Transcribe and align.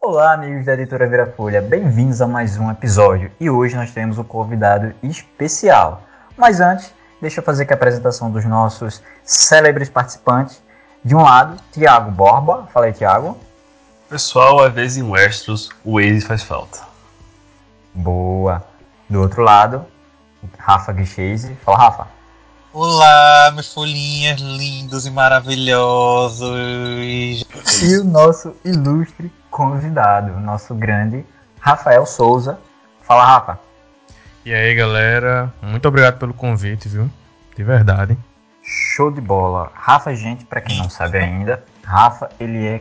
Olá, 0.00 0.32
amigos 0.32 0.64
da 0.64 0.72
editora 0.72 1.06
Vira 1.06 1.26
Folha, 1.26 1.60
bem-vindos 1.60 2.22
a 2.22 2.26
mais 2.26 2.56
um 2.56 2.70
episódio 2.70 3.30
e 3.38 3.50
hoje 3.50 3.76
nós 3.76 3.92
temos 3.92 4.16
um 4.16 4.24
convidado 4.24 4.94
especial. 5.02 6.02
Mas 6.34 6.60
antes, 6.60 6.94
deixa 7.20 7.40
eu 7.40 7.44
fazer 7.44 7.64
aqui 7.64 7.74
a 7.74 7.76
apresentação 7.76 8.30
dos 8.30 8.46
nossos 8.46 9.02
célebres 9.22 9.90
participantes. 9.90 10.62
De 11.04 11.14
um 11.14 11.22
lado, 11.22 11.62
Tiago 11.72 12.10
Borba. 12.10 12.66
Fala 12.72 12.86
aí, 12.86 12.92
Tiago. 12.92 13.49
Pessoal, 14.10 14.58
às 14.64 14.72
vezes 14.72 14.96
em 14.96 15.08
Westeros 15.08 15.70
o 15.84 15.94
Waze 15.94 16.22
faz 16.22 16.42
falta. 16.42 16.80
Boa. 17.94 18.60
Do 19.08 19.20
outro 19.20 19.40
lado, 19.40 19.86
Rafa 20.58 20.92
Guichese. 20.92 21.54
Fala, 21.64 21.78
Rafa. 21.78 22.08
Olá, 22.72 23.52
meus 23.54 23.72
folhinhas 23.72 24.40
lindos 24.40 25.06
e 25.06 25.12
maravilhosos. 25.12 26.50
E 26.50 27.98
o 28.00 28.04
nosso 28.04 28.56
ilustre 28.64 29.32
convidado, 29.48 30.40
nosso 30.40 30.74
grande 30.74 31.24
Rafael 31.60 32.04
Souza. 32.04 32.58
Fala, 33.02 33.24
Rafa. 33.24 33.60
E 34.44 34.52
aí, 34.52 34.74
galera, 34.74 35.54
muito 35.62 35.86
obrigado 35.86 36.18
pelo 36.18 36.34
convite, 36.34 36.88
viu? 36.88 37.08
De 37.56 37.62
verdade. 37.62 38.18
Show 38.60 39.12
de 39.12 39.20
bola. 39.20 39.70
Rafa, 39.72 40.12
gente, 40.16 40.44
para 40.44 40.60
quem 40.60 40.76
não 40.78 40.90
sabe 40.90 41.18
ainda, 41.18 41.62
Rafa, 41.84 42.28
ele 42.40 42.66
é 42.66 42.80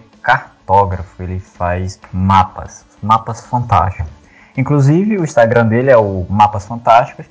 cartógrafo, 0.70 1.24
ele 1.24 1.40
faz 1.40 2.00
mapas, 2.14 2.86
mapas 3.02 3.42
fantásticos. 3.42 4.12
Inclusive, 4.56 5.18
o 5.18 5.24
Instagram 5.24 5.68
dele 5.68 5.90
é 5.90 5.98
o 5.98 6.26
Mapas 6.30 6.66
Fantásticos 6.66 7.26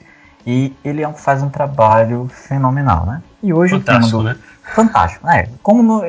e 0.46 0.74
ele 0.84 1.04
é 1.04 1.12
faz 1.12 1.42
um 1.42 1.48
trabalho 1.48 2.28
fenomenal, 2.28 3.06
né? 3.06 3.22
E 3.42 3.52
hoje 3.52 3.78
Fantástico, 3.78 4.16
o 4.16 4.22
tema 4.22 4.34
né? 4.34 4.40
Fantástico, 4.74 5.26
né? 5.26 5.48
Como 5.62 5.82
no... 5.82 6.02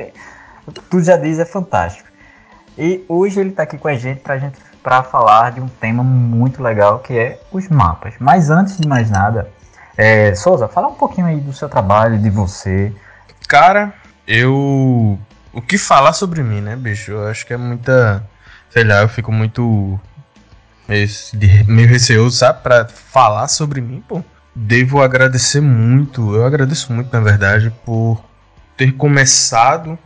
tu 0.90 1.02
já 1.02 1.18
diz, 1.18 1.40
é 1.40 1.46
fantástico. 1.46 2.08
E 2.78 3.04
hoje 3.08 3.40
ele 3.40 3.50
está 3.50 3.64
aqui 3.64 3.78
com 3.78 3.90
a 3.90 3.96
gente 3.96 4.22
para 4.22 4.38
gente 4.38 4.58
para 4.82 5.04
falar 5.04 5.52
de 5.52 5.60
um 5.60 5.68
tema 5.68 6.02
muito 6.04 6.64
legal 6.64 7.00
que 7.00 7.18
é 7.18 7.40
os 7.52 7.68
mapas. 7.68 8.14
Mas 8.18 8.50
antes 8.50 8.78
de 8.78 8.88
mais 8.88 9.12
nada, 9.12 9.52
é, 9.98 10.34
Souza, 10.34 10.70
fala 10.70 10.88
um 10.88 10.94
pouquinho 10.94 11.28
aí 11.28 11.40
do 11.40 11.52
seu 11.52 11.68
trabalho, 11.68 12.18
de 12.18 12.30
você. 12.30 12.94
Cara, 13.48 13.94
eu. 14.26 15.20
O 15.52 15.62
que 15.62 15.78
falar 15.78 16.14
sobre 16.14 16.44
mim, 16.44 16.62
né, 16.62 16.76
bicho? 16.76 17.12
Eu 17.12 17.28
acho 17.28 17.46
que 17.46 17.54
é 17.54 17.58
muita. 17.58 18.24
Sei 18.70 18.84
lá, 18.84 19.02
eu 19.02 19.10
fico 19.10 19.32
muito. 19.32 20.00
Meio, 20.88 21.88
receoso, 21.88 22.38
sabe? 22.38 22.62
Pra 22.64 22.88
falar 22.88 23.48
sobre 23.48 23.82
mim, 23.82 24.04
pô. 24.08 24.24
Devo 24.56 25.02
agradecer 25.02 25.62
muito, 25.62 26.36
eu 26.36 26.46
agradeço 26.46 26.92
muito, 26.92 27.14
na 27.14 27.22
verdade, 27.22 27.72
por 27.86 28.22
ter 28.76 28.92
começado 28.94 29.98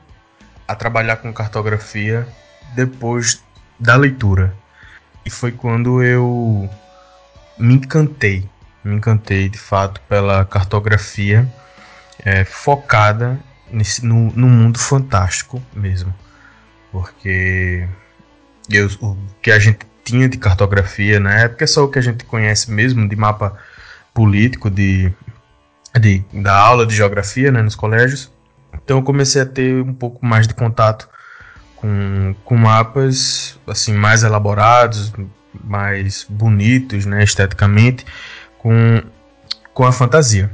a 0.68 0.76
trabalhar 0.76 1.18
com 1.18 1.34
cartografia 1.34 2.28
depois 2.76 3.42
da 3.80 3.96
leitura. 3.96 4.54
E 5.26 5.30
foi 5.30 5.52
quando 5.52 6.04
eu 6.04 6.70
me 7.58 7.76
encantei, 7.76 8.48
me 8.84 8.96
encantei 8.96 9.48
de 9.48 9.58
fato 9.58 10.02
pela 10.02 10.44
cartografia 10.46 11.52
é, 12.24 12.44
focada 12.44 13.40
nesse, 13.74 14.06
no, 14.06 14.32
no 14.32 14.48
mundo 14.48 14.80
fantástico 14.80 15.62
mesmo. 15.74 16.14
Porque 16.92 17.88
eu, 18.70 18.88
o 19.02 19.18
que 19.42 19.52
a 19.52 19.60
gente 19.60 19.80
tinha 20.04 20.30
de 20.30 20.38
cartografia 20.38 21.20
na 21.20 21.34
época 21.34 21.64
é 21.64 21.68
só 21.68 21.84
o 21.84 21.90
que 21.90 22.00
a 22.00 22.02
gente 22.02 22.24
conhece 22.26 22.72
mesmo 22.72 23.08
de 23.08 23.16
mapa 23.16 23.58
político, 24.14 24.70
de, 24.70 25.12
de, 26.00 26.24
da 26.31 26.56
aula 26.56 26.86
de 26.86 26.96
geografia 26.96 27.52
né, 27.52 27.62
nos 27.62 27.75
colégios. 27.75 28.31
Então 28.74 28.97
eu 28.97 29.03
comecei 29.03 29.42
a 29.42 29.46
ter 29.46 29.81
um 29.81 29.94
pouco 29.94 30.26
mais 30.26 30.47
de 30.47 30.53
contato 30.53 31.09
com, 31.76 32.36
com 32.46 32.56
mapas 32.56 33.59
assim 33.66 33.94
mais 33.94 34.24
elaborados, 34.24 35.12
mais 35.64 36.26
bonitos, 36.30 37.06
né, 37.06 37.24
esteticamente, 37.24 38.06
com, 38.59 39.02
com 39.74 39.84
a 39.84 39.92
fantasia. 39.92 40.50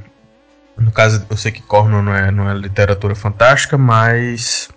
No 0.80 0.92
caso, 0.92 1.26
eu 1.30 1.38
sei 1.38 1.52
que 1.52 1.62
Cornwall 1.62 2.02
não 2.02 2.14
é, 2.14 2.32
não 2.32 2.50
é 2.50 2.54
literatura 2.54 3.16
fantástica, 3.16 3.78
mas 3.78 4.70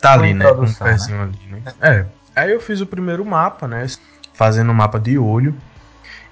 tá 0.00 0.12
ali, 0.12 0.34
né? 0.34 0.50
Um 0.52 0.72
pezinho 0.72 1.22
ali, 1.22 1.38
né? 1.50 1.62
É. 1.80 2.04
Aí 2.34 2.52
eu 2.52 2.60
fiz 2.60 2.80
o 2.80 2.86
primeiro 2.86 3.24
mapa, 3.24 3.66
né? 3.66 3.86
Fazendo 4.34 4.70
um 4.70 4.74
mapa 4.74 4.98
de 4.98 5.18
olho. 5.18 5.54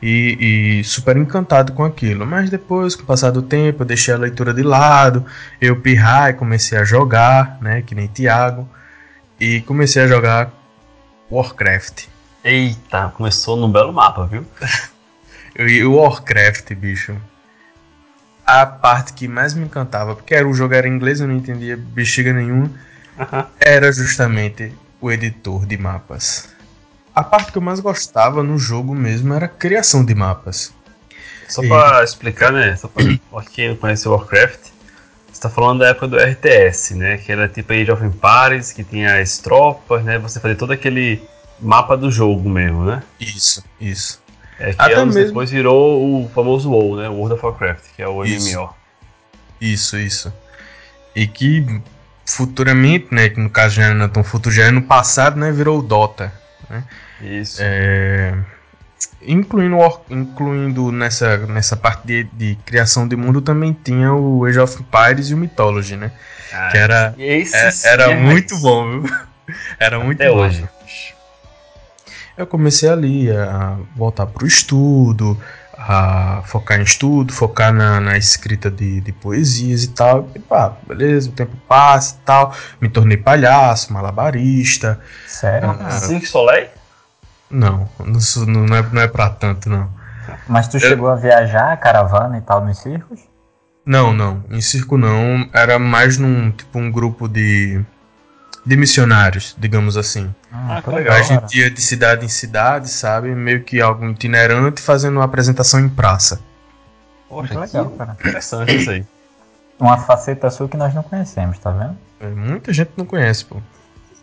E, 0.03 0.79
e 0.81 0.85
super 0.85 1.17
encantado 1.17 1.73
com 1.73 1.85
aquilo. 1.85 2.27
Mas 2.27 2.49
depois, 2.49 2.97
com 2.97 3.03
o 3.03 3.07
passar 3.07 3.31
do 3.31 3.43
tempo, 3.43 3.83
eu 3.83 3.87
deixei 3.87 4.15
a 4.15 4.17
leitura 4.17 4.55
de 4.55 4.63
lado. 4.63 5.25
Eu 5.61 5.77
pirrai, 5.77 6.33
comecei 6.33 6.79
a 6.79 6.85
jogar, 6.85 7.59
né? 7.61 7.83
Que 7.83 7.95
nem 7.95 8.09
Thiago. 8.09 8.69
E 9.39 9.61
comecei 9.63 10.03
a 10.03 10.07
jogar 10.07 10.51
Warcraft. 11.31 12.07
Eita, 12.43 13.13
começou 13.15 13.57
num 13.57 13.71
belo 13.71 13.93
mapa, 13.93 14.27
viu? 14.27 14.45
E 15.59 15.85
o 15.85 15.97
Warcraft, 15.97 16.73
bicho. 16.75 17.17
A 18.53 18.67
parte 18.67 19.13
que 19.13 19.29
mais 19.29 19.55
me 19.55 19.65
encantava, 19.65 20.17
porque 20.17 20.35
era 20.35 20.49
o 20.49 20.53
jogo 20.53 20.75
era 20.75 20.89
em 20.89 20.93
inglês, 20.93 21.21
eu 21.21 21.29
não 21.29 21.37
entendia 21.37 21.77
bexiga 21.77 22.33
nenhuma, 22.33 22.69
era 23.61 23.93
justamente 23.93 24.73
o 25.01 25.09
editor 25.09 25.65
de 25.65 25.79
mapas. 25.79 26.49
A 27.15 27.23
parte 27.23 27.53
que 27.53 27.59
eu 27.59 27.63
mais 27.63 27.79
gostava 27.79 28.43
no 28.43 28.59
jogo 28.59 28.93
mesmo 28.93 29.33
era 29.35 29.47
a 29.47 29.49
criação 29.49 30.05
de 30.05 30.17
mapas. 30.17 30.73
Só 31.49 31.63
E- 31.63 31.69
pra 31.69 32.03
explicar, 32.03 32.51
né? 32.51 32.75
Só 32.75 32.89
pra 32.89 33.05
quem 33.55 33.69
não 33.69 33.77
conhece 33.77 34.09
Warcraft, 34.09 34.61
você 35.33 35.41
tá 35.41 35.49
falando 35.49 35.79
da 35.79 35.89
época 35.89 36.09
do 36.09 36.19
RTS, 36.19 36.97
né? 36.97 37.19
Que 37.19 37.31
era 37.31 37.47
tipo 37.49 37.73
Age 37.73 37.93
of 37.93 38.05
Empires, 38.05 38.73
que 38.73 38.83
tinha 38.83 39.21
as 39.21 39.39
tropas, 39.39 40.03
né? 40.03 40.19
Você 40.19 40.41
fazia 40.41 40.57
todo 40.57 40.73
aquele 40.73 41.23
mapa 41.61 41.97
do 41.97 42.11
jogo 42.11 42.51
mesmo, 42.51 42.85
né? 42.85 43.01
Isso, 43.21 43.63
isso. 43.81 44.21
É 44.61 44.73
que 44.75 44.77
Até 44.83 44.95
anos 44.95 45.15
mesmo- 45.15 45.29
depois 45.31 45.51
virou 45.51 46.23
o 46.25 46.29
famoso 46.29 46.71
WoW, 46.71 46.97
né? 46.97 47.09
World 47.09 47.35
of 47.35 47.45
Warcraft, 47.45 47.85
que 47.97 48.03
é 48.03 48.07
o 48.09 48.23
Isso. 48.25 48.57
MMO. 48.57 48.75
Isso, 49.61 49.97
isso. 49.99 50.33
E 51.17 51.27
que 51.27 51.81
futuramente, 52.27 53.09
né, 53.11 53.29
que 53.29 53.41
no 53.41 53.51
caso 53.51 53.75
já 53.77 53.93
não 53.93 54.05
é 54.05 54.09
tão 54.09 54.23
futuro, 54.23 54.55
já 54.55 54.65
é 54.67 54.71
no 54.71 54.83
passado, 54.83 55.37
né, 55.41 55.51
virou 55.51 55.79
o 55.79 55.83
Dota. 55.83 56.33
Isso. 57.21 57.59
É, 57.61 58.35
incluindo, 59.23 59.77
incluindo 60.09 60.93
nessa, 60.93 61.37
nessa 61.49 61.77
parte 61.77 62.07
de, 62.07 62.25
de 62.33 62.55
criação 62.65 63.09
de 63.09 63.17
mundo 63.17 63.41
também 63.41 63.77
tinha 63.85 64.13
o 64.13 64.45
Age 64.45 64.61
of 64.61 64.81
Empires 64.81 65.31
e 65.31 65.35
o 65.35 65.37
Mythology, 65.37 65.97
né? 65.97 66.13
Ah, 66.53 66.69
Que 66.71 66.79
era, 66.79 67.15
é- 67.19 67.43
era 67.85 68.05
é 68.13 68.17
muito 68.17 68.57
bom, 68.59 69.01
viu? 69.01 69.11
Era 69.81 69.99
muito 69.99 70.21
Até 70.23 70.31
bom. 70.31 70.37
hoje. 70.47 70.65
Eu 72.41 72.47
comecei 72.47 72.89
ali 72.89 73.31
a 73.31 73.77
voltar 73.95 74.25
pro 74.25 74.47
estudo, 74.47 75.39
a 75.77 76.41
focar 76.47 76.81
em 76.81 76.85
estudo, 76.85 77.35
focar 77.35 77.71
na, 77.71 78.01
na 78.01 78.17
escrita 78.17 78.71
de, 78.71 78.99
de 79.03 79.13
poesias 79.13 79.85
e 79.85 79.89
tal. 79.89 80.27
E 80.35 80.39
pá, 80.39 80.73
beleza, 80.89 81.29
o 81.29 81.33
tempo 81.33 81.55
passa 81.69 82.15
e 82.15 82.25
tal. 82.25 82.55
Me 82.81 82.89
tornei 82.89 83.19
palhaço, 83.19 83.93
malabarista. 83.93 84.99
Sério? 85.27 85.77
Ah. 85.79 85.91
Cirque 85.91 86.25
Soleil? 86.25 86.69
Não, 87.51 87.87
não, 87.99 88.65
não 88.67 88.75
é, 88.75 88.83
não 88.91 89.03
é 89.03 89.07
pra 89.07 89.29
tanto, 89.29 89.69
não. 89.69 89.91
Mas 90.49 90.67
tu 90.67 90.81
chegou 90.81 91.09
a 91.09 91.17
viajar, 91.17 91.77
caravana 91.77 92.39
e 92.39 92.41
tal, 92.41 92.65
nos 92.65 92.79
circos? 92.79 93.21
Não, 93.85 94.15
não. 94.15 94.43
Em 94.51 94.63
circo 94.63 94.97
não. 94.97 95.47
Era 95.53 95.79
mais 95.79 96.17
num 96.17 96.51
tipo 96.51 96.79
um 96.79 96.91
grupo 96.91 97.29
de 97.29 97.85
de 98.65 98.77
missionários, 98.77 99.57
digamos 99.59 99.97
assim. 99.97 100.33
Ah, 100.53 100.81
que 100.83 100.91
A 100.91 100.95
legal. 100.95 101.23
gente 101.25 101.59
ia 101.59 101.71
de 101.71 101.81
cidade 101.81 102.25
em 102.25 102.29
cidade, 102.29 102.89
sabe? 102.89 103.35
Meio 103.35 103.63
que 103.63 103.81
algo 103.81 104.05
itinerante, 104.09 104.81
fazendo 104.81 105.17
uma 105.17 105.25
apresentação 105.25 105.81
em 105.81 105.89
praça. 105.89 106.41
Poxa, 107.29 107.55
Muito 107.55 107.71
que 107.71 107.77
legal, 107.77 107.91
cara. 107.93 108.17
interessante 108.21 108.77
isso 108.77 108.91
aí. 108.91 109.05
Uma 109.79 109.97
faceta 109.99 110.51
sua 110.51 110.69
que 110.69 110.77
nós 110.77 110.93
não 110.95 111.03
conhecemos, 111.03 111.59
tá 111.59 111.71
vendo? 111.71 111.97
É, 112.21 112.29
Muita 112.29 112.73
gente 112.73 112.91
não 112.97 113.07
conhece, 113.07 113.45
pô. 113.47 113.57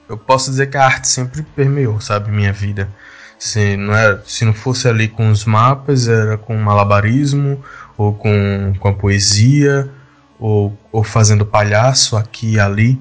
Eu 0.07 0.17
posso 0.17 0.51
dizer 0.51 0.67
que 0.67 0.77
a 0.77 0.85
arte 0.85 1.07
sempre 1.07 1.41
permeou, 1.41 1.99
sabe, 1.99 2.29
minha 2.31 2.53
vida. 2.53 2.87
Se 3.39 3.75
não, 3.75 3.93
era, 3.93 4.21
se 4.25 4.45
não 4.45 4.53
fosse 4.53 4.87
ali 4.87 5.07
com 5.07 5.29
os 5.29 5.45
mapas, 5.45 6.07
era 6.07 6.37
com 6.37 6.55
o 6.55 6.59
malabarismo, 6.59 7.63
ou 7.97 8.13
com, 8.13 8.73
com 8.79 8.87
a 8.87 8.93
poesia, 8.93 9.89
ou, 10.39 10.77
ou 10.91 11.03
fazendo 11.03 11.45
palhaço 11.45 12.15
aqui 12.15 12.53
e 12.53 12.59
ali. 12.59 12.99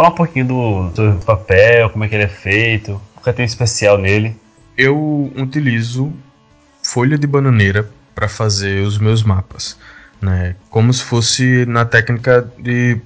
Fala 0.00 0.12
um 0.12 0.14
pouquinho 0.14 0.46
do, 0.46 0.88
do 0.88 1.24
papel, 1.26 1.90
como 1.90 2.04
é 2.04 2.08
que 2.08 2.14
ele 2.14 2.24
é 2.24 2.28
feito, 2.28 2.98
o 3.14 3.20
que 3.20 3.30
tem 3.34 3.44
especial 3.44 3.98
nele. 3.98 4.34
eu 4.74 5.30
utilizo 5.36 6.10
folha 6.82 7.18
de 7.18 7.26
bananeira 7.26 7.86
para 8.14 8.26
fazer 8.26 8.80
os 8.80 8.96
meus 8.96 9.22
mapas, 9.22 9.76
né? 10.18 10.56
Como 10.70 10.90
se 10.90 11.04
fosse 11.04 11.66
na 11.66 11.84
técnica 11.84 12.50
de, 12.58 12.98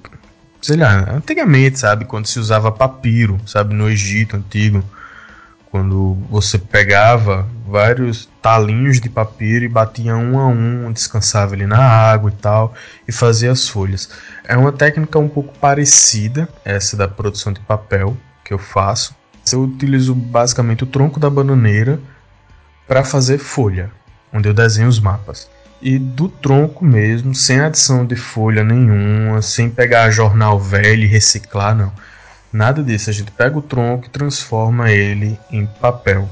sei 0.62 0.76
lá, 0.76 1.10
antigamente, 1.10 1.80
sabe, 1.80 2.04
quando 2.04 2.26
se 2.26 2.38
usava 2.38 2.70
papiro, 2.70 3.40
sabe, 3.44 3.74
no 3.74 3.90
Egito 3.90 4.36
antigo, 4.36 4.84
quando 5.72 6.16
você 6.30 6.56
pegava 6.58 7.48
vários 7.66 8.28
talinhos 8.40 9.00
de 9.00 9.08
papiro 9.08 9.64
e 9.64 9.68
batia 9.68 10.14
um 10.16 10.38
a 10.38 10.46
um, 10.46 10.92
descansava 10.92 11.56
ele 11.56 11.66
na 11.66 11.78
água 11.78 12.30
e 12.30 12.40
tal, 12.40 12.72
e 13.08 13.10
fazia 13.10 13.50
as 13.50 13.68
folhas. 13.68 14.08
É 14.46 14.56
uma 14.56 14.72
técnica 14.72 15.18
um 15.18 15.28
pouco 15.28 15.56
parecida, 15.58 16.46
essa 16.64 16.96
da 16.96 17.08
produção 17.08 17.50
de 17.50 17.60
papel 17.60 18.14
que 18.44 18.52
eu 18.52 18.58
faço. 18.58 19.16
Eu 19.50 19.62
utilizo 19.62 20.14
basicamente 20.14 20.84
o 20.84 20.86
tronco 20.86 21.18
da 21.18 21.30
bananeira 21.30 21.98
para 22.86 23.02
fazer 23.02 23.38
folha, 23.38 23.90
onde 24.30 24.46
eu 24.46 24.52
desenho 24.52 24.88
os 24.88 25.00
mapas. 25.00 25.48
E 25.80 25.98
do 25.98 26.28
tronco 26.28 26.84
mesmo, 26.84 27.34
sem 27.34 27.60
adição 27.60 28.04
de 28.04 28.16
folha 28.16 28.62
nenhuma, 28.62 29.40
sem 29.40 29.70
pegar 29.70 30.10
jornal 30.10 30.60
velho 30.60 31.04
e 31.04 31.06
reciclar, 31.06 31.74
não. 31.74 31.92
Nada 32.52 32.82
disso. 32.82 33.08
A 33.08 33.12
gente 33.12 33.32
pega 33.32 33.58
o 33.58 33.62
tronco 33.62 34.06
e 34.06 34.10
transforma 34.10 34.90
ele 34.90 35.38
em 35.50 35.66
papel. 35.66 36.28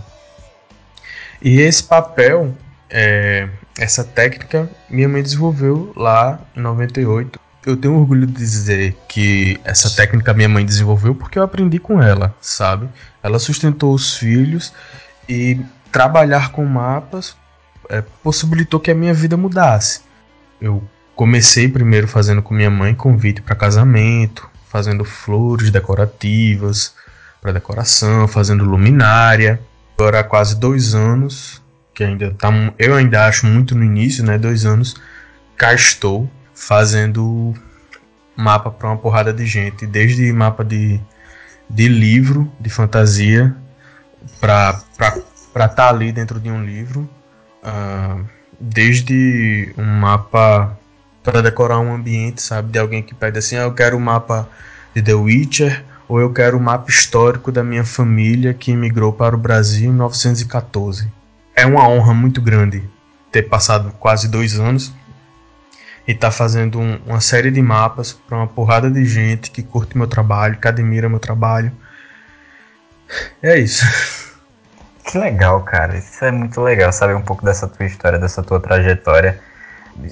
E 1.41 1.61
esse 1.61 1.82
papel, 1.82 2.55
é, 2.88 3.49
essa 3.79 4.05
técnica, 4.05 4.70
minha 4.88 5.09
mãe 5.09 5.23
desenvolveu 5.23 5.93
lá 5.97 6.38
em 6.55 6.61
98. 6.61 7.41
Eu 7.64 7.76
tenho 7.76 7.94
orgulho 7.94 8.26
de 8.26 8.32
dizer 8.32 8.97
que 9.09 9.61
essa 9.64 9.88
técnica 9.91 10.35
minha 10.35 10.49
mãe 10.49 10.64
desenvolveu 10.64 11.14
porque 11.14 11.38
eu 11.38 11.43
aprendi 11.43 11.79
com 11.79 12.03
ela, 12.03 12.35
sabe? 12.41 12.88
Ela 13.23 13.38
sustentou 13.38 13.94
os 13.94 14.17
filhos 14.17 14.73
e 15.29 15.61
trabalhar 15.91 16.50
com 16.50 16.64
mapas 16.64 17.37
é, 17.88 18.03
possibilitou 18.23 18.81
que 18.81 18.91
a 18.91 18.94
minha 18.94 19.12
vida 19.12 19.37
mudasse. 19.37 20.00
Eu 20.61 20.82
comecei 21.14 21.69
primeiro 21.69 22.09
fazendo 22.09 22.43
com 22.43 22.55
minha 22.55 22.70
mãe 22.70 22.94
convite 22.94 23.43
para 23.43 23.55
casamento, 23.55 24.49
fazendo 24.69 25.05
flores 25.05 25.70
decorativas 25.70 26.94
para 27.41 27.53
decoração, 27.53 28.26
fazendo 28.26 28.64
luminária. 28.64 29.61
Agora 29.99 30.20
há 30.20 30.25
quase 30.25 30.59
dois 30.59 30.94
anos, 30.94 31.62
que 31.94 32.03
ainda 32.03 32.32
tá, 32.32 32.50
eu 32.79 32.94
ainda 32.94 33.26
acho 33.26 33.47
muito 33.47 33.75
no 33.75 33.85
início, 33.85 34.25
né? 34.25 34.38
Dois 34.38 34.64
anos, 34.64 34.97
cá 35.56 35.75
estou 35.75 36.31
fazendo 36.54 37.54
mapa 38.37 38.70
para 38.70 38.88
uma 38.88 38.96
porrada 38.96 39.32
de 39.32 39.46
gente, 39.46 39.87
desde 39.87 40.32
mapa 40.32 40.64
de, 40.64 41.00
de 41.69 41.88
livro 41.88 42.50
de 42.58 42.70
fantasia 42.70 43.54
para 44.40 44.82
estar 44.99 45.69
tá 45.69 45.88
ali 45.88 46.12
dentro 46.12 46.40
de 46.40 46.50
um 46.50 46.64
livro 46.64 47.08
uh, 47.62 48.25
desde 48.58 49.72
um 49.76 49.84
mapa 49.84 50.78
para 51.22 51.40
decorar 51.40 51.78
um 51.78 51.94
ambiente, 51.94 52.43
sabe? 52.43 52.72
De 52.72 52.78
alguém 52.78 53.02
que 53.02 53.14
pede 53.14 53.38
assim, 53.38 53.56
ah, 53.56 53.62
eu 53.62 53.75
quero 53.75 53.96
o 53.96 54.00
mapa 54.00 54.49
de 54.94 55.02
The 55.02 55.14
Witcher, 55.14 55.84
ou 56.08 56.20
eu 56.20 56.32
quero 56.32 56.58
o 56.58 56.60
mapa 56.60 56.90
histórico 56.90 57.52
da 57.52 57.62
minha 57.62 57.84
família 57.84 58.52
que 58.52 58.75
migrou 58.75 59.12
para 59.12 59.34
o 59.34 59.38
Brasil 59.38 59.88
em 59.88 59.93
1914. 59.93 61.10
É 61.54 61.64
uma 61.64 61.88
honra 61.88 62.12
muito 62.12 62.40
grande 62.40 62.82
ter 63.31 63.43
passado 63.43 63.93
quase 63.99 64.28
dois 64.28 64.58
anos 64.58 64.93
e 66.06 66.14
tá 66.14 66.31
fazendo 66.31 66.81
um, 66.81 66.99
uma 67.06 67.20
série 67.20 67.50
de 67.50 67.62
mapas 67.62 68.12
para 68.12 68.37
uma 68.37 68.46
porrada 68.46 68.90
de 68.90 69.04
gente 69.04 69.50
que 69.50 69.62
curte 69.62 69.96
meu 69.96 70.06
trabalho, 70.06 70.58
que 70.58 70.66
admira 70.66 71.08
meu 71.08 71.20
trabalho. 71.20 71.72
É 73.43 73.58
isso. 73.58 73.84
Que 75.04 75.19
legal, 75.19 75.60
cara. 75.62 75.96
Isso 75.96 76.25
é 76.25 76.31
muito 76.31 76.60
legal, 76.60 76.93
saber 76.93 77.14
um 77.14 77.22
pouco 77.22 77.44
dessa 77.44 77.69
tua 77.69 77.87
história, 77.87 78.19
dessa 78.19 78.43
tua 78.43 78.60
trajetória. 78.60 79.38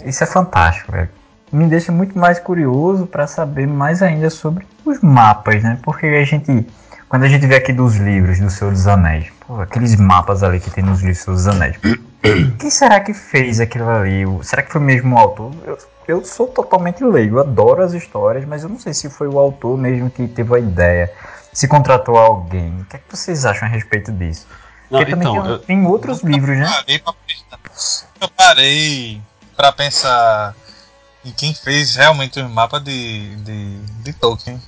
Isso 0.05 0.23
é 0.23 0.27
fantástico, 0.27 0.93
velho. 0.93 1.09
Me 1.53 1.67
deixa 1.67 1.91
muito 1.91 2.19
mais 2.19 2.39
curioso 2.39 3.07
para 3.07 3.27
saber 3.27 3.67
mais 3.67 4.03
ainda 4.03 4.31
sobre 4.31 4.67
os 4.85 5.01
mapas, 5.01 5.63
né? 5.63 5.79
Porque 5.83 6.07
a 6.07 6.25
gente, 6.25 6.67
quando 7.09 7.25
a 7.25 7.29
gente 7.29 7.47
vê 7.47 7.57
aqui 7.57 7.73
dos 7.73 7.97
livros 7.97 8.39
do 8.39 8.51
Senhor 8.51 8.73
dos 8.73 8.87
Anéis, 8.87 9.27
pô, 9.47 9.61
aqueles 9.61 9.97
mapas 9.97 10.43
ali 10.43 10.61
que 10.61 10.71
tem 10.71 10.85
nos 10.85 11.01
livros 11.01 11.19
do 11.19 11.25
Senhor 11.25 11.37
dos 11.37 11.49
Anéis, 11.49 11.77
quem 12.59 12.71
será 12.71 13.01
que 13.01 13.15
fez 13.15 13.61
aquilo 13.61 13.89
ali? 13.89 14.25
Será 14.43 14.63
que 14.63 14.71
foi 14.71 14.81
mesmo 14.81 15.15
o 15.15 15.19
autor? 15.19 15.53
Eu, 15.65 15.79
eu 16.07 16.25
sou 16.25 16.47
totalmente 16.47 17.03
leigo, 17.05 17.39
adoro 17.39 17.83
as 17.83 17.93
histórias, 17.93 18.45
mas 18.45 18.63
eu 18.63 18.69
não 18.69 18.79
sei 18.79 18.93
se 18.93 19.09
foi 19.09 19.29
o 19.29 19.39
autor 19.39 19.79
mesmo 19.79 20.11
que 20.11 20.29
teve 20.29 20.55
a 20.55 20.59
ideia, 20.59 21.13
se 21.53 21.67
contratou 21.67 22.17
alguém. 22.19 22.81
O 22.81 22.85
que, 22.85 22.97
é 22.97 22.99
que 22.99 23.17
vocês 23.17 23.47
acham 23.47 23.67
a 23.67 23.71
respeito 23.71 24.13
disso? 24.13 24.47
Não, 24.91 24.99
Porque 25.01 25.13
então, 25.13 25.35
também 25.35 25.43
tem, 25.43 25.51
eu, 25.53 25.59
tem 25.59 25.87
outros 25.87 26.21
livros, 26.23 26.59
né? 26.59 26.67
eu 28.21 28.29
parei 28.29 29.21
pra 29.57 29.73
pensar 29.73 30.55
em 31.25 31.33
quem 31.33 31.55
fez 31.55 31.97
realmente 31.97 32.41
o 32.41 32.49
mapa 32.49 32.81
de, 32.81 33.37
de, 33.37 33.79
de 33.79 34.13
Tolkien. 34.13 34.61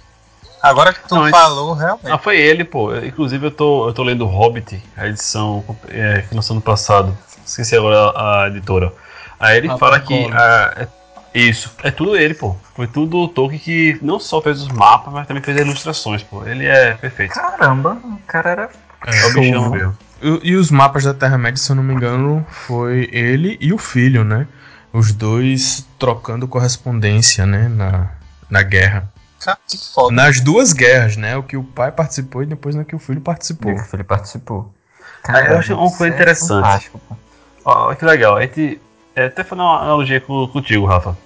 Agora 0.62 0.92
que 0.92 1.08
tu 1.08 1.16
não, 1.16 1.28
falou, 1.28 1.74
realmente. 1.74 2.10
Ah, 2.10 2.18
foi 2.18 2.38
ele, 2.38 2.62
pô. 2.62 2.94
Inclusive 2.94 3.46
eu 3.46 3.50
tô, 3.50 3.88
eu 3.88 3.92
tô 3.92 4.04
lendo 4.04 4.24
Hobbit, 4.26 4.80
a 4.96 5.08
edição 5.08 5.64
é, 5.88 6.22
que 6.22 6.34
lançou 6.34 6.54
no 6.54 6.62
passado. 6.62 7.16
Esqueci 7.44 7.76
agora 7.76 8.10
a, 8.10 8.44
a 8.44 8.48
editora. 8.48 8.92
Aí 9.40 9.56
ele 9.56 9.68
ah, 9.68 9.76
fala 9.76 9.98
que. 9.98 10.14
A, 10.32 10.74
é, 10.76 10.88
isso, 11.34 11.74
é 11.82 11.90
tudo 11.90 12.16
ele, 12.16 12.34
pô. 12.34 12.54
Foi 12.76 12.86
tudo 12.86 13.18
o 13.18 13.28
Tolkien 13.28 13.58
que 13.58 13.98
não 14.02 14.20
só 14.20 14.40
fez 14.40 14.60
os 14.62 14.68
mapas, 14.68 15.12
mas 15.12 15.26
também 15.26 15.42
fez 15.42 15.56
as 15.56 15.66
ilustrações, 15.66 16.22
pô. 16.22 16.46
Ele 16.46 16.66
é 16.66 16.94
perfeito. 16.94 17.34
Caramba, 17.34 17.98
o 18.04 18.18
cara 18.26 18.50
era. 18.50 18.70
É, 19.04 19.26
o 19.26 19.34
bichão 19.34 19.70
mesmo. 19.70 19.98
E, 20.44 20.54
os 20.54 20.70
mapas 20.70 21.02
da 21.02 21.12
Terra-média, 21.12 21.56
se 21.56 21.72
eu 21.72 21.74
não 21.74 21.82
me 21.82 21.92
engano, 21.92 22.46
foi 22.48 23.08
ele 23.12 23.58
e 23.60 23.72
o 23.72 23.78
filho, 23.78 24.22
né? 24.22 24.46
Os 24.92 25.12
dois 25.12 25.84
trocando 25.98 26.46
correspondência, 26.46 27.44
né? 27.44 27.68
Na, 27.68 28.10
na 28.48 28.62
guerra. 28.62 29.11
Que 29.66 29.78
foda. 29.78 30.14
Nas 30.14 30.40
duas 30.40 30.72
guerras, 30.72 31.16
né? 31.16 31.36
O 31.36 31.42
que 31.42 31.56
o 31.56 31.64
pai 31.64 31.90
participou 31.92 32.42
e 32.42 32.46
depois 32.46 32.74
na 32.74 32.84
que 32.84 32.94
o 32.94 32.98
filho 32.98 33.20
participou. 33.20 33.72
o 33.72 33.78
filho 33.78 34.04
participou. 34.04 34.72
Cara, 35.22 35.52
eu 35.52 35.58
acho 35.58 35.74
uma 35.74 35.90
coisa 35.90 36.06
é 36.06 36.16
interessante. 36.16 36.90
Olha 37.64 37.96
que 37.96 38.04
legal. 38.04 38.36
A 38.36 38.42
gente. 38.42 38.80
É, 39.14 39.26
até 39.26 39.44
fazer 39.44 39.60
uma 39.60 39.82
analogia 39.82 40.20
com, 40.20 40.46
contigo, 40.48 40.86
Rafa. 40.86 41.16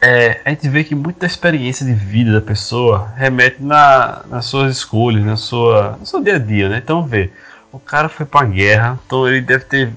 É, 0.00 0.40
a 0.44 0.50
gente 0.50 0.68
vê 0.68 0.84
que 0.84 0.94
muita 0.94 1.26
experiência 1.26 1.84
de 1.84 1.92
vida 1.92 2.32
da 2.32 2.40
pessoa 2.40 3.12
remete 3.16 3.62
na, 3.62 4.22
nas 4.28 4.44
suas 4.44 4.76
escolhas, 4.76 5.24
na 5.24 5.36
sua, 5.36 5.96
no 5.98 6.06
seu 6.06 6.22
dia 6.22 6.36
a 6.36 6.38
dia, 6.38 6.68
né? 6.68 6.78
Então, 6.78 7.04
vê 7.04 7.32
o 7.74 7.78
cara 7.80 8.08
foi 8.08 8.24
pra 8.24 8.44
guerra, 8.44 8.98
então 9.04 9.26
ele 9.26 9.40
deve 9.40 9.64
ter 9.64 9.92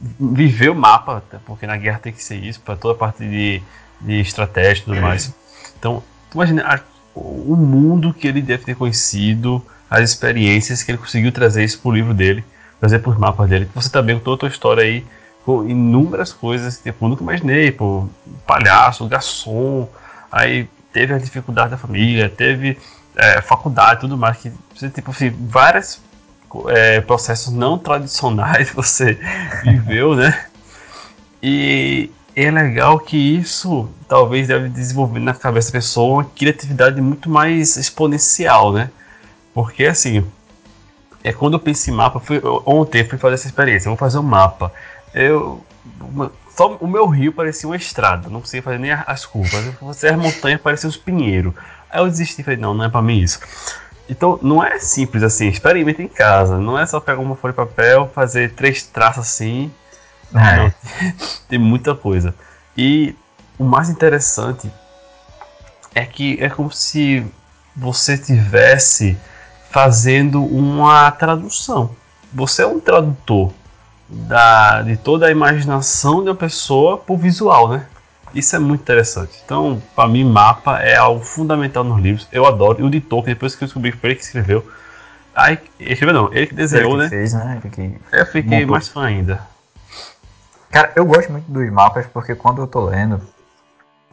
viveu 0.00 0.72
o 0.72 0.76
mapa, 0.76 1.22
porque 1.44 1.66
na 1.66 1.76
guerra 1.76 1.98
tem 1.98 2.12
que 2.12 2.22
ser 2.22 2.36
isso, 2.36 2.60
para 2.60 2.76
toda 2.76 2.94
a 2.94 2.96
parte 2.96 3.26
de, 3.26 3.60
de 4.00 4.20
estratégia 4.20 4.82
e 4.82 4.84
tudo 4.84 5.00
mais. 5.00 5.34
Então, 5.78 6.02
imagina 6.34 6.62
a, 6.64 6.80
o 7.14 7.56
mundo 7.56 8.14
que 8.14 8.26
ele 8.26 8.40
deve 8.40 8.64
ter 8.64 8.74
conhecido, 8.74 9.64
as 9.88 10.10
experiências 10.10 10.82
que 10.82 10.90
ele 10.92 10.98
conseguiu 10.98 11.32
trazer 11.32 11.64
isso 11.64 11.80
pro 11.80 11.90
livro 11.90 12.14
dele, 12.14 12.44
trazer 12.78 13.00
pros 13.00 13.18
mapas 13.18 13.48
dele. 13.48 13.68
Você 13.74 13.90
também 13.90 14.16
com 14.16 14.24
toda 14.24 14.36
a 14.36 14.40
tua 14.40 14.48
história 14.48 14.82
aí, 14.82 15.04
com 15.44 15.68
inúmeras 15.68 16.32
coisas, 16.32 16.78
tipo, 16.78 17.04
eu 17.04 17.08
nunca 17.08 17.22
imaginei, 17.22 17.72
pô, 17.72 18.08
palhaço, 18.46 19.06
garçom, 19.08 19.88
aí 20.30 20.68
teve 20.92 21.12
a 21.14 21.18
dificuldade 21.18 21.70
da 21.70 21.76
família, 21.76 22.28
teve 22.28 22.78
é, 23.16 23.40
faculdade 23.40 24.00
tudo 24.00 24.16
mais, 24.16 24.36
que 24.36 24.52
você, 24.74 24.88
tipo 24.88 25.10
assim, 25.10 25.30
várias 25.30 26.00
é, 26.68 27.00
processos 27.00 27.52
não 27.52 27.78
tradicionais 27.78 28.70
você 28.74 29.18
viveu, 29.64 30.14
né? 30.14 30.46
E 31.42 32.10
é 32.34 32.50
legal 32.50 32.98
que 32.98 33.16
isso 33.16 33.88
talvez 34.08 34.48
deve 34.48 34.68
desenvolver 34.68 35.20
na 35.20 35.34
cabeça 35.34 35.68
da 35.68 35.78
pessoa 35.78 36.14
uma 36.14 36.24
criatividade 36.24 37.00
muito 37.00 37.28
mais 37.28 37.76
exponencial, 37.76 38.72
né? 38.72 38.90
Porque 39.52 39.84
assim, 39.84 40.24
é 41.22 41.32
quando 41.32 41.54
eu 41.54 41.60
penso 41.60 41.90
em 41.90 41.92
mapa, 41.92 42.20
fui, 42.20 42.40
ontem 42.64 43.04
fui 43.04 43.18
fazer 43.18 43.34
essa 43.34 43.46
experiência, 43.46 43.88
vou 43.88 43.96
fazer 43.96 44.18
um 44.18 44.22
mapa. 44.22 44.72
Eu 45.12 45.64
só 46.56 46.76
o 46.76 46.86
meu 46.86 47.06
rio 47.06 47.32
parecia 47.32 47.68
uma 47.68 47.76
estrada, 47.76 48.28
não 48.28 48.40
conseguia 48.40 48.62
fazer 48.62 48.78
nem 48.78 48.92
as 48.92 49.24
curvas. 49.24 49.64
Você 49.80 50.08
as 50.08 50.16
montanhas 50.16 50.60
pareciam 50.60 50.90
os 50.90 50.96
pinheiros. 50.96 51.54
Aí 51.90 52.00
eu 52.00 52.08
desisti, 52.08 52.42
falei, 52.42 52.58
não, 52.58 52.74
não 52.74 52.84
é 52.84 52.88
para 52.88 53.02
mim 53.02 53.18
isso. 53.18 53.40
Então, 54.08 54.38
não 54.42 54.62
é 54.62 54.78
simples 54.78 55.22
assim, 55.22 55.48
experimenta 55.48 56.02
em 56.02 56.08
casa. 56.08 56.58
Não 56.58 56.78
é 56.78 56.84
só 56.84 56.98
pegar 57.00 57.20
uma 57.20 57.36
folha 57.36 57.52
de 57.52 57.56
papel, 57.56 58.10
fazer 58.12 58.52
três 58.54 58.82
traços 58.82 59.24
assim. 59.24 59.72
É. 60.34 60.72
Tem 61.48 61.58
muita 61.58 61.94
coisa. 61.94 62.34
E 62.76 63.14
o 63.58 63.64
mais 63.64 63.88
interessante 63.88 64.70
é 65.94 66.04
que 66.04 66.38
é 66.40 66.48
como 66.48 66.70
se 66.70 67.26
você 67.74 68.16
tivesse 68.16 69.16
fazendo 69.70 70.44
uma 70.44 71.10
tradução. 71.10 71.90
Você 72.32 72.62
é 72.62 72.66
um 72.66 72.80
tradutor 72.80 73.52
da, 74.08 74.82
de 74.82 74.96
toda 74.96 75.26
a 75.26 75.30
imaginação 75.30 76.22
de 76.22 76.28
uma 76.28 76.34
pessoa 76.34 76.98
por 76.98 77.16
visual, 77.16 77.68
né? 77.68 77.86
Isso 78.34 78.54
é 78.54 78.58
muito 78.58 78.82
interessante. 78.82 79.32
Então, 79.44 79.82
para 79.94 80.08
mim, 80.08 80.24
mapa 80.24 80.80
é 80.80 80.96
algo 80.96 81.24
fundamental 81.24 81.82
nos 81.82 82.00
livros. 82.00 82.28
Eu 82.30 82.46
adoro. 82.46 82.80
E 82.80 82.82
o 82.84 82.90
de 82.90 83.00
Tolkien, 83.00 83.34
depois 83.34 83.56
que 83.56 83.64
eu 83.64 83.66
descobri 83.66 83.90
que 83.90 83.98
foi 83.98 84.10
ele 84.10 84.18
que 84.18 84.24
escreveu. 84.24 84.68
Ai, 85.34 85.58
escreveu 85.78 86.14
não, 86.14 86.32
ele 86.32 86.46
que 86.46 86.54
desenhou, 86.54 87.00
ele 87.00 87.08
que 87.08 87.16
né? 87.16 87.20
Fez, 87.20 87.32
né? 87.32 87.60
Ele 87.62 87.70
que 87.70 88.00
eu 88.12 88.26
fiquei 88.26 88.60
montou. 88.60 88.70
mais 88.70 88.88
fã 88.88 89.04
ainda. 89.04 89.40
Cara, 90.70 90.92
eu 90.94 91.04
gosto 91.04 91.32
muito 91.32 91.50
dos 91.50 91.68
mapas 91.70 92.06
porque 92.06 92.34
quando 92.34 92.62
eu 92.62 92.66
tô 92.66 92.80
lendo, 92.84 93.20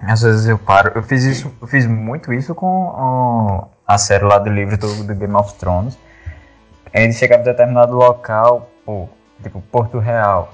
às 0.02 0.22
vezes 0.22 0.48
eu 0.48 0.58
paro. 0.58 0.92
Eu 0.96 1.04
fiz 1.04 1.24
isso, 1.24 1.54
eu 1.62 1.68
fiz 1.68 1.86
muito 1.86 2.34
isso 2.34 2.56
com 2.56 3.68
a 3.86 3.98
série 3.98 4.24
lá 4.24 4.40
do 4.40 4.50
livro 4.50 4.78
do, 4.78 5.04
do 5.04 5.16
Game 5.16 5.36
of 5.36 5.54
Thrones. 5.56 5.98
Gente 6.96 7.14
chegava 7.16 7.42
em 7.42 7.46
determinado 7.46 7.96
local, 7.96 8.70
pô, 8.84 9.08
tipo 9.44 9.62
Porto 9.62 10.00
Real. 10.00 10.52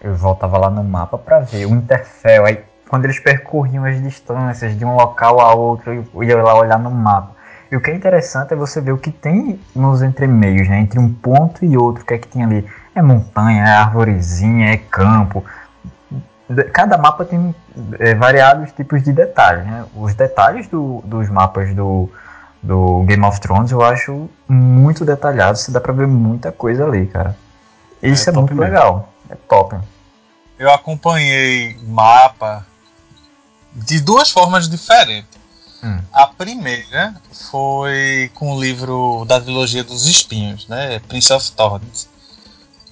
Eu 0.00 0.14
voltava 0.14 0.58
lá 0.58 0.68
no 0.68 0.84
mapa 0.84 1.16
para 1.16 1.40
ver 1.40 1.64
o 1.64 1.70
Interfell. 1.70 2.44
Aí 2.44 2.62
quando 2.88 3.06
eles 3.06 3.18
percorriam 3.18 3.84
as 3.84 4.00
distâncias 4.00 4.76
de 4.76 4.84
um 4.84 4.94
local 4.94 5.40
a 5.40 5.54
outro, 5.54 6.06
eu 6.14 6.22
ia 6.22 6.36
lá 6.42 6.54
olhar 6.54 6.78
no 6.78 6.90
mapa. 6.90 7.34
E 7.70 7.76
o 7.76 7.80
que 7.80 7.90
é 7.90 7.94
interessante 7.94 8.52
é 8.52 8.56
você 8.56 8.80
ver 8.80 8.92
o 8.92 8.98
que 8.98 9.10
tem 9.10 9.58
nos 9.74 10.02
entremeios, 10.02 10.68
né? 10.68 10.80
Entre 10.80 11.00
um 11.00 11.12
ponto 11.12 11.64
e 11.64 11.76
outro, 11.76 12.02
o 12.02 12.06
que 12.06 12.14
é 12.14 12.18
que 12.18 12.28
tem 12.28 12.44
ali? 12.44 12.68
É 12.96 13.02
montanha, 13.02 13.62
é 13.62 13.72
arvorezinha, 13.72 14.70
é 14.72 14.78
campo. 14.78 15.44
Cada 16.72 16.96
mapa 16.96 17.26
tem 17.26 17.54
é, 17.98 18.14
variados 18.14 18.72
tipos 18.72 19.02
de 19.02 19.12
detalhes, 19.12 19.66
né? 19.66 19.84
Os 19.94 20.14
detalhes 20.14 20.66
do, 20.66 21.02
dos 21.04 21.28
mapas 21.28 21.74
do, 21.74 22.10
do 22.62 23.02
Game 23.02 23.22
of 23.22 23.38
Thrones 23.38 23.70
eu 23.70 23.82
acho 23.84 24.30
muito 24.48 25.04
detalhados, 25.04 25.60
se 25.60 25.70
dá 25.70 25.78
pra 25.78 25.92
ver 25.92 26.06
muita 26.06 26.50
coisa 26.50 26.86
ali, 26.86 27.06
cara. 27.06 27.36
Isso 28.02 28.30
é, 28.30 28.32
é 28.32 28.34
muito 28.34 28.54
mesmo. 28.54 28.62
legal, 28.62 29.12
é 29.28 29.34
top. 29.34 29.76
Eu 30.58 30.72
acompanhei 30.72 31.76
mapa 31.82 32.66
de 33.74 34.00
duas 34.00 34.30
formas 34.30 34.70
diferentes. 34.70 35.38
Hum. 35.84 35.98
A 36.10 36.26
primeira 36.26 37.14
foi 37.50 38.30
com 38.34 38.52
o 38.52 38.58
livro 38.58 39.26
da 39.26 39.38
trilogia 39.38 39.84
dos 39.84 40.06
espinhos, 40.06 40.66
né? 40.66 40.98
Prince 41.00 41.30
of 41.30 41.52
Thorns, 41.52 42.08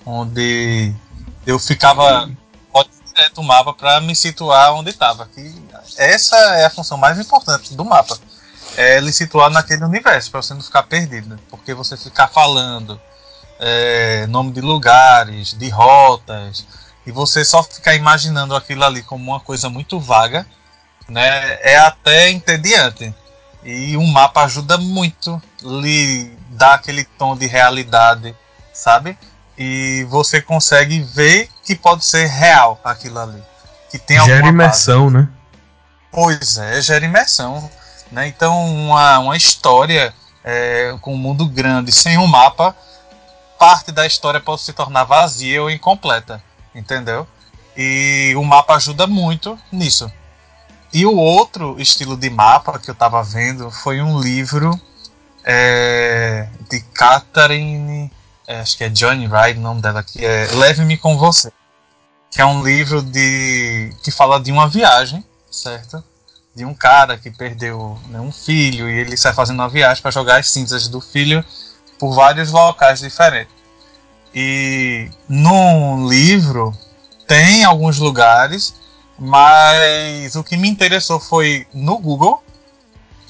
onde 0.05 0.93
eu 1.47 1.59
ficava 1.59 2.29
direto 3.15 3.41
o 3.41 3.45
mapa 3.45 3.73
para 3.73 4.01
me 4.01 4.15
situar 4.15 4.75
onde 4.75 4.91
estava. 4.91 5.29
Essa 5.97 6.37
é 6.57 6.65
a 6.65 6.71
função 6.71 6.99
mais 6.99 7.19
importante 7.19 7.75
do 7.75 7.85
mapa, 7.85 8.19
é 8.77 9.01
lhe 9.01 9.13
situar 9.13 9.51
naquele 9.51 9.85
universo 9.85 10.31
para 10.31 10.43
você 10.43 10.53
não 10.53 10.61
ficar 10.61 10.83
perdido, 10.83 11.39
porque 11.49 11.73
você 11.73 11.97
ficar 11.97 12.29
falando 12.29 13.01
é, 13.61 14.27
nome 14.27 14.51
de 14.51 14.61
lugares, 14.61 15.55
de 15.55 15.69
rotas, 15.69 16.67
e 17.07 17.13
você 17.13 17.45
só 17.45 17.63
ficar 17.63 17.95
imaginando 17.95 18.57
aquilo 18.57 18.85
ali 18.85 19.03
como 19.03 19.31
uma 19.31 19.41
coisa 19.41 19.69
muito 19.69 20.01
vaga 20.01 20.45
né, 21.09 21.59
é 21.61 21.77
até 21.77 22.31
entediante. 22.31 23.15
E 23.63 23.97
um 23.97 24.07
mapa 24.07 24.43
ajuda 24.45 24.77
muito, 24.77 25.41
lhe 25.63 26.37
dá 26.51 26.75
aquele 26.75 27.05
tom 27.05 27.37
de 27.37 27.47
realidade, 27.47 28.35
sabe? 28.73 29.17
E 29.57 30.05
você 30.09 30.43
consegue 30.43 31.01
ver 31.01 31.49
que 31.65 31.75
pode 31.75 32.05
ser 32.05 32.27
real 32.27 32.81
aquilo 32.85 33.19
ali. 33.21 33.43
Que 33.91 33.99
tem 33.99 34.23
gera 34.25 34.47
imersão, 34.49 35.05
base. 35.05 35.17
né? 35.17 35.29
Pois 36.11 36.59
é, 36.59 36.81
gera 36.83 37.05
imersão. 37.05 37.71
Né? 38.11 38.27
Então, 38.27 38.65
uma, 38.67 39.19
uma 39.19 39.37
história 39.37 40.13
é, 40.45 40.97
com 41.01 41.15
um 41.15 41.19
mundo 41.19 41.47
grande 41.47 41.91
sem 41.91 42.19
um 42.19 42.27
mapa, 42.27 42.77
parte 43.59 43.91
da 43.91 44.07
história 44.07 44.41
pode 44.41 44.63
se 44.63 44.73
tornar 44.73 45.05
vazia 45.05 45.63
ou 45.63 45.71
incompleta, 45.71 46.43
entendeu? 46.75 47.27
E 47.77 48.35
o 48.37 48.45
mapa 48.45 48.75
ajuda 48.75 49.07
muito 49.07 49.59
nisso. 49.73 50.11
E 50.93 51.05
o 51.07 51.17
outro 51.17 51.75
estilo 51.81 52.17
de 52.17 52.31
mapa 52.31 52.79
que 52.79 52.89
eu 52.89 52.93
estava 52.93 53.23
vendo 53.23 53.71
foi 53.71 54.01
um 54.01 54.21
livro 54.21 54.79
é, 55.45 56.49
de 56.71 56.81
Catherine, 56.81 58.13
acho 58.47 58.77
que 58.77 58.85
é 58.85 58.89
Johnny 58.89 59.27
Wright, 59.27 59.59
o 59.59 59.63
nome 59.63 59.81
dela 59.81 60.03
que 60.03 60.25
é 60.25 60.47
Leve-me 60.53 60.97
com 60.97 61.17
você, 61.17 61.53
que 62.31 62.41
é 62.41 62.45
um 62.45 62.63
livro 62.63 63.03
de 63.03 63.91
que 64.03 64.11
fala 64.11 64.41
de 64.41 64.53
uma 64.53 64.69
viagem, 64.69 65.25
certo? 65.51 66.03
De 66.55 66.65
um 66.65 66.75
cara 66.75 67.19
que 67.19 67.31
perdeu 67.31 67.99
né, 68.09 68.21
um 68.21 68.33
filho 68.33 68.89
e 68.89 68.99
ele 69.01 69.17
sai 69.17 69.33
fazendo 69.33 69.61
uma 69.61 69.69
viagem 69.69 70.03
para 70.03 70.11
jogar 70.11 70.39
as 70.39 70.51
cinzas 70.51 70.89
do 70.89 71.01
filho 71.01 71.45
por 71.99 72.15
vários 72.15 72.51
locais 72.51 73.01
diferentes. 73.01 73.53
E 74.35 75.11
no 75.29 76.09
livro 76.09 76.77
tem 77.27 77.65
alguns 77.65 77.99
lugares 77.99 78.75
mas 79.19 80.35
o 80.35 80.43
que 80.43 80.57
me 80.57 80.69
interessou 80.69 81.21
foi 81.21 81.67
no 81.73 81.99
Google 81.99 82.43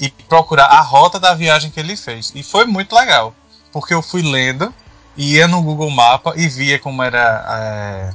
e 0.00 0.09
procurar 0.28 0.66
a 0.66 0.80
rota 0.80 1.21
da 1.21 1.35
viagem 1.35 1.71
que 1.71 1.78
ele 1.78 1.97
fez. 1.97 2.33
E 2.35 2.42
foi 2.42 2.64
muito 2.64 2.94
legal, 2.94 3.35
porque 3.73 3.94
eu 3.94 4.02
fui 4.02 4.23
lendo, 4.23 4.75
ia 5.16 5.47
no 5.47 5.62
Google 5.62 5.90
Mapa 5.90 6.35
e 6.37 6.49
via 6.49 6.78
como 6.78 7.02
era. 7.02 7.44
É, 7.49 8.11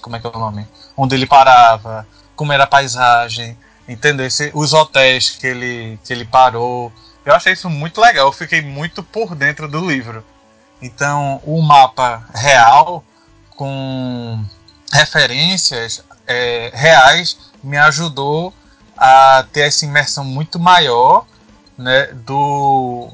como 0.00 0.16
é 0.16 0.20
que 0.20 0.26
é 0.26 0.30
o 0.30 0.38
nome? 0.38 0.66
Onde 0.96 1.14
ele 1.14 1.26
parava, 1.26 2.06
como 2.34 2.52
era 2.52 2.64
a 2.64 2.66
paisagem, 2.66 3.56
entendeu? 3.88 4.26
Os 4.54 4.72
hotéis 4.72 5.30
que 5.30 5.46
ele, 5.46 5.98
que 6.04 6.12
ele 6.12 6.24
parou. 6.24 6.92
Eu 7.24 7.34
achei 7.34 7.52
isso 7.52 7.68
muito 7.68 8.00
legal, 8.00 8.28
eu 8.28 8.32
fiquei 8.32 8.62
muito 8.62 9.02
por 9.02 9.34
dentro 9.34 9.68
do 9.68 9.86
livro. 9.88 10.24
Então, 10.80 11.40
o 11.44 11.60
mapa 11.60 12.26
real, 12.34 13.04
com 13.50 14.42
referências 14.90 16.02
é, 16.26 16.70
reais 16.72 17.36
me 17.62 17.76
ajudou 17.76 18.54
a 18.96 19.44
ter 19.52 19.60
essa 19.60 19.84
imersão 19.84 20.24
muito 20.24 20.58
maior 20.58 21.26
né, 21.76 22.06
do, 22.12 23.10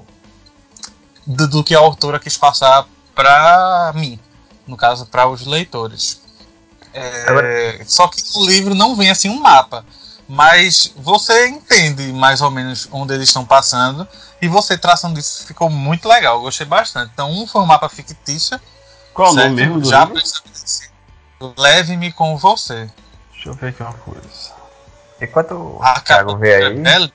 do, 1.26 1.48
do 1.48 1.64
que 1.64 1.74
a 1.74 1.78
autora 1.78 2.18
quis 2.18 2.36
passar 2.36 2.86
para 3.16 3.92
mim, 3.94 4.20
no 4.66 4.76
caso 4.76 5.06
para 5.06 5.26
os 5.26 5.46
leitores. 5.46 6.20
É, 6.92 7.82
só 7.86 8.06
que 8.08 8.22
o 8.36 8.46
livro 8.46 8.74
não 8.74 8.94
vem 8.94 9.10
assim 9.10 9.28
um 9.28 9.40
mapa, 9.40 9.84
mas 10.28 10.92
você 10.96 11.48
entende 11.48 12.12
mais 12.12 12.40
ou 12.40 12.50
menos 12.50 12.88
onde 12.92 13.14
eles 13.14 13.28
estão 13.28 13.44
passando 13.44 14.06
e 14.40 14.48
você 14.48 14.78
traçando 14.78 15.18
isso 15.18 15.46
ficou 15.46 15.68
muito 15.68 16.08
legal, 16.08 16.40
gostei 16.40 16.66
bastante. 16.66 17.10
Então 17.12 17.30
um 17.30 17.46
foi 17.46 17.62
um 17.62 17.66
mapa 17.66 17.88
fictício. 17.88 18.60
Qual 19.12 19.32
o 19.32 19.34
nome 19.34 19.50
mesmo 19.50 19.80
do 19.80 19.88
Já 19.88 20.04
livro? 20.04 20.22
Leve-me 21.56 22.12
com 22.12 22.36
você. 22.36 22.90
Deixa 23.32 23.48
eu 23.48 23.54
ver 23.54 23.68
aqui 23.68 23.82
uma 23.82 23.92
coisa. 23.92 24.56
Enquanto 25.20 25.52
o 25.54 25.80
Thiago 26.04 26.36
vê 26.36 26.54
aí, 26.54 27.10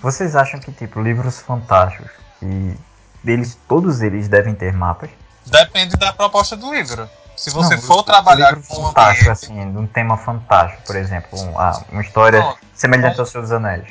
vocês 0.00 0.34
acham 0.34 0.58
que, 0.58 0.72
tipo, 0.72 1.00
livros 1.00 1.38
fantásticos, 1.40 2.10
que 2.40 2.76
deles, 3.22 3.58
todos 3.68 4.00
eles 4.00 4.28
devem 4.28 4.54
ter 4.54 4.72
mapas? 4.72 5.10
Depende 5.46 5.96
da 5.96 6.12
proposta 6.12 6.56
do 6.56 6.72
livro. 6.72 7.08
Se 7.36 7.50
você 7.50 7.76
Não, 7.76 7.82
for 7.82 8.02
trabalhar 8.02 8.54
com 8.54 8.60
um 8.60 8.86
fantástico, 8.86 9.30
ambiente... 9.30 9.30
assim, 9.30 9.72
de 9.72 9.78
um 9.78 9.86
tema 9.86 10.16
fantástico, 10.16 10.82
por 10.86 10.96
exemplo, 10.96 11.40
um, 11.40 11.58
ah, 11.58 11.82
uma 11.90 12.02
história 12.02 12.40
Pronto. 12.40 12.58
semelhante 12.74 13.18
ao 13.18 13.26
Senhor 13.26 13.42
dos 13.42 13.52
Anéis. 13.52 13.88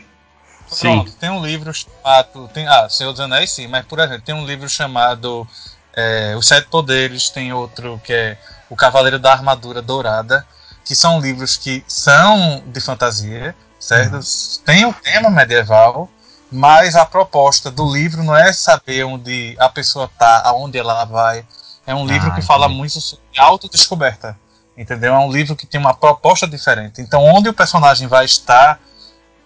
Sim. 0.67 1.01
Pronto, 1.01 1.11
tem 1.13 1.29
um 1.29 1.45
livro 1.45 1.73
chamado. 1.73 2.47
Tem, 2.53 2.67
ah, 2.67 2.88
Senhor 2.88 3.11
dos 3.11 3.19
Anéis 3.19 3.51
sim, 3.51 3.67
mas 3.67 3.85
por 3.85 4.00
exemplo, 4.00 4.21
tem 4.21 4.33
um 4.33 4.45
livro 4.45 4.69
chamado 4.69 5.45
é, 5.93 6.33
Os 6.38 6.47
Sete 6.47 6.67
Poderes, 6.69 7.29
tem 7.29 7.51
outro 7.51 8.00
que 8.03 8.13
é 8.13 8.38
O 8.69 8.75
Cavaleiro 8.75 9.19
da 9.19 9.33
Armadura 9.33 9.81
Dourada 9.81 10.45
que 10.91 10.95
são 10.95 11.19
livros 11.19 11.57
que 11.57 11.83
são 11.88 12.63
de 12.67 12.81
fantasia, 12.81 13.55
certo? 13.79 14.15
Uhum. 14.15 14.21
Tem 14.65 14.85
o 14.85 14.93
tema 14.93 15.29
medieval, 15.29 16.09
mas 16.51 16.96
a 16.96 17.05
proposta 17.05 17.72
do 17.72 17.89
livro 17.91 18.24
não 18.24 18.36
é 18.36 18.51
saber 18.51 19.05
onde 19.05 19.55
a 19.58 19.70
pessoa 19.70 20.05
está, 20.05 20.41
aonde 20.46 20.77
ela 20.77 21.05
vai. 21.05 21.46
É 21.88 21.96
um 21.96 22.05
livro 22.05 22.29
ah, 22.29 22.36
que 22.36 22.41
fala 22.41 22.67
muito 22.67 23.00
sobre 23.00 23.24
autodescoberta, 23.38 24.38
entendeu? 24.77 25.13
É 25.13 25.20
um 25.20 25.31
livro 25.31 25.55
que 25.55 25.65
tem 25.65 25.79
uma 25.79 25.93
proposta 25.93 26.48
diferente. 26.48 27.01
Então, 27.01 27.24
onde 27.24 27.50
o 27.50 27.53
personagem 27.53 28.08
vai 28.08 28.25
estar 28.25 28.79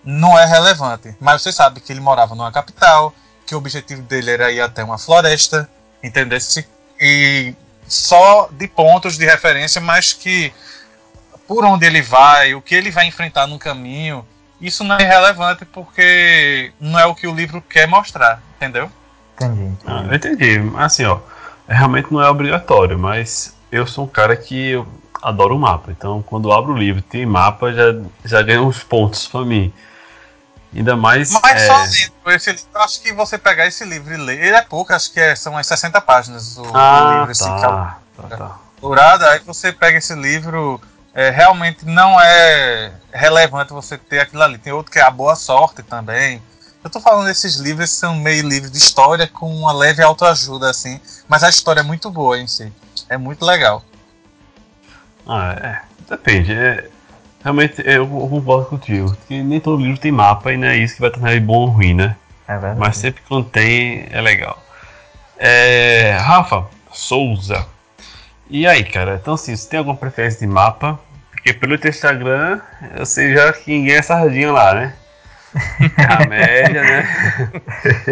não 0.04 0.38
é 0.38 0.46
relevante. 0.46 1.16
Mas 1.20 1.42
você 1.42 1.52
sabe 1.52 1.80
que 1.80 1.92
ele 1.92 2.00
morava 2.00 2.36
numa 2.36 2.52
capital, 2.52 3.14
que 3.46 3.56
o 3.56 3.58
objetivo 3.58 4.02
dele 4.04 4.32
era 4.32 4.52
ir 4.52 4.62
até 4.62 4.84
uma 4.84 4.98
floresta, 4.98 5.70
entendeu? 6.04 6.38
E 7.00 7.54
só 7.88 8.50
de 8.52 8.68
pontos 8.68 9.18
de 9.18 9.26
referência, 9.26 9.80
mas 9.80 10.14
que 10.14 10.54
por 11.48 11.64
onde 11.64 11.86
ele 11.86 12.02
vai, 12.02 12.56
o 12.56 12.62
que 12.62 12.74
ele 12.74 12.92
vai 12.92 13.06
enfrentar 13.06 13.46
no 13.48 13.60
caminho, 13.60 14.26
isso 14.60 14.84
não 14.84 14.96
é 14.98 15.04
relevante 15.04 15.66
porque 15.66 16.72
não 16.80 17.00
é 17.00 17.06
o 17.06 17.16
que 17.16 17.28
o 17.28 17.36
livro 17.36 17.62
quer 17.62 17.88
mostrar, 17.88 18.42
entendeu? 18.56 18.90
Entendi. 19.36 19.62
entendi. 19.62 19.78
Ah, 19.86 20.06
eu 20.08 20.16
entendi. 20.16 20.72
Assim, 20.78 21.06
ó, 21.06 21.20
realmente 21.68 22.12
não 22.12 22.22
é 22.22 22.30
obrigatório, 22.30 22.98
mas 22.98 23.56
eu 23.72 23.86
sou 23.86 24.06
um 24.06 24.08
cara 24.08 24.36
que 24.36 24.72
eu 24.72 24.88
adoro 25.22 25.56
o 25.56 25.60
mapa. 25.60 25.92
Então, 25.92 26.22
quando 26.22 26.50
eu 26.50 26.54
abro 26.54 26.74
o 26.74 26.78
livro 26.78 27.02
tem 27.02 27.26
mapa, 27.26 27.74
já, 27.74 27.84
já 28.24 28.42
ganha 28.42 28.62
uns 28.62 28.84
pontos 28.84 29.28
pra 29.28 29.42
mim. 29.42 29.74
Ainda 30.74 30.96
mais. 30.96 31.32
Mas 31.32 31.62
é... 31.62 31.68
só 31.68 31.78
lendo 31.78 32.36
esse 32.36 32.52
livro, 32.52 32.68
acho 32.76 33.02
que 33.02 33.14
você 33.14 33.38
pegar 33.38 33.66
esse 33.66 33.86
livro 33.86 34.14
e 34.14 34.18
ler, 34.18 34.40
ele 34.40 34.56
é 34.56 34.62
pouco, 34.62 34.94
acho 34.94 35.12
que 35.12 35.20
é, 35.20 35.36
são 35.36 35.58
as 35.58 35.68
60 35.68 36.02
páginas 36.02 36.56
do, 36.56 36.66
ah, 36.74 37.00
do 37.00 37.12
livro. 37.12 37.26
Tá, 37.26 37.32
assim, 37.32 37.62
tá, 37.62 37.98
tá. 38.38 38.60
Dourada, 38.82 39.30
aí 39.30 39.40
você 39.40 39.72
pega 39.72 39.98
esse 39.98 40.14
livro 40.14 40.82
é, 41.16 41.30
realmente 41.30 41.86
não 41.86 42.20
é 42.20 42.92
relevante 43.14 43.72
você 43.72 43.98
ter 43.98 44.20
aquilo 44.20 44.44
ali. 44.44 44.58
Tem 44.58 44.74
outro 44.74 44.92
que 44.92 45.00
é 45.00 45.02
a 45.02 45.10
boa 45.10 45.34
sorte 45.34 45.82
também. 45.82 46.42
Eu 46.84 46.90
tô 46.90 47.00
falando 47.00 47.26
desses 47.26 47.56
livros 47.56 47.90
que 47.90 47.96
são 47.96 48.16
meio 48.16 48.48
livros 48.48 48.70
de 48.70 48.78
história 48.78 49.26
com 49.26 49.50
uma 49.56 49.72
leve 49.72 50.04
autoajuda, 50.04 50.70
assim. 50.70 51.00
Mas 51.28 51.42
a 51.42 51.50
história 51.50 51.80
é 51.80 51.84
muito 51.84 52.12
boa 52.12 52.38
em 52.38 52.46
si. 52.46 52.72
É 53.10 53.18
muito 53.18 53.46
legal. 53.46 53.82
Ah, 55.26 55.54
é. 55.54 55.82
Depende. 56.10 56.54
É, 56.54 56.90
realmente, 57.42 57.82
eu 57.86 58.06
concordo 58.06 58.66
contigo. 58.66 59.16
Que 59.26 59.42
nem 59.42 59.62
todo 59.62 59.82
livro 59.82 60.00
tem 60.00 60.12
mapa 60.12 60.52
e 60.52 60.58
não 60.58 60.68
é 60.68 60.78
isso 60.78 60.96
que 60.96 61.02
vai 61.02 61.10
tornar 61.10 61.32
ele 61.32 61.40
bom 61.40 61.62
ou 61.62 61.68
ruim, 61.68 61.94
né? 61.94 62.16
É 62.46 62.54
verdade. 62.54 62.80
Mas 62.80 62.98
sempre 62.98 63.24
que 63.24 63.32
não 63.32 63.42
tem, 63.42 64.06
é 64.12 64.20
legal. 64.20 64.62
É, 65.38 66.18
Rafa 66.22 66.66
Souza. 66.92 67.66
E 68.50 68.68
aí, 68.68 68.84
cara? 68.84 69.16
Então, 69.16 69.34
assim, 69.34 69.56
você 69.56 69.68
tem 69.68 69.80
alguma 69.80 69.98
preferência 69.98 70.40
de 70.40 70.48
mapa? 70.48 71.00
Porque 71.46 71.60
pelo 71.60 71.78
teu 71.78 71.92
Instagram, 71.92 72.60
eu 72.96 73.06
sei 73.06 73.36
já 73.36 73.54
que 73.54 73.70
ninguém 73.70 73.98
é 73.98 74.02
sardinha 74.02 74.52
lá, 74.52 74.74
né? 74.74 74.96
É 75.96 76.24
a 76.24 76.28
média, 76.28 76.82
né? 76.82 77.08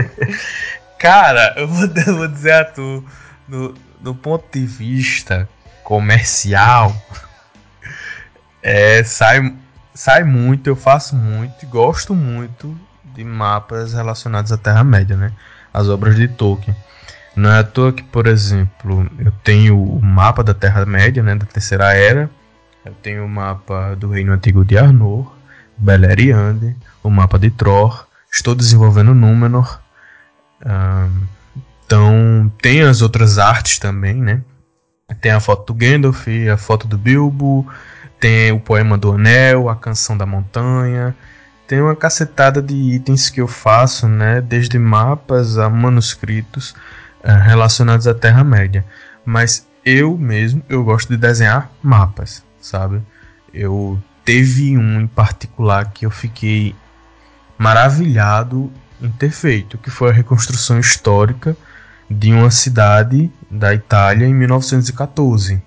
Cara, 1.00 1.56
eu 1.58 1.68
vou, 1.68 1.90
eu 2.06 2.16
vou 2.16 2.28
dizer 2.28 2.54
a 2.54 2.64
tu, 2.64 3.04
no, 3.48 3.74
no 4.00 4.14
ponto 4.14 4.46
de 4.54 4.64
vista 4.68 5.50
comercial, 5.84 6.96
é, 8.62 9.04
sai, 9.04 9.52
sai 9.96 10.24
muito, 10.24 10.68
eu 10.68 10.76
faço 10.76 11.16
muito 11.16 11.66
gosto 11.66 12.14
muito 12.14 12.80
de 13.04 13.24
mapas 13.24 13.94
relacionados 13.94 14.52
à 14.52 14.60
Terra-média, 14.60 15.18
né? 15.18 15.32
As 15.74 15.90
obras 15.90 16.16
de 16.16 16.28
Tolkien. 16.28 16.76
Não 17.36 17.50
é 17.50 17.62
à 17.62 17.64
toa 17.64 17.92
que, 17.92 18.04
por 18.04 18.28
exemplo, 18.28 19.10
eu 19.18 19.32
tenho 19.44 19.84
o 19.84 20.00
mapa 20.00 20.44
da 20.44 20.54
Terra-média, 20.54 21.24
né, 21.24 21.34
da 21.34 21.48
Terceira 21.48 21.96
Era, 21.96 22.30
eu 22.86 22.94
tenho 23.02 23.26
o 23.26 23.30
mapa 23.30 23.96
do 23.96 24.10
Reino 24.10 24.34
Antigo 24.34 24.66
de 24.66 24.78
Arnor, 24.78 25.32
Beleriand, 25.78 26.76
o 27.02 27.10
mapa 27.10 27.40
de 27.40 27.50
Tror, 27.50 28.08
estou 28.32 28.54
desenvolvendo 28.54 29.14
Númenor. 29.14 29.80
Um, 30.66 31.26
então, 31.86 32.52
tem 32.62 32.82
as 32.82 33.02
outras 33.02 33.38
artes 33.38 33.80
também, 33.80 34.16
né? 34.16 34.42
Tem 35.22 35.32
a 35.32 35.40
foto 35.40 35.72
do 35.72 35.78
Gandalf, 35.78 36.28
a 36.52 36.58
foto 36.58 36.88
do 36.88 36.98
Bilbo, 36.98 37.68
tem 38.20 38.52
o 38.52 38.60
poema 38.60 38.98
do 38.98 39.12
Anel, 39.12 39.70
a 39.70 39.76
canção 39.76 40.18
da 40.18 40.26
montanha, 40.26 41.16
tem 41.68 41.82
uma 41.82 41.96
cacetada 41.96 42.62
de 42.62 42.74
itens 42.74 43.30
que 43.30 43.42
eu 43.42 43.48
faço, 43.48 44.08
né? 44.08 44.42
Desde 44.42 44.80
mapas 44.80 45.58
a 45.58 45.70
manuscritos 45.70 46.72
uh, 47.24 47.42
relacionados 47.44 48.08
à 48.08 48.14
Terra-média. 48.14 48.86
Mas 49.26 49.68
eu 49.86 50.18
mesmo, 50.18 50.64
eu 50.70 50.84
gosto 50.84 51.10
de 51.10 51.18
desenhar 51.18 51.70
mapas, 51.82 52.44
sabe? 52.64 53.02
Eu 53.54 54.02
teve 54.26 54.78
um 54.78 55.02
em 55.02 55.08
particular 55.08 55.92
que 55.92 56.06
eu 56.06 56.12
fiquei 56.12 56.74
maravilhado 57.58 58.72
em 59.02 59.10
ter 59.12 59.32
feito, 59.32 59.78
que 59.78 59.90
foi 59.90 60.10
a 60.10 60.14
reconstrução 60.14 60.80
histórica 60.80 61.56
de 62.10 62.32
uma 62.34 62.52
cidade 62.52 63.32
da 63.50 63.74
Itália 63.74 64.26
em 64.28 64.34
1914. 64.34 65.62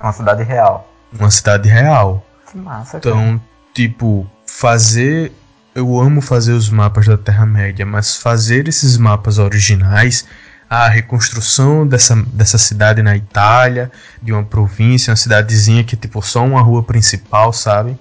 Uma 0.00 0.12
cidade 0.12 0.42
real. 0.42 0.92
Uma 1.18 1.30
cidade 1.30 1.68
real. 1.68 2.26
Que 2.50 2.58
massa, 2.58 2.98
Então, 2.98 3.16
cara. 3.38 3.40
tipo, 3.72 4.26
fazer. 4.46 5.32
Eu 5.74 5.98
amo 6.00 6.20
fazer 6.20 6.52
os 6.52 6.70
mapas 6.70 7.06
da 7.06 7.18
Terra-média, 7.18 7.84
mas 7.84 8.16
fazer 8.16 8.68
esses 8.68 8.96
mapas 8.96 9.38
originais, 9.38 10.24
a 10.68 10.88
reconstrução 10.88 11.86
dessa, 11.86 12.16
dessa 12.32 12.58
cidade 12.58 13.02
na 13.02 13.16
Itália, 13.16 13.90
de 14.22 14.32
uma 14.32 14.44
província, 14.44 15.10
uma 15.10 15.16
cidadezinha 15.16 15.84
que, 15.84 15.96
tipo, 15.96 16.20
só 16.22 16.44
uma 16.44 16.60
rua 16.60 16.82
principal, 16.82 17.52
sabe? 17.52 17.98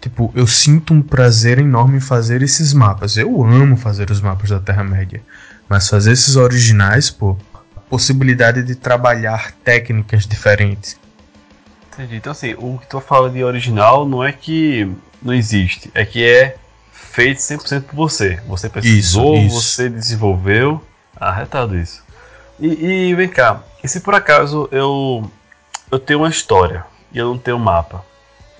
Tipo, 0.00 0.32
eu 0.34 0.46
sinto 0.46 0.94
um 0.94 1.02
prazer 1.02 1.58
enorme 1.58 1.98
em 1.98 2.00
fazer 2.00 2.42
esses 2.42 2.72
mapas. 2.72 3.16
Eu 3.16 3.44
amo 3.44 3.76
fazer 3.76 4.10
os 4.10 4.20
mapas 4.20 4.50
da 4.50 4.58
Terra-média. 4.58 5.22
Mas 5.68 5.88
fazer 5.88 6.12
esses 6.12 6.36
originais, 6.36 7.10
pô, 7.10 7.36
possibilidade 7.88 8.62
de 8.62 8.74
trabalhar 8.74 9.52
técnicas 9.64 10.26
diferentes. 10.26 10.98
Entendi. 11.92 12.16
Então, 12.16 12.32
assim, 12.32 12.54
o 12.56 12.78
que 12.78 12.88
tu 12.88 13.00
fala 13.00 13.28
de 13.28 13.44
original 13.44 14.08
não 14.08 14.24
é 14.24 14.32
que 14.32 14.90
não 15.22 15.34
existe, 15.34 15.90
é 15.94 16.04
que 16.04 16.24
é 16.24 16.56
feito 16.92 17.38
100% 17.38 17.82
por 17.82 17.96
você. 17.96 18.40
Você 18.46 18.68
precisou, 18.68 19.36
isso, 19.36 19.46
isso. 19.46 19.60
você 19.60 19.88
desenvolveu. 19.88 20.82
Arretado 21.16 21.76
isso. 21.76 22.02
E, 22.58 23.08
e, 23.08 23.14
vem 23.14 23.28
cá, 23.28 23.62
e 23.82 23.88
se 23.88 24.00
por 24.00 24.14
acaso 24.14 24.68
eu, 24.70 25.30
eu 25.90 25.98
tenho 25.98 26.20
uma 26.20 26.28
história 26.28 26.84
e 27.12 27.18
eu 27.18 27.28
não 27.28 27.38
tenho 27.38 27.56
um 27.56 27.60
mapa? 27.60 28.04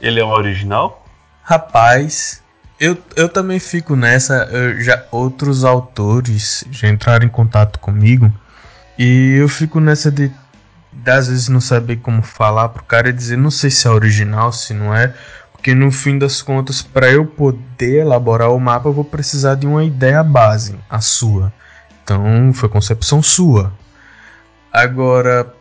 Ele 0.01 0.19
é 0.19 0.25
um 0.25 0.31
original? 0.31 1.05
Rapaz, 1.43 2.43
eu, 2.79 2.97
eu 3.15 3.29
também 3.29 3.59
fico 3.59 3.95
nessa. 3.95 4.49
já 4.79 5.05
Outros 5.11 5.65
autores 5.65 6.65
já 6.71 6.89
entraram 6.89 7.27
em 7.27 7.29
contato 7.29 7.79
comigo. 7.79 8.33
E 8.99 9.37
eu 9.39 9.49
fico 9.49 9.81
nessa 9.81 10.11
de. 10.11 10.33
Às 11.07 11.29
vezes 11.29 11.49
não 11.49 11.61
saber 11.61 11.97
como 11.97 12.23
falar 12.23 12.71
pro 12.71 12.83
cara 12.83 13.11
e 13.11 13.13
dizer, 13.13 13.37
não 13.37 13.51
sei 13.51 13.71
se 13.71 13.87
é 13.87 13.91
original, 13.91 14.53
se 14.53 14.73
não 14.73 14.95
é. 14.95 15.15
Porque 15.53 15.75
no 15.75 15.93
fim 15.93 16.19
das 16.19 16.41
contas, 16.41 16.81
para 16.81 17.11
eu 17.11 17.27
poder 17.27 18.01
elaborar 18.01 18.51
o 18.51 18.59
mapa, 18.59 18.89
eu 18.89 18.93
vou 18.95 19.05
precisar 19.05 19.57
de 19.57 19.67
uma 19.67 19.85
ideia 19.85 20.23
base, 20.25 20.75
a 20.89 21.01
sua. 21.01 21.53
Então, 22.03 22.53
foi 22.53 22.69
concepção 22.69 23.23
sua. 23.23 23.73
Agora, 24.73 25.53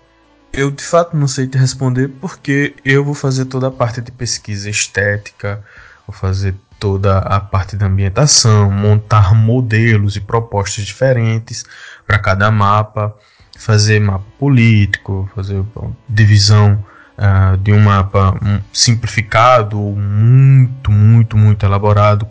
eu 0.53 0.71
de 0.71 0.83
fato 0.83 1.15
não 1.15 1.27
sei 1.27 1.47
te 1.47 1.57
responder 1.57 2.09
porque 2.19 2.75
eu 2.83 3.03
vou 3.03 3.13
fazer 3.13 3.45
toda 3.45 3.67
a 3.67 3.71
parte 3.71 4.01
de 4.01 4.11
pesquisa 4.11 4.69
estética, 4.69 5.63
vou 6.07 6.15
fazer 6.15 6.55
toda 6.79 7.19
a 7.19 7.39
parte 7.39 7.75
da 7.75 7.87
ambientação, 7.87 8.71
montar 8.71 9.35
modelos 9.35 10.15
e 10.15 10.21
propostas 10.21 10.85
diferentes 10.85 11.65
para 12.07 12.17
cada 12.17 12.49
mapa, 12.49 13.15
fazer 13.57 13.99
mapa 13.99 14.25
político, 14.39 15.29
fazer 15.35 15.63
divisão 16.07 16.83
uh, 17.17 17.57
de 17.57 17.73
um 17.73 17.79
mapa 17.79 18.39
simplificado, 18.71 19.77
muito, 19.77 20.91
muito, 20.91 21.37
muito 21.37 21.65
elaborado. 21.65 22.25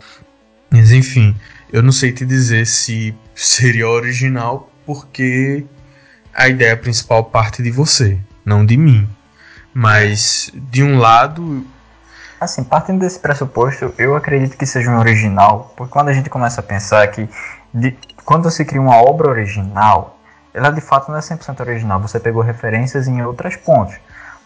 Mas 0.71 0.91
enfim, 0.91 1.35
eu 1.71 1.83
não 1.83 1.91
sei 1.91 2.11
te 2.11 2.25
dizer 2.25 2.65
se 2.65 3.15
seria 3.45 3.87
original 3.87 4.69
porque 4.85 5.65
a 6.33 6.47
ideia 6.47 6.75
principal 6.75 7.23
parte 7.23 7.63
de 7.63 7.71
você, 7.71 8.19
não 8.43 8.65
de 8.65 8.75
mim. 8.77 9.07
Mas 9.73 10.51
de 10.53 10.83
um 10.83 10.97
lado. 10.97 11.65
Assim, 12.39 12.63
partindo 12.63 12.99
desse 12.99 13.19
pressuposto, 13.19 13.93
eu 13.97 14.15
acredito 14.15 14.57
que 14.57 14.65
seja 14.65 14.89
um 14.89 14.97
original, 14.97 15.73
porque 15.75 15.91
quando 15.91 16.09
a 16.09 16.13
gente 16.13 16.29
começa 16.29 16.61
a 16.61 16.63
pensar 16.63 17.05
que 17.07 17.29
de, 17.73 17.95
quando 18.25 18.43
você 18.43 18.63
cria 18.65 18.81
uma 18.81 18.95
obra 18.95 19.29
original, 19.29 20.19
ela 20.53 20.71
de 20.71 20.81
fato 20.81 21.09
não 21.09 21.17
é 21.17 21.21
100% 21.21 21.59
original, 21.59 21.99
você 21.99 22.19
pegou 22.19 22.41
referências 22.41 23.07
em 23.07 23.21
outras 23.21 23.55
pontos. 23.55 23.95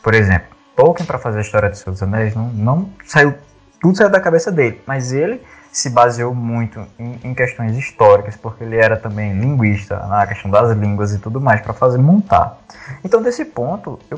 Por 0.02 0.14
exemplo, 0.14 0.56
Tolkien 0.76 1.06
para 1.06 1.20
fazer 1.20 1.38
a 1.38 1.42
história 1.42 1.70
de 1.70 1.78
Seus 1.78 2.02
Anéis 2.02 2.36
não, 2.36 2.50
não 2.50 2.90
saiu 3.06 3.36
tudo 3.84 3.98
saiu 3.98 4.10
da 4.10 4.22
cabeça 4.22 4.50
dele, 4.50 4.82
mas 4.88 5.12
ele 5.12 5.44
se 5.70 5.90
baseou 5.90 6.34
muito 6.34 6.88
em, 6.98 7.20
em, 7.22 7.34
questões 7.34 7.76
históricas, 7.76 8.38
porque 8.38 8.64
ele 8.64 8.78
era 8.78 8.96
também 8.96 9.38
linguista, 9.38 9.98
na 10.08 10.26
questão 10.26 10.50
das 10.50 10.72
línguas 10.78 11.14
e 11.14 11.20
tudo 11.20 11.42
mais, 11.42 11.60
para 11.60 11.74
fazer 11.74 11.98
montar. 11.98 12.60
Então, 13.04 13.22
desse 13.22 13.44
ponto, 13.44 14.00
eu, 14.10 14.18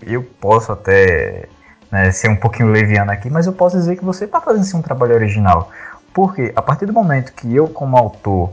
eu 0.00 0.22
posso 0.22 0.72
até 0.72 1.46
né, 1.90 2.10
ser 2.10 2.28
um 2.28 2.36
pouquinho 2.36 2.70
leviano 2.70 3.10
aqui, 3.10 3.28
mas 3.28 3.46
eu 3.46 3.52
posso 3.52 3.76
dizer 3.76 3.96
que 3.96 4.04
você 4.04 4.24
está 4.24 4.40
fazendo 4.40 4.78
um 4.78 4.82
trabalho 4.82 5.14
original. 5.14 5.70
Porque 6.14 6.50
a 6.56 6.62
partir 6.62 6.86
do 6.86 6.92
momento 6.94 7.34
que 7.34 7.54
eu, 7.54 7.68
como 7.68 7.98
autor, 7.98 8.52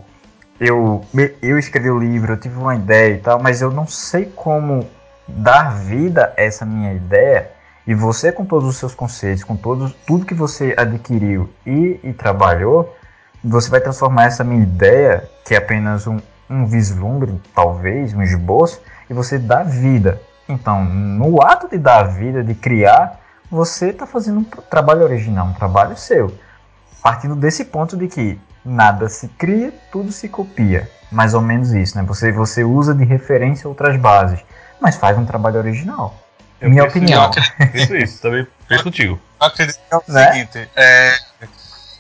eu, 0.60 1.06
eu 1.42 1.58
escrevi 1.58 1.90
o 1.90 1.98
livro, 1.98 2.34
eu 2.34 2.38
tive 2.38 2.58
uma 2.58 2.76
ideia 2.76 3.14
e 3.14 3.20
tal, 3.20 3.40
mas 3.42 3.62
eu 3.62 3.72
não 3.72 3.88
sei 3.88 4.26
como 4.26 4.86
dar 5.26 5.74
vida 5.76 6.34
a 6.36 6.42
essa 6.42 6.66
minha 6.66 6.94
ideia 6.94 7.59
e 7.90 7.96
você, 7.96 8.32
com 8.32 8.46
todos 8.46 8.70
os 8.70 8.78
seus 8.78 8.94
conceitos, 8.94 9.44
com 9.44 9.56
todos, 9.56 9.96
tudo 10.06 10.24
que 10.24 10.36
você 10.36 10.76
adquiriu 10.78 11.50
e, 11.66 12.00
e 12.04 12.14
trabalhou, 12.14 12.96
você 13.44 13.68
vai 13.68 13.82
transformar 13.82 14.26
essa 14.26 14.44
minha 14.44 14.62
ideia, 14.62 15.28
que 15.44 15.56
é 15.56 15.58
apenas 15.58 16.06
um, 16.06 16.20
um 16.48 16.68
vislumbre, 16.68 17.42
talvez, 17.56 18.14
um 18.14 18.22
esboço, 18.22 18.80
e 19.10 19.14
você 19.16 19.40
dá 19.40 19.64
vida. 19.64 20.22
Então, 20.48 20.86
no 20.86 21.42
ato 21.42 21.68
de 21.68 21.80
dar 21.80 22.04
vida, 22.04 22.44
de 22.44 22.54
criar, 22.54 23.22
você 23.50 23.90
está 23.90 24.06
fazendo 24.06 24.42
um 24.42 24.44
trabalho 24.44 25.02
original, 25.02 25.48
um 25.48 25.54
trabalho 25.54 25.98
seu. 25.98 26.32
Partindo 27.02 27.36
desse 27.36 27.66
ponto 27.66 27.98
de 27.98 28.08
que 28.08 28.40
nada 28.64 29.10
se 29.10 29.30
cria, 29.30 29.74
tudo 29.92 30.12
se 30.12 30.30
copia. 30.30 30.88
Mais 31.12 31.34
ou 31.34 31.42
menos 31.42 31.74
isso, 31.74 31.98
né? 31.98 32.04
Você, 32.04 32.32
você 32.32 32.64
usa 32.64 32.94
de 32.94 33.04
referência 33.04 33.68
outras 33.68 34.00
bases, 34.00 34.46
mas 34.80 34.96
faz 34.96 35.18
um 35.18 35.26
trabalho 35.26 35.58
original. 35.58 36.29
Eu 36.62 36.70
Minha 36.70 36.84
opinião. 36.84 37.32
Isso, 37.74 37.96
isso, 37.96 38.22
também 38.22 38.46
penso 38.68 38.84
contigo. 38.84 39.20
Eu 39.40 39.48
acredito 39.48 39.78
que 39.78 39.94
é 39.94 39.98
o 39.98 40.04
né? 40.08 40.32
seguinte: 40.32 40.70
é, 40.76 41.20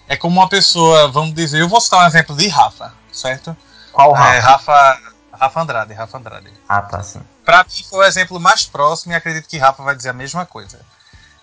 é 0.09 0.17
como 0.17 0.39
uma 0.39 0.49
pessoa, 0.49 1.09
vamos 1.09 1.33
dizer, 1.33 1.61
eu 1.61 1.69
vou 1.69 1.79
citar 1.79 2.03
um 2.03 2.07
exemplo 2.07 2.35
de 2.35 2.47
Rafa, 2.47 2.93
certo? 3.11 3.55
Qual 3.91 4.11
Rafa? 4.11 4.35
É, 4.35 4.39
Rafa, 4.39 4.99
Rafa 5.33 5.61
Andrade, 5.61 5.93
Rafa 5.93 6.17
Andrade. 6.17 6.53
Ah, 6.67 6.81
tá, 6.81 7.01
sim. 7.01 7.21
Pra 7.45 7.63
mim 7.63 7.83
foi 7.89 7.99
o 7.99 8.03
exemplo 8.03 8.39
mais 8.39 8.65
próximo 8.65 9.13
e 9.13 9.15
acredito 9.15 9.47
que 9.47 9.57
Rafa 9.57 9.81
vai 9.81 9.95
dizer 9.95 10.09
a 10.09 10.13
mesma 10.13 10.45
coisa. 10.45 10.79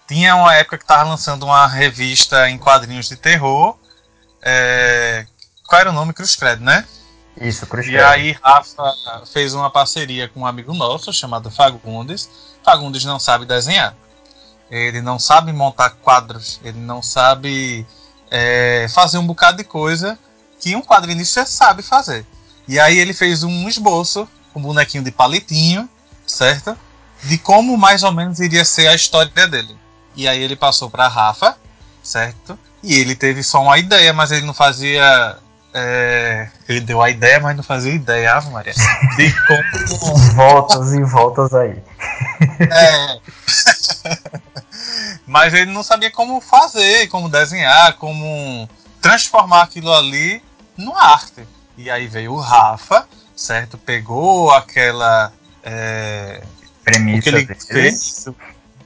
Tinha 0.07 0.37
uma 0.37 0.55
época 0.55 0.79
que 0.79 0.85
tava 0.85 1.05
lançando 1.05 1.45
uma 1.45 1.67
revista 1.67 2.49
em 2.49 2.59
quadrinhos 2.59 3.09
de 3.09 3.17
terror. 3.17 3.77
É, 4.41 5.27
qual 5.67 5.81
era 5.81 5.91
o 5.91 5.93
nome? 5.93 6.13
Cruz 6.13 6.37
Credo, 6.37 6.63
né? 6.63 6.87
Isso, 7.41 7.67
Cruz 7.67 7.87
Credo. 7.87 8.01
E 8.01 8.05
aí 8.05 8.39
Rafa 8.41 8.95
fez 9.33 9.53
uma 9.53 9.69
parceria 9.69 10.29
com 10.29 10.41
um 10.41 10.47
amigo 10.47 10.73
nosso 10.73 11.13
chamado 11.13 11.51
Fagundes 11.51 12.31
Fagundes 12.67 13.05
não 13.05 13.19
sabe 13.19 13.47
desenhar. 13.47 13.97
Ele 14.71 15.01
não 15.01 15.19
sabe 15.19 15.53
montar 15.53 15.91
quadros. 15.91 16.61
Ele 16.63 16.81
não 16.81 17.01
sabe 17.01 17.87
é, 18.31 18.87
fazer 18.91 19.17
um 19.17 19.27
bocado 19.27 19.59
de 19.59 19.65
coisa 19.65 20.19
que 20.61 20.77
um 20.77 20.83
quadrinista 20.83 21.47
sabe 21.47 21.83
fazer. 21.83 22.27
E 22.69 22.79
aí 22.79 22.99
ele 22.99 23.15
fez 23.15 23.43
um 23.43 23.69
esboço 23.69 24.29
um 24.57 24.63
bonequinho 24.63 25.05
de 25.05 25.11
palitinho, 25.11 25.89
certo? 26.27 26.77
De 27.23 27.37
como 27.39 27.77
mais 27.77 28.03
ou 28.03 28.11
menos 28.11 28.41
iria 28.41 28.65
ser 28.65 28.89
a 28.89 28.95
história 28.95 29.47
dele. 29.47 29.77
E 30.15 30.27
aí 30.27 30.43
ele 30.43 30.57
passou 30.57 30.89
para 30.89 31.07
Rafa, 31.07 31.57
certo? 32.03 32.59
E 32.83 32.95
ele 32.95 33.15
teve 33.15 33.43
só 33.43 33.63
uma 33.63 33.79
ideia, 33.79 34.13
mas 34.13 34.33
ele 34.33 34.47
não 34.47 34.55
fazia. 34.55 35.37
É, 35.75 36.49
ele 36.67 36.81
deu 36.81 37.03
a 37.03 37.11
ideia, 37.11 37.39
mas 37.39 37.55
não 37.55 37.63
fazia 37.63 37.93
ideia, 37.93 38.41
Maria. 38.51 38.73
De 39.17 39.35
como... 39.47 40.17
voltas 40.33 40.95
e 40.95 41.03
voltas 41.03 41.53
aí. 41.53 41.77
É. 42.61 43.21
mas 45.27 45.53
ele 45.55 45.73
não 45.73 45.83
sabia 45.83 46.11
como 46.11 46.41
fazer, 46.41 47.09
como 47.09 47.29
desenhar, 47.29 47.95
como 47.95 48.69
transformar 49.01 49.63
aquilo 49.63 49.93
ali 49.93 50.43
numa 50.77 51.03
arte. 51.03 51.47
E 51.77 51.91
aí 51.91 52.07
veio 52.07 52.33
o 52.33 52.41
Rafa, 52.41 53.07
certo? 53.35 53.77
Pegou 53.77 54.51
aquela. 54.51 55.33
É, 55.63 56.43
Premissa 56.85 57.19
o 57.19 57.23
que 57.23 57.29
ele 57.29 57.55
fez, 57.55 58.27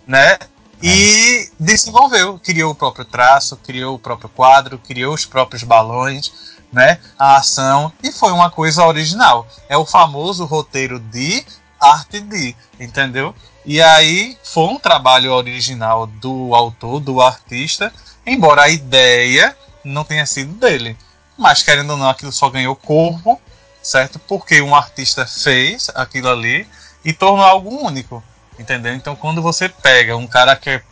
né? 0.06 0.38
E 0.82 1.50
desenvolveu, 1.60 2.38
criou 2.38 2.72
o 2.72 2.74
próprio 2.74 3.04
traço, 3.04 3.56
criou 3.58 3.96
o 3.96 3.98
próprio 3.98 4.30
quadro, 4.30 4.78
criou 4.78 5.14
os 5.14 5.26
próprios 5.26 5.62
balões, 5.62 6.32
né? 6.72 6.98
A 7.18 7.36
ação 7.36 7.92
e 8.02 8.10
foi 8.10 8.32
uma 8.32 8.50
coisa 8.50 8.84
original. 8.86 9.46
É 9.68 9.76
o 9.76 9.84
famoso 9.84 10.46
roteiro 10.46 10.98
de 10.98 11.44
arte 11.78 12.20
de, 12.20 12.56
entendeu? 12.78 13.34
E 13.64 13.80
aí 13.80 14.36
foi 14.42 14.64
um 14.64 14.78
trabalho 14.78 15.32
original 15.32 16.06
do 16.06 16.54
autor, 16.54 17.00
do 17.00 17.20
artista, 17.20 17.92
embora 18.26 18.62
a 18.62 18.68
ideia 18.68 19.56
não 19.84 20.04
tenha 20.04 20.26
sido 20.26 20.54
dele. 20.54 20.96
Mas 21.36 21.62
querendo 21.62 21.90
ou 21.90 21.96
não, 21.96 22.08
aquilo 22.08 22.32
só 22.32 22.48
ganhou 22.50 22.74
corpo, 22.74 23.40
certo? 23.82 24.18
Porque 24.18 24.60
um 24.60 24.74
artista 24.74 25.26
fez 25.26 25.90
aquilo 25.94 26.30
ali 26.30 26.66
e 27.04 27.12
tornou 27.12 27.44
algo 27.44 27.84
único. 27.84 28.22
Entendeu? 28.58 28.94
Então 28.94 29.16
quando 29.16 29.40
você 29.40 29.68
pega 29.68 30.16
um 30.16 30.26
cara 30.26 30.56
que 30.56 30.64
quer 30.64 30.84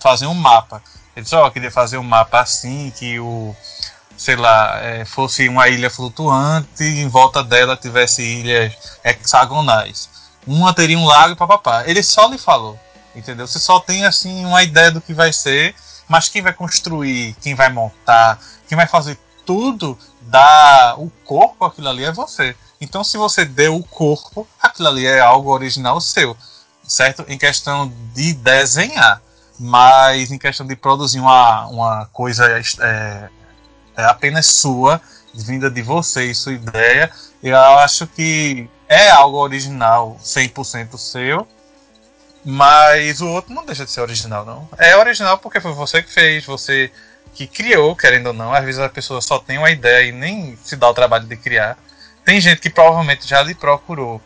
fazer 0.00 0.26
um 0.26 0.34
mapa, 0.34 0.82
ele 1.16 1.26
só 1.26 1.46
oh, 1.46 1.50
queria 1.50 1.70
fazer 1.70 1.96
um 1.98 2.02
mapa 2.02 2.40
assim, 2.40 2.92
que 2.96 3.18
o 3.18 3.54
sei 4.16 4.36
lá, 4.36 4.78
é, 4.80 5.04
fosse 5.04 5.48
uma 5.48 5.68
ilha 5.68 5.90
flutuante 5.90 6.84
e 6.84 7.00
em 7.00 7.08
volta 7.08 7.42
dela 7.42 7.76
tivesse 7.76 8.22
ilhas 8.22 8.72
hexagonais. 9.02 10.08
Uma 10.46 10.74
teria 10.74 10.98
um 10.98 11.06
lago 11.06 11.32
e 11.32 11.36
papapá. 11.36 11.84
Ele 11.86 12.02
só 12.02 12.28
lhe 12.28 12.38
falou, 12.38 12.78
entendeu? 13.14 13.46
Você 13.46 13.58
só 13.58 13.80
tem 13.80 14.04
assim 14.04 14.44
uma 14.44 14.62
ideia 14.62 14.90
do 14.90 15.00
que 15.00 15.14
vai 15.14 15.32
ser, 15.32 15.74
mas 16.08 16.28
quem 16.28 16.42
vai 16.42 16.52
construir, 16.52 17.34
quem 17.40 17.54
vai 17.54 17.70
montar, 17.70 18.38
quem 18.68 18.76
vai 18.76 18.86
fazer 18.86 19.18
tudo, 19.46 19.98
dar 20.22 20.98
o 20.98 21.10
corpo 21.24 21.64
aquilo 21.64 21.88
ali 21.88 22.04
é 22.04 22.12
você. 22.12 22.56
Então 22.80 23.02
se 23.02 23.16
você 23.16 23.44
deu 23.44 23.76
o 23.76 23.84
corpo, 23.84 24.46
aquilo 24.60 24.88
ali 24.88 25.06
é 25.06 25.20
algo 25.20 25.50
original 25.50 26.00
seu 26.00 26.36
certo? 26.86 27.24
Em 27.28 27.38
questão 27.38 27.92
de 28.14 28.34
desenhar, 28.34 29.20
mas 29.58 30.30
em 30.30 30.38
questão 30.38 30.66
de 30.66 30.76
produzir 30.76 31.20
uma, 31.20 31.66
uma 31.66 32.06
coisa 32.06 32.46
é, 32.48 33.28
é 33.96 34.04
apenas 34.04 34.46
sua, 34.46 35.00
vinda 35.32 35.70
de 35.70 35.82
você 35.82 36.30
e 36.30 36.34
sua 36.34 36.52
ideia, 36.52 37.10
eu 37.42 37.56
acho 37.56 38.06
que 38.06 38.68
é 38.88 39.10
algo 39.10 39.38
original, 39.38 40.16
100% 40.22 40.98
seu, 40.98 41.46
mas 42.44 43.20
o 43.20 43.28
outro 43.28 43.54
não 43.54 43.64
deixa 43.64 43.84
de 43.84 43.90
ser 43.90 44.00
original, 44.00 44.44
não. 44.44 44.68
É 44.78 44.96
original 44.96 45.38
porque 45.38 45.60
foi 45.60 45.72
você 45.72 46.02
que 46.02 46.12
fez, 46.12 46.44
você 46.44 46.90
que 47.34 47.46
criou, 47.46 47.96
querendo 47.96 48.28
ou 48.28 48.32
não. 48.32 48.52
Às 48.52 48.64
vezes 48.64 48.80
a 48.80 48.88
pessoa 48.88 49.20
só 49.20 49.38
tem 49.38 49.58
uma 49.58 49.70
ideia 49.70 50.08
e 50.08 50.12
nem 50.12 50.58
se 50.62 50.76
dá 50.76 50.88
o 50.88 50.94
trabalho 50.94 51.26
de 51.26 51.36
criar. 51.36 51.78
Tem 52.24 52.40
gente 52.40 52.60
que 52.60 52.70
provavelmente 52.70 53.26
já 53.28 53.42
lhe 53.42 53.54
procurou 53.54 54.20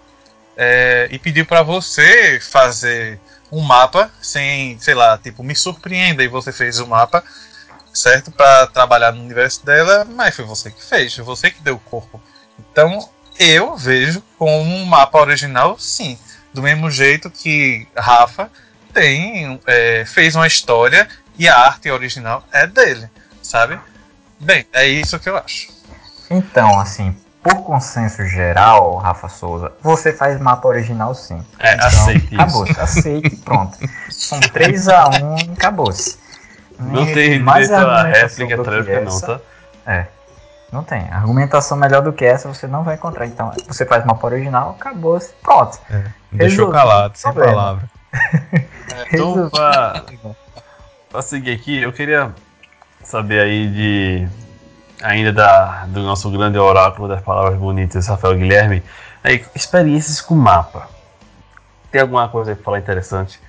é, 0.56 1.08
e 1.10 1.18
pediu 1.18 1.46
para 1.46 1.62
você 1.62 2.40
fazer 2.40 3.20
um 3.50 3.60
mapa 3.60 4.10
sem, 4.20 4.78
sei 4.80 4.94
lá, 4.94 5.16
tipo, 5.16 5.42
me 5.42 5.54
surpreenda 5.54 6.22
e 6.22 6.28
você 6.28 6.52
fez 6.52 6.80
o 6.80 6.84
um 6.84 6.88
mapa, 6.88 7.22
certo? 7.94 8.30
Para 8.30 8.66
trabalhar 8.66 9.12
no 9.12 9.22
universo 9.22 9.64
dela, 9.64 10.04
mas 10.04 10.34
foi 10.34 10.44
você 10.44 10.70
que 10.70 10.84
fez, 10.84 11.14
foi 11.14 11.24
você 11.24 11.50
que 11.50 11.62
deu 11.62 11.76
o 11.76 11.80
corpo. 11.80 12.20
Então, 12.58 13.08
eu 13.38 13.76
vejo 13.76 14.22
como 14.38 14.60
um 14.60 14.84
mapa 14.84 15.18
original, 15.18 15.78
sim. 15.78 16.18
Do 16.52 16.62
mesmo 16.62 16.90
jeito 16.90 17.30
que 17.30 17.86
Rafa 17.96 18.50
tem, 18.92 19.60
é, 19.66 20.04
fez 20.06 20.34
uma 20.34 20.46
história 20.46 21.06
e 21.38 21.48
a 21.48 21.56
arte 21.56 21.90
original 21.90 22.42
é 22.52 22.66
dele, 22.66 23.08
sabe? 23.42 23.78
Bem, 24.40 24.66
é 24.72 24.86
isso 24.86 25.18
que 25.18 25.28
eu 25.28 25.36
acho. 25.36 25.68
Então, 26.30 26.78
assim, 26.80 27.14
por 27.42 27.62
consenso 27.62 28.26
geral, 28.26 28.96
Rafa 28.96 29.28
Souza, 29.28 29.72
você 29.82 30.12
faz 30.12 30.40
mapa 30.40 30.66
original 30.68 31.14
sim. 31.14 31.44
É, 31.58 31.74
então, 31.74 31.86
aceite 31.86 32.34
acabou 32.34 32.64
isso. 32.66 32.80
Aceite, 32.80 33.36
pronto. 33.36 33.78
São 34.10 34.40
3x1 34.40 35.52
acabou-se. 35.52 36.18
Não 36.78 37.06
tem 37.06 37.38
mais 37.40 37.70
a 37.70 38.04
réplica 38.04 38.62
tréplica 38.62 39.00
não, 39.02 39.20
tá? 39.20 39.40
É. 39.86 40.06
Não 40.72 40.84
tem. 40.84 41.08
Argumentação 41.10 41.76
melhor 41.76 42.02
do 42.02 42.12
que 42.12 42.24
essa 42.24 42.48
você 42.48 42.66
não 42.66 42.84
vai 42.84 42.96
encontrar. 42.96 43.26
Então, 43.26 43.52
você 43.66 43.86
faz 43.86 44.04
mapa 44.04 44.26
original, 44.26 44.76
acabou-se. 44.78 45.32
Pronto. 45.42 45.78
É, 45.90 46.04
deixou 46.32 46.70
calado, 46.70 47.16
sem 47.16 47.32
palavra. 47.32 47.88
É, 48.90 49.14
então, 49.14 49.50
pra, 49.50 50.02
pra 51.10 51.20
seguir 51.20 51.52
aqui, 51.52 51.78
eu 51.82 51.92
queria 51.92 52.32
saber 53.04 53.40
aí 53.40 53.68
de 53.68 54.28
ainda 55.02 55.32
da, 55.32 55.84
do 55.86 56.02
nosso 56.02 56.30
grande 56.30 56.58
oráculo 56.58 57.06
das 57.06 57.22
palavras 57.22 57.58
bonitas, 57.58 58.06
Rafael 58.06 58.36
Guilherme, 58.36 58.82
aí, 59.22 59.44
experiências 59.54 60.20
com 60.20 60.34
mapa. 60.34 60.88
Tem 61.90 62.00
alguma 62.00 62.28
coisa 62.28 62.54
para 62.54 62.64
falar 62.64 62.78
interessante? 62.78 63.40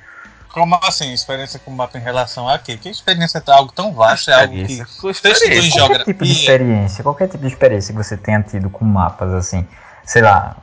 Como 0.51 0.79
assim, 0.83 1.13
experiência 1.13 1.59
com 1.59 1.71
mapa 1.71 1.97
em 1.97 2.01
relação 2.01 2.49
a 2.49 2.57
quê? 2.57 2.75
Que 2.75 2.89
experiência 2.89 3.43
é 3.45 3.51
algo 3.51 3.71
tão 3.71 3.93
vasto, 3.93 4.31
é 4.31 4.41
algo 4.41 4.53
que 4.53 4.83
experiência. 5.09 5.79
Qualquer 5.79 6.03
tipo 6.05 6.23
de 6.23 6.31
experiência, 6.31 7.03
qualquer 7.03 7.27
tipo 7.27 7.41
de 7.41 7.53
experiência 7.53 7.93
que 7.93 8.03
você 8.03 8.17
tenha 8.17 8.41
tido 8.41 8.69
com 8.69 8.83
mapas, 8.83 9.31
assim, 9.33 9.67
sei 10.03 10.23
lá. 10.23 10.57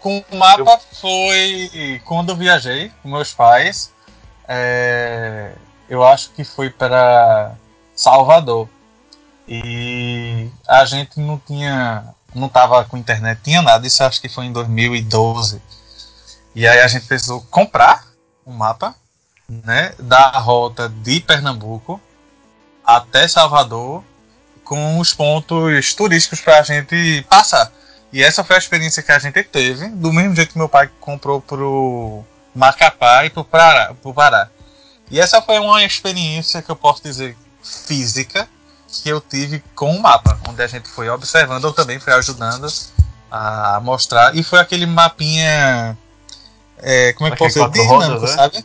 Com 0.00 0.22
mapa 0.32 0.70
eu... 0.70 0.80
foi 1.00 2.00
quando 2.04 2.30
eu 2.30 2.36
viajei 2.36 2.92
com 3.02 3.08
meus 3.08 3.32
pais. 3.32 3.90
É... 4.46 5.52
eu 5.88 6.06
acho 6.06 6.30
que 6.30 6.44
foi 6.44 6.68
para 6.68 7.52
Salvador. 7.94 8.68
E 9.48 10.50
a 10.68 10.84
gente 10.84 11.18
não 11.20 11.38
tinha. 11.38 12.04
Não 12.34 12.50
tava 12.50 12.84
com 12.84 12.98
internet, 12.98 13.40
tinha 13.42 13.62
nada. 13.62 13.86
Isso 13.86 14.04
acho 14.04 14.20
que 14.20 14.28
foi 14.28 14.44
em 14.44 14.52
2012. 14.52 15.62
E 16.54 16.68
aí 16.68 16.80
a 16.80 16.88
gente 16.88 17.06
precisou 17.06 17.40
comprar 17.50 18.04
um 18.46 18.52
mapa 18.52 18.94
né, 19.48 19.94
da 19.98 20.30
rota 20.30 20.88
de 20.88 21.20
Pernambuco 21.20 22.00
até 22.84 23.26
Salvador 23.26 24.02
com 24.64 24.98
os 24.98 25.14
pontos 25.14 25.94
turísticos 25.94 26.40
para 26.40 26.58
a 26.58 26.62
gente 26.62 27.24
passar. 27.28 27.72
E 28.12 28.22
essa 28.22 28.42
foi 28.42 28.56
a 28.56 28.58
experiência 28.58 29.02
que 29.02 29.12
a 29.12 29.18
gente 29.18 29.42
teve, 29.44 29.88
do 29.88 30.12
mesmo 30.12 30.34
jeito 30.34 30.52
que 30.52 30.58
meu 30.58 30.68
pai 30.68 30.90
comprou 31.00 31.40
pro 31.40 32.24
Macapá 32.54 33.24
e 33.24 33.30
pro 33.30 33.44
Pará. 33.44 33.94
Pro 34.00 34.14
Pará. 34.14 34.48
E 35.10 35.20
essa 35.20 35.40
foi 35.40 35.58
uma 35.58 35.84
experiência 35.84 36.62
que 36.62 36.70
eu 36.70 36.76
posso 36.76 37.02
dizer 37.02 37.36
física, 37.62 38.48
que 38.88 39.08
eu 39.08 39.20
tive 39.20 39.62
com 39.74 39.94
o 39.94 40.00
mapa, 40.00 40.38
onde 40.48 40.62
a 40.62 40.66
gente 40.66 40.88
foi 40.88 41.08
observando, 41.08 41.64
eu 41.64 41.72
também 41.72 42.00
fui 42.00 42.12
ajudando 42.12 42.66
a 43.30 43.80
mostrar. 43.82 44.34
E 44.34 44.42
foi 44.42 44.58
aquele 44.58 44.86
mapinha. 44.86 45.96
É, 46.78 47.12
como 47.12 47.28
é 47.28 47.30
que 47.32 47.38
posso 47.38 47.68
dizer? 47.70 47.86
Dinâmico, 47.86 48.26
né? 48.26 48.32
sabe? 48.32 48.64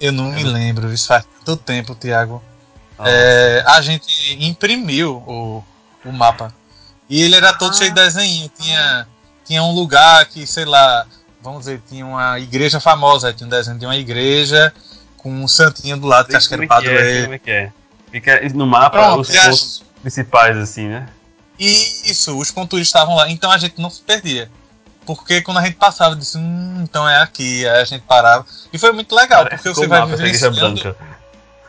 Eu 0.00 0.12
não 0.12 0.30
me 0.30 0.44
lembro, 0.44 0.92
isso 0.92 1.06
faz 1.06 1.26
tanto 1.44 1.62
tempo, 1.62 1.94
Tiago. 1.94 2.42
Ah. 2.98 3.04
É, 3.08 3.64
a 3.66 3.80
gente 3.80 4.36
imprimiu 4.44 5.16
o, 5.26 5.64
o 6.04 6.12
mapa. 6.12 6.52
E 7.08 7.22
ele 7.22 7.36
era 7.36 7.52
todo 7.52 7.72
ah. 7.72 7.76
cheio 7.76 7.90
de 7.90 8.00
desenho. 8.00 8.50
Tinha, 8.58 9.06
tinha 9.44 9.62
um 9.62 9.74
lugar 9.74 10.26
que, 10.26 10.46
sei 10.46 10.64
lá, 10.64 11.06
vamos 11.40 11.60
dizer, 11.60 11.82
tinha 11.88 12.04
uma 12.04 12.38
igreja 12.38 12.80
famosa. 12.80 13.32
Tinha 13.32 13.46
um 13.46 13.50
desenho 13.50 13.78
de 13.78 13.86
uma 13.86 13.96
igreja 13.96 14.72
com 15.16 15.30
um 15.30 15.48
santinho 15.48 15.96
do 15.96 16.06
lado, 16.06 16.28
que 16.28 16.36
acho 16.36 16.48
que 16.48 16.54
era 16.54 16.64
o 16.64 16.68
padroeiro. 16.68 17.22
Como 17.22 17.34
é 17.34 17.38
que 17.38 17.50
é? 17.50 17.72
Fica 18.10 18.48
no 18.50 18.66
mapa 18.66 18.98
Pronto, 18.98 19.20
os 19.20 19.30
pontos 19.30 19.84
principais, 20.00 20.56
assim, 20.56 20.88
né? 20.88 21.08
Isso, 21.58 22.38
os 22.38 22.50
pontos 22.50 22.80
estavam 22.80 23.16
lá, 23.16 23.30
então 23.30 23.50
a 23.50 23.58
gente 23.58 23.80
não 23.80 23.90
se 23.90 24.00
perdia. 24.02 24.50
Porque 25.06 25.40
quando 25.40 25.58
a 25.58 25.62
gente 25.62 25.76
passava, 25.76 26.16
disse, 26.16 26.36
hum, 26.36 26.80
então 26.82 27.08
é 27.08 27.22
aqui, 27.22 27.66
aí 27.66 27.80
a 27.80 27.84
gente 27.84 28.02
parava. 28.02 28.44
E 28.72 28.78
foi 28.78 28.90
muito 28.90 29.14
legal, 29.14 29.44
Parece 29.44 29.62
porque 29.62 29.80
você 29.80 29.86
vai 29.86 30.00
mapa, 30.00 30.16
vivenciando. 30.16 30.96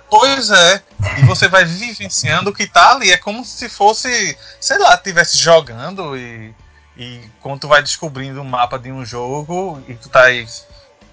Pois 0.09 0.49
é, 0.49 0.81
e 1.19 1.21
você 1.25 1.47
vai 1.47 1.65
vivenciando 1.65 2.49
o 2.49 2.53
que 2.53 2.65
tá 2.65 2.93
ali. 2.93 3.11
É 3.11 3.17
como 3.17 3.45
se 3.45 3.69
fosse, 3.69 4.37
sei 4.59 4.79
lá, 4.79 4.95
estivesse 4.95 5.37
jogando 5.37 6.17
e, 6.17 6.55
e 6.97 7.21
quando 7.41 7.61
tu 7.61 7.67
vai 7.67 7.83
descobrindo 7.83 8.41
o 8.41 8.45
mapa 8.45 8.79
de 8.79 8.91
um 8.91 9.05
jogo 9.05 9.83
e 9.87 9.93
tu 9.93 10.09
tá 10.09 10.23
aí 10.23 10.47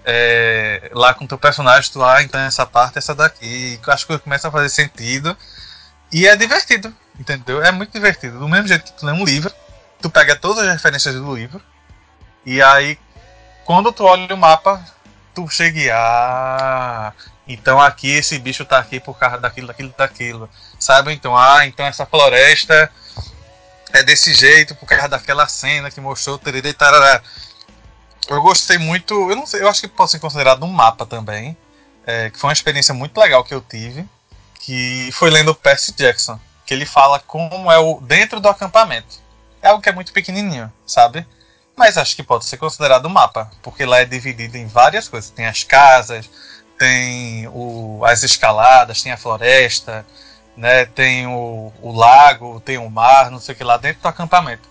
é, 0.05 0.89
lá 0.93 1.13
com 1.13 1.27
teu 1.27 1.37
personagem, 1.37 1.91
tu, 1.91 2.03
ah, 2.03 2.23
então 2.23 2.39
essa 2.39 2.65
parte, 2.65 2.97
essa 2.97 3.13
daqui. 3.13 3.79
Acho 3.85 4.07
que 4.07 4.17
começa 4.17 4.47
a 4.47 4.51
fazer 4.51 4.69
sentido. 4.69 5.37
E 6.11 6.25
é 6.25 6.35
divertido, 6.35 6.93
entendeu? 7.19 7.61
É 7.61 7.71
muito 7.71 7.91
divertido. 7.91 8.39
Do 8.39 8.47
mesmo 8.47 8.67
jeito 8.67 8.85
que 8.85 8.93
tu 8.93 9.05
lê 9.05 9.11
um 9.11 9.25
livro, 9.25 9.53
tu 10.01 10.09
pega 10.09 10.35
todas 10.35 10.65
as 10.65 10.73
referências 10.73 11.13
do 11.13 11.35
livro 11.35 11.61
E 12.45 12.61
aí, 12.61 12.97
quando 13.65 13.91
tu 13.91 14.03
olha 14.03 14.33
o 14.33 14.37
mapa, 14.37 14.83
tu 15.33 15.47
chega 15.49 15.79
e. 15.79 15.89
Ah, 15.89 17.11
então 17.47 17.79
aqui 17.79 18.09
esse 18.09 18.37
bicho 18.39 18.63
tá 18.65 18.77
aqui 18.77 18.99
por 18.99 19.17
causa 19.17 19.37
daquilo, 19.37 19.67
daquilo, 19.67 19.93
daquilo. 19.97 20.49
Sabe? 20.79 21.13
Então, 21.13 21.35
ah, 21.35 21.65
então 21.65 21.85
essa 21.85 22.05
floresta 22.05 22.91
é 23.93 24.03
desse 24.03 24.33
jeito 24.33 24.75
por 24.75 24.85
causa 24.85 25.07
daquela 25.07 25.47
cena 25.47 25.89
que 25.89 25.99
mostrou 25.99 26.37
tererê, 26.37 26.73
tarará. 26.73 27.21
Eu 28.27 28.41
gostei 28.41 28.77
muito, 28.77 29.13
eu 29.29 29.35
não 29.35 29.45
sei, 29.45 29.61
eu 29.61 29.69
acho 29.69 29.81
que 29.81 29.87
pode 29.87 30.11
ser 30.11 30.19
considerado 30.19 30.63
um 30.63 30.71
mapa 30.71 31.05
também, 31.05 31.55
é, 32.05 32.29
que 32.31 32.39
foi 32.39 32.49
uma 32.49 32.53
experiência 32.53 32.93
muito 32.93 33.19
legal 33.19 33.43
que 33.43 33.53
eu 33.53 33.61
tive, 33.61 34.07
que 34.59 35.11
foi 35.11 35.29
lendo 35.29 35.49
o 35.51 35.55
Percy 35.55 35.91
Jackson, 35.93 36.39
que 36.65 36.73
ele 36.73 36.85
fala 36.85 37.19
como 37.19 37.71
é 37.71 37.77
o 37.77 37.99
dentro 38.01 38.39
do 38.39 38.49
acampamento. 38.49 39.23
É 39.61 39.69
algo 39.69 39.81
que 39.81 39.89
é 39.89 39.91
muito 39.91 40.11
pequenininho, 40.11 40.71
sabe? 40.87 41.25
Mas 41.75 41.97
acho 41.97 42.15
que 42.15 42.23
pode 42.23 42.45
ser 42.45 42.57
considerado 42.57 43.05
um 43.05 43.09
mapa, 43.09 43.51
porque 43.61 43.85
lá 43.85 43.99
é 43.99 44.05
dividido 44.05 44.57
em 44.57 44.67
várias 44.67 45.07
coisas. 45.07 45.29
Tem 45.29 45.45
as 45.45 45.63
casas, 45.63 46.29
tem 46.77 47.47
o, 47.49 48.01
as 48.05 48.23
escaladas, 48.23 49.01
tem 49.01 49.11
a 49.11 49.17
floresta, 49.17 50.05
né? 50.55 50.85
Tem 50.85 51.27
o, 51.27 51.71
o 51.81 51.91
lago, 51.91 52.61
tem 52.61 52.77
o 52.77 52.89
mar, 52.89 53.29
não 53.29 53.39
sei 53.39 53.53
o 53.53 53.57
que 53.57 53.63
lá 53.63 53.77
dentro 53.77 54.01
do 54.01 54.07
acampamento. 54.07 54.67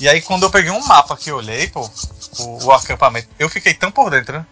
E 0.00 0.08
aí 0.08 0.22
quando 0.22 0.44
eu 0.44 0.50
peguei 0.50 0.70
um 0.70 0.84
mapa 0.86 1.16
que 1.16 1.30
eu 1.30 1.36
olhei, 1.36 1.68
pô, 1.68 1.90
o, 2.38 2.66
o 2.66 2.72
acampamento, 2.72 3.28
eu 3.38 3.48
fiquei 3.48 3.74
tão 3.74 3.90
por 3.90 4.10
dentro. 4.10 4.44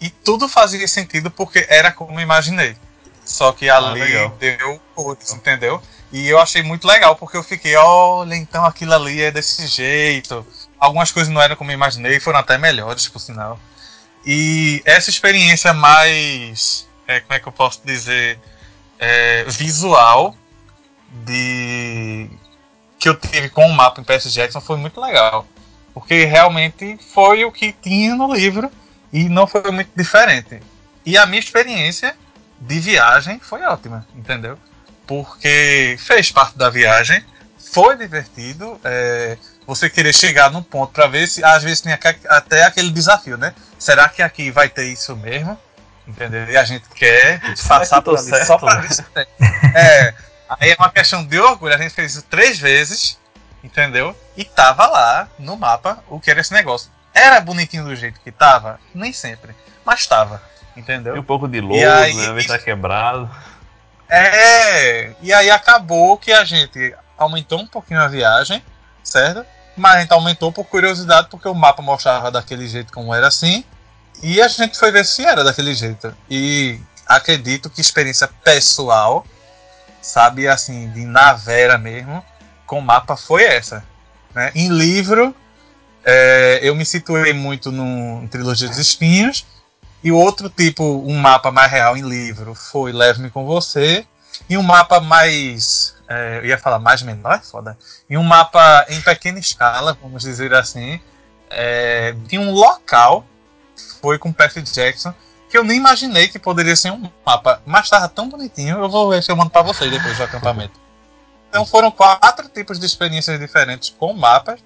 E 0.00 0.10
tudo 0.10 0.48
fazia 0.48 0.86
sentido 0.86 1.30
porque 1.30 1.64
era 1.68 1.92
como 1.92 2.20
imaginei. 2.20 2.76
Só 3.24 3.52
que 3.52 3.70
ali 3.70 4.16
ah, 4.16 4.32
deu 4.38 4.80
cores, 4.94 5.32
entendeu? 5.32 5.80
E 6.12 6.28
eu 6.28 6.38
achei 6.38 6.62
muito 6.62 6.86
legal, 6.86 7.16
porque 7.16 7.36
eu 7.36 7.42
fiquei, 7.42 7.76
olha, 7.76 8.34
então 8.34 8.64
aquilo 8.66 8.92
ali 8.92 9.22
é 9.22 9.30
desse 9.30 9.66
jeito. 9.66 10.44
Algumas 10.82 11.12
coisas 11.12 11.32
não 11.32 11.40
eram 11.40 11.54
como 11.54 11.70
eu 11.70 11.74
imaginei, 11.74 12.18
foram 12.18 12.40
até 12.40 12.58
melhores, 12.58 13.06
por 13.06 13.20
sinal. 13.20 13.56
E 14.26 14.82
essa 14.84 15.10
experiência 15.10 15.72
mais. 15.72 16.88
É, 17.06 17.20
como 17.20 17.34
é 17.34 17.38
que 17.38 17.46
eu 17.46 17.52
posso 17.52 17.80
dizer? 17.84 18.36
É, 18.98 19.44
visual 19.44 20.36
de 21.24 22.28
que 22.98 23.08
eu 23.08 23.14
tive 23.14 23.48
com 23.48 23.64
o 23.64 23.72
mapa 23.72 24.00
em 24.00 24.04
PS 24.04 24.32
Jackson 24.32 24.60
foi 24.60 24.76
muito 24.76 25.00
legal. 25.00 25.46
Porque 25.94 26.24
realmente 26.24 26.98
foi 27.14 27.44
o 27.44 27.52
que 27.52 27.72
tinha 27.72 28.16
no 28.16 28.34
livro 28.34 28.68
e 29.12 29.28
não 29.28 29.46
foi 29.46 29.70
muito 29.70 29.92
diferente. 29.96 30.60
E 31.06 31.16
a 31.16 31.26
minha 31.26 31.38
experiência 31.38 32.16
de 32.58 32.80
viagem 32.80 33.38
foi 33.38 33.62
ótima, 33.62 34.04
entendeu? 34.16 34.58
Porque 35.06 35.96
fez 36.00 36.32
parte 36.32 36.58
da 36.58 36.68
viagem, 36.68 37.24
foi 37.56 37.96
divertido. 37.96 38.80
É, 38.82 39.38
você 39.66 39.88
querer 39.88 40.14
chegar 40.14 40.50
num 40.50 40.62
ponto 40.62 40.92
para 40.92 41.06
ver 41.06 41.26
se 41.26 41.44
às 41.44 41.62
vezes 41.62 41.80
tem 41.80 41.92
até 41.92 42.64
aquele 42.64 42.90
desafio, 42.90 43.36
né? 43.36 43.54
Será 43.78 44.08
que 44.08 44.22
aqui 44.22 44.50
vai 44.50 44.68
ter 44.68 44.84
isso 44.86 45.16
mesmo? 45.16 45.58
Entendeu? 46.06 46.48
E 46.48 46.56
a 46.56 46.64
gente 46.64 46.88
quer 46.94 47.40
passar 47.66 48.02
por 48.02 48.18
ali 48.18 48.44
só 48.44 48.58
para 48.58 48.80
ver 48.80 48.92
se 48.92 49.02
tem. 49.02 49.26
É, 49.74 50.14
aí 50.48 50.70
é 50.70 50.76
uma 50.78 50.90
questão 50.90 51.24
de 51.24 51.38
orgulho. 51.38 51.74
A 51.74 51.78
gente 51.78 51.94
fez 51.94 52.12
isso 52.12 52.22
três 52.22 52.58
vezes, 52.58 53.18
entendeu? 53.64 54.14
E 54.36 54.44
tava 54.44 54.86
lá 54.86 55.28
no 55.38 55.56
mapa 55.56 56.02
o 56.08 56.20
que 56.20 56.30
era 56.30 56.40
esse 56.40 56.52
negócio. 56.52 56.90
Era 57.14 57.40
bonitinho 57.40 57.84
do 57.84 57.94
jeito 57.94 58.20
que 58.20 58.32
tava? 58.32 58.80
Nem 58.94 59.12
sempre, 59.12 59.54
mas 59.84 60.06
tava, 60.06 60.42
entendeu? 60.76 61.16
E 61.16 61.18
um 61.18 61.24
pouco 61.24 61.46
de 61.46 61.60
louco, 61.60 61.86
aí, 61.86 62.14
né? 62.14 62.32
Ver 62.32 62.46
tá 62.46 62.58
quebrado. 62.58 63.30
É, 64.08 65.12
e 65.22 65.32
aí 65.32 65.50
acabou 65.50 66.18
que 66.18 66.32
a 66.32 66.44
gente 66.44 66.94
aumentou 67.16 67.60
um 67.60 67.66
pouquinho 67.66 68.00
a 68.00 68.08
viagem, 68.08 68.62
certo? 69.02 69.44
Mas 69.76 69.96
a 69.96 70.00
gente 70.00 70.12
aumentou 70.12 70.52
por 70.52 70.64
curiosidade, 70.64 71.28
porque 71.30 71.48
o 71.48 71.54
mapa 71.54 71.82
mostrava 71.82 72.30
daquele 72.30 72.68
jeito 72.68 72.92
como 72.92 73.14
era 73.14 73.28
assim. 73.28 73.64
E 74.22 74.40
a 74.40 74.48
gente 74.48 74.78
foi 74.78 74.92
ver 74.92 75.04
se 75.04 75.24
era 75.24 75.42
daquele 75.42 75.74
jeito. 75.74 76.14
E 76.30 76.78
acredito 77.06 77.70
que 77.70 77.80
experiência 77.80 78.28
pessoal, 78.44 79.26
sabe, 80.00 80.46
assim, 80.46 80.90
de 80.90 81.04
navera 81.04 81.78
mesmo, 81.78 82.24
com 82.66 82.80
mapa 82.80 83.16
foi 83.16 83.44
essa. 83.44 83.84
Né? 84.34 84.52
Em 84.54 84.68
livro, 84.68 85.34
é, 86.04 86.60
eu 86.62 86.74
me 86.74 86.84
situei 86.84 87.32
muito 87.32 87.72
no 87.72 88.26
Trilogia 88.28 88.68
dos 88.68 88.78
Espinhos. 88.78 89.46
E 90.04 90.10
o 90.10 90.16
outro 90.16 90.50
tipo, 90.50 90.82
um 91.06 91.16
mapa 91.16 91.50
mais 91.52 91.70
real 91.70 91.96
em 91.96 92.02
livro, 92.02 92.54
foi 92.54 92.92
Leve-me 92.92 93.30
com 93.30 93.46
Você. 93.46 94.04
E 94.48 94.56
um 94.56 94.62
mapa 94.62 95.00
mais 95.00 95.94
é, 96.12 96.38
eu 96.38 96.46
ia 96.46 96.58
falar 96.58 96.78
mais 96.78 97.02
menor, 97.02 97.42
foda. 97.42 97.76
Em 98.08 98.16
um 98.16 98.22
mapa 98.22 98.84
em 98.88 99.00
pequena 99.00 99.38
escala, 99.38 99.96
vamos 100.00 100.22
dizer 100.22 100.54
assim, 100.54 101.00
é, 101.48 102.12
de 102.12 102.38
um 102.38 102.52
local, 102.52 103.24
foi 104.00 104.18
com 104.18 104.32
Percy 104.32 104.62
Jackson, 104.62 105.14
que 105.48 105.56
eu 105.56 105.64
nem 105.64 105.78
imaginei 105.78 106.28
que 106.28 106.38
poderia 106.38 106.76
ser 106.76 106.90
um 106.92 107.10
mapa, 107.24 107.62
mas 107.64 107.84
estava 107.84 108.08
tão 108.08 108.28
bonitinho, 108.28 108.78
eu 108.78 108.88
vou 108.88 109.10
ver 109.10 109.22
se 109.22 109.30
eu 109.30 109.36
mando 109.36 109.50
para 109.50 109.62
vocês 109.62 109.90
depois 109.90 110.16
do 110.16 110.24
acampamento. 110.24 110.78
Então 111.48 111.64
foram 111.64 111.90
quatro 111.90 112.48
tipos 112.48 112.78
de 112.78 112.86
experiências 112.86 113.38
diferentes 113.38 113.90
com 113.90 114.12
mapas, 114.12 114.60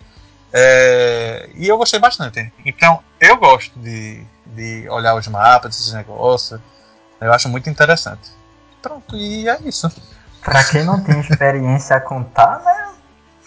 é, 0.52 1.48
e 1.54 1.68
eu 1.68 1.78
gostei 1.78 2.00
bastante. 2.00 2.52
Então 2.64 3.02
eu 3.20 3.36
gosto 3.36 3.78
de, 3.78 4.24
de 4.46 4.88
olhar 4.88 5.14
os 5.14 5.26
mapas, 5.28 5.78
esses 5.78 5.92
negócios, 5.92 6.60
eu 7.20 7.32
acho 7.32 7.48
muito 7.48 7.70
interessante. 7.70 8.30
Pronto, 8.82 9.16
e 9.16 9.48
é 9.48 9.60
isso. 9.62 9.90
Pra 10.46 10.62
quem 10.62 10.84
não 10.84 11.02
tem 11.02 11.18
experiência 11.18 11.96
a 11.96 12.00
contar, 12.00 12.60
né? 12.60 12.90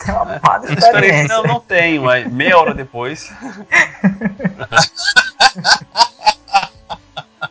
Tem 0.03 0.13
uma 0.13 0.35
é, 0.35 0.39
pá 0.39 0.57
de 0.57 0.73
experiência. 0.73 1.29
Não, 1.29 1.43
não 1.43 1.61
tenho, 1.61 2.03
mas 2.03 2.29
meia 2.29 2.57
hora 2.57 2.73
depois. 2.73 3.31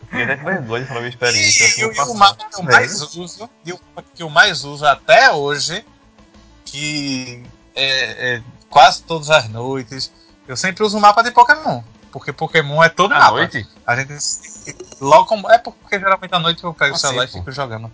Fiquei 0.04 0.24
até 0.24 0.36
com 0.36 0.44
vergonha 0.44 0.82
de 0.82 0.88
falar 0.88 1.00
minha 1.00 1.08
experiência. 1.08 1.82
E, 1.82 1.96
e 1.96 2.00
o 2.02 2.14
mapa 2.14 2.44
que 2.44 2.60
eu 2.60 2.62
mais 2.62 3.00
uso, 3.16 3.48
e 3.64 3.72
o 3.72 3.80
que 4.14 4.22
eu 4.22 4.28
mais 4.28 4.64
uso 4.64 4.84
até 4.84 5.32
hoje, 5.32 5.82
que 6.66 7.42
é, 7.74 8.34
é, 8.34 8.42
quase 8.68 9.02
todas 9.02 9.30
as 9.30 9.48
noites, 9.48 10.12
eu 10.46 10.58
sempre 10.58 10.84
uso 10.84 10.98
o 10.98 11.00
mapa 11.00 11.22
de 11.22 11.30
Pokémon. 11.30 11.82
Porque 12.12 12.34
Pokémon 12.34 12.84
é 12.84 12.90
todo 12.90 13.14
à 13.14 13.18
mapa. 13.18 13.30
noite? 13.30 13.66
A 13.86 13.96
gente. 13.96 14.12
Logo, 15.00 15.50
é 15.50 15.56
porque 15.56 15.98
geralmente 15.98 16.34
à 16.34 16.38
noite 16.38 16.62
eu 16.62 16.74
pego 16.74 16.96
o 16.96 16.98
celular 16.98 17.24
e 17.24 17.28
fico 17.28 17.50
jogando. 17.50 17.90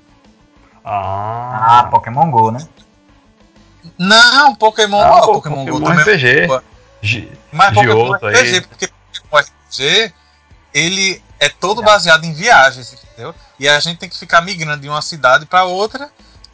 Ah. 0.84 1.80
ah, 1.80 1.84
Pokémon 1.84 2.30
Go, 2.30 2.50
né? 2.50 2.66
Não, 3.98 4.54
Pokémon, 4.54 5.00
ah, 5.00 5.20
Go, 5.20 5.32
Pokémon, 5.34 5.64
Pokémon 5.64 5.78
Go 5.78 5.84
também. 5.84 6.02
RPG. 6.02 6.62
G 7.02 7.32
Mas 7.52 7.74
Pokémon 7.74 8.12
RPG, 8.12 8.36
aí. 8.36 8.60
porque 8.60 8.88
Pokémon 8.88 9.42
RPG, 9.42 10.12
ele 10.72 11.22
é 11.40 11.48
todo 11.48 11.82
é. 11.82 11.84
baseado 11.84 12.24
em 12.24 12.32
viagens, 12.32 12.92
entendeu? 12.92 13.34
E 13.58 13.68
a 13.68 13.78
gente 13.80 13.98
tem 13.98 14.08
que 14.08 14.18
ficar 14.18 14.40
migrando 14.40 14.82
de 14.82 14.88
uma 14.88 15.02
cidade 15.02 15.46
para 15.46 15.64
outra 15.64 16.10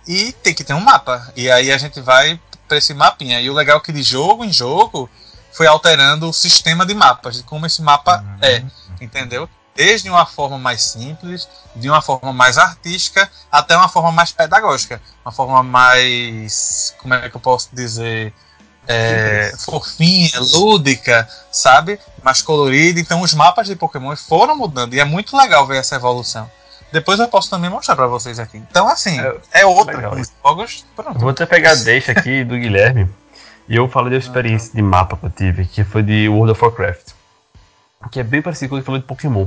e 0.07 0.33
tem 0.33 0.55
que 0.55 0.65
ter 0.65 0.75
um 0.75 0.81
mapa. 0.81 1.33
E 1.37 1.51
aí 1.51 1.73
a 1.73 1.79
gente 1.79 2.01
vai 2.01 2.39
para 2.69 2.77
esse 2.77 2.95
mapinha. 2.95 3.41
E 3.41 3.51
o 3.51 3.55
legal 3.55 3.79
é 3.79 3.81
que 3.81 3.93
de 3.93 4.03
jogo 4.03 4.45
em 4.45 4.53
jogo 4.53 5.09
foi 5.53 5.67
alterando 5.67 6.29
o 6.29 6.33
sistema 6.33 6.87
de 6.87 6.95
mapas, 6.95 7.37
de 7.37 7.43
como 7.43 7.67
esse 7.67 7.83
mapa 7.83 8.19
uhum. 8.21 8.39
é, 8.43 8.65
entendeu? 9.01 9.49
Desde 9.75 10.11
uma 10.11 10.27
forma 10.27 10.59
mais 10.59 10.83
simples, 10.83 11.49
de 11.75 11.89
uma 11.89 12.03
forma 12.03 12.33
mais 12.33 12.59
artística, 12.59 13.31
até 13.51 13.77
uma 13.77 13.89
forma 13.89 14.13
mais 14.13 14.33
pedagógica, 14.33 15.01
uma 15.25 15.33
forma 15.33 15.63
mais, 15.63 16.95
como 16.99 17.15
é 17.15 17.29
que 17.29 17.37
eu 17.37 17.41
posso 17.41 17.69
dizer, 17.73 18.33
é, 18.87 19.53
fofinha, 19.59 20.41
lúdica, 20.41 21.29
sabe? 21.51 21.99
Mais 22.23 22.43
colorida. 22.43 23.01
Então 23.01 23.21
os 23.23 23.35
mapas 23.35 23.67
de 23.67 23.77
Pokémon 23.77 24.15
foram 24.17 24.57
mudando 24.57 24.95
e 24.95 25.01
é 25.01 25.05
muito 25.05 25.37
legal 25.37 25.67
ver 25.67 25.79
essa 25.79 25.97
evolução. 25.97 26.51
Depois 26.93 27.21
eu 27.21 27.29
posso 27.29 27.49
também 27.49 27.71
mostrar 27.71 27.95
para 27.95 28.09
vocês 28.09 28.41
aqui. 28.41 28.59
Então 28.59 28.89
assim, 28.89 29.21
é, 29.21 29.61
é 29.61 29.67
outra 29.67 30.01
jogos. 30.43 30.85
Vou 31.17 31.31
até 31.31 31.47
pegar 31.47 31.75
deixa 31.77 32.13
aqui 32.13 32.43
do 32.45 32.57
Guilherme 32.57 33.09
e 33.69 33.77
eu 33.77 33.89
falo 33.89 34.11
de 34.11 34.17
experiência 34.17 34.73
de 34.75 34.83
mapa 34.83 35.17
que 35.17 35.27
eu 35.27 35.31
tive, 35.31 35.65
que 35.65 35.85
foi 35.85 36.03
de 36.03 36.29
World 36.29 36.53
of 36.53 36.65
Warcraft. 36.65 37.20
Que 38.09 38.21
é 38.21 38.25
bem 38.25 38.41
parecido 38.41 38.71
com 38.71 38.77
o 38.77 38.79
que 38.79 38.85
falou 38.85 39.01
de 39.01 39.07
Pokémon. 39.07 39.47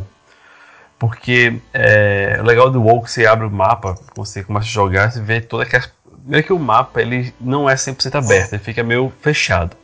Porque 1.00 1.60
é, 1.74 2.39
legal 2.44 2.70
do 2.70 2.82
WoW 2.82 3.02
que 3.02 3.12
você 3.12 3.26
abre 3.26 3.46
o 3.46 3.52
mapa, 3.52 3.96
você 4.16 4.44
começa 4.44 4.68
a 4.68 4.70
jogar, 4.70 5.12
você 5.12 5.22
vê 5.22 5.42
toda 5.42 5.63
aquela. 5.63 5.86
Meio 6.26 6.44
que 6.44 6.54
o 6.54 6.60
mapa 6.60 7.02
ele 7.02 7.34
não 7.42 7.70
é 7.70 7.76
100% 7.76 8.16
aberto, 8.16 8.54
ele 8.54 8.63
fica 8.63 8.84
meio 8.84 9.12
fechado. 9.22 9.76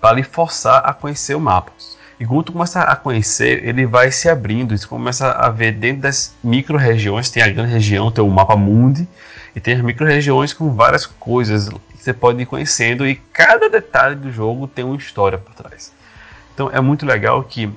Para 0.00 0.16
lhe 0.16 0.22
forçar 0.22 0.82
a 0.84 0.94
conhecer 0.94 1.34
o 1.34 1.40
mapa. 1.40 1.72
E 2.18 2.24
quando 2.24 2.44
tu 2.44 2.52
começa 2.52 2.80
a 2.80 2.94
conhecer, 2.94 3.66
ele 3.66 3.84
vai 3.86 4.10
se 4.10 4.28
abrindo. 4.28 4.76
Você 4.76 4.86
começa 4.86 5.32
a 5.32 5.50
ver 5.50 5.72
dentro 5.72 6.02
das 6.02 6.34
micro-regiões. 6.42 7.28
Tem 7.28 7.42
a 7.42 7.48
grande 7.48 7.72
região, 7.72 8.10
tem 8.10 8.24
o 8.24 8.30
mapa 8.30 8.56
mundi. 8.56 9.08
E 9.54 9.60
tem 9.60 9.74
as 9.74 9.80
micro-regiões 9.80 10.52
com 10.52 10.72
várias 10.72 11.06
coisas 11.06 11.68
que 11.68 11.98
você 11.98 12.12
pode 12.12 12.40
ir 12.40 12.46
conhecendo. 12.46 13.06
E 13.06 13.16
cada 13.16 13.68
detalhe 13.68 14.14
do 14.14 14.30
jogo 14.30 14.68
tem 14.68 14.84
uma 14.84 14.96
história 14.96 15.36
por 15.36 15.54
trás. 15.54 15.92
Então 16.54 16.70
é 16.72 16.80
muito 16.80 17.04
legal 17.04 17.42
que 17.42 17.70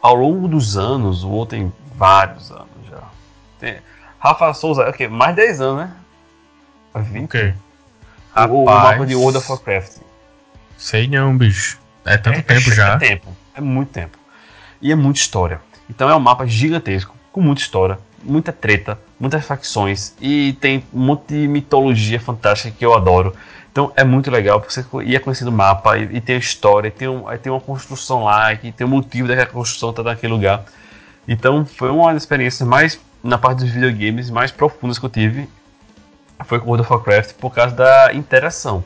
ao 0.00 0.14
longo 0.14 0.48
dos 0.48 0.76
anos, 0.76 1.24
o 1.24 1.28
WoW 1.28 1.46
tem 1.46 1.72
vários 1.96 2.50
anos 2.50 2.68
já. 2.88 3.02
Tem, 3.58 3.78
Rafa 4.18 4.52
Souza, 4.54 4.88
o 4.88 4.92
quê? 4.92 5.08
Mais 5.08 5.34
10 5.34 5.60
anos, 5.60 5.80
né? 5.82 5.92
20? 6.94 7.24
Ok. 7.24 7.54
O, 8.48 8.62
o 8.62 8.64
mapa 8.64 9.06
de 9.06 9.14
World 9.14 9.38
of 9.38 9.50
Warcraft. 9.50 9.98
Sei 10.76 11.06
não, 11.08 11.36
bicho. 11.36 11.78
É 12.04 12.16
tanto 12.16 12.38
é, 12.38 12.42
tempo 12.42 12.72
já. 12.72 12.94
É 12.94 12.98
tempo, 12.98 13.36
é 13.54 13.60
muito 13.60 13.90
tempo. 13.90 14.18
E 14.80 14.90
é 14.90 14.94
muita 14.94 15.20
história. 15.20 15.60
Então 15.88 16.08
é 16.08 16.14
um 16.14 16.20
mapa 16.20 16.46
gigantesco, 16.46 17.14
com 17.32 17.40
muita 17.40 17.60
história, 17.60 17.98
muita 18.22 18.52
treta, 18.52 18.98
muitas 19.18 19.44
facções 19.44 20.14
e 20.20 20.56
tem 20.60 20.84
um 20.92 21.00
monte 21.00 21.34
de 21.34 21.48
mitologia 21.48 22.20
fantástica 22.20 22.74
que 22.76 22.84
eu 22.84 22.94
adoro. 22.94 23.34
Então 23.72 23.92
é 23.94 24.02
muito 24.02 24.30
legal 24.30 24.60
porque 24.60 24.72
você 24.72 24.84
ia 25.04 25.20
conhecendo 25.20 25.48
o 25.48 25.52
mapa 25.52 25.96
e, 25.96 26.16
e 26.16 26.20
tem 26.20 26.36
a 26.36 26.38
história, 26.38 26.88
e 26.88 26.90
tem, 26.90 27.08
um, 27.08 27.24
uma 27.46 27.60
construção 27.60 28.24
lá, 28.24 28.54
que 28.56 28.72
tem 28.72 28.86
o 28.86 28.90
um 28.90 28.94
motivo 28.94 29.28
daquela 29.28 29.46
construção 29.46 29.90
estar 29.90 30.02
tá 30.02 30.10
naquele 30.10 30.32
lugar. 30.32 30.64
Então 31.26 31.64
foi 31.64 31.90
uma 31.90 32.12
das 32.12 32.22
experiências 32.22 32.68
mais, 32.68 33.00
na 33.22 33.38
parte 33.38 33.58
dos 33.58 33.70
videogames, 33.70 34.30
mais 34.30 34.50
profundas 34.50 34.98
que 34.98 35.06
eu 35.06 35.10
tive. 35.10 35.48
Foi 36.44 36.58
com 36.58 36.66
World 36.66 36.82
of 36.82 36.92
Warcraft 36.92 37.34
por 37.34 37.50
causa 37.52 37.76
da 37.76 38.12
interação. 38.14 38.82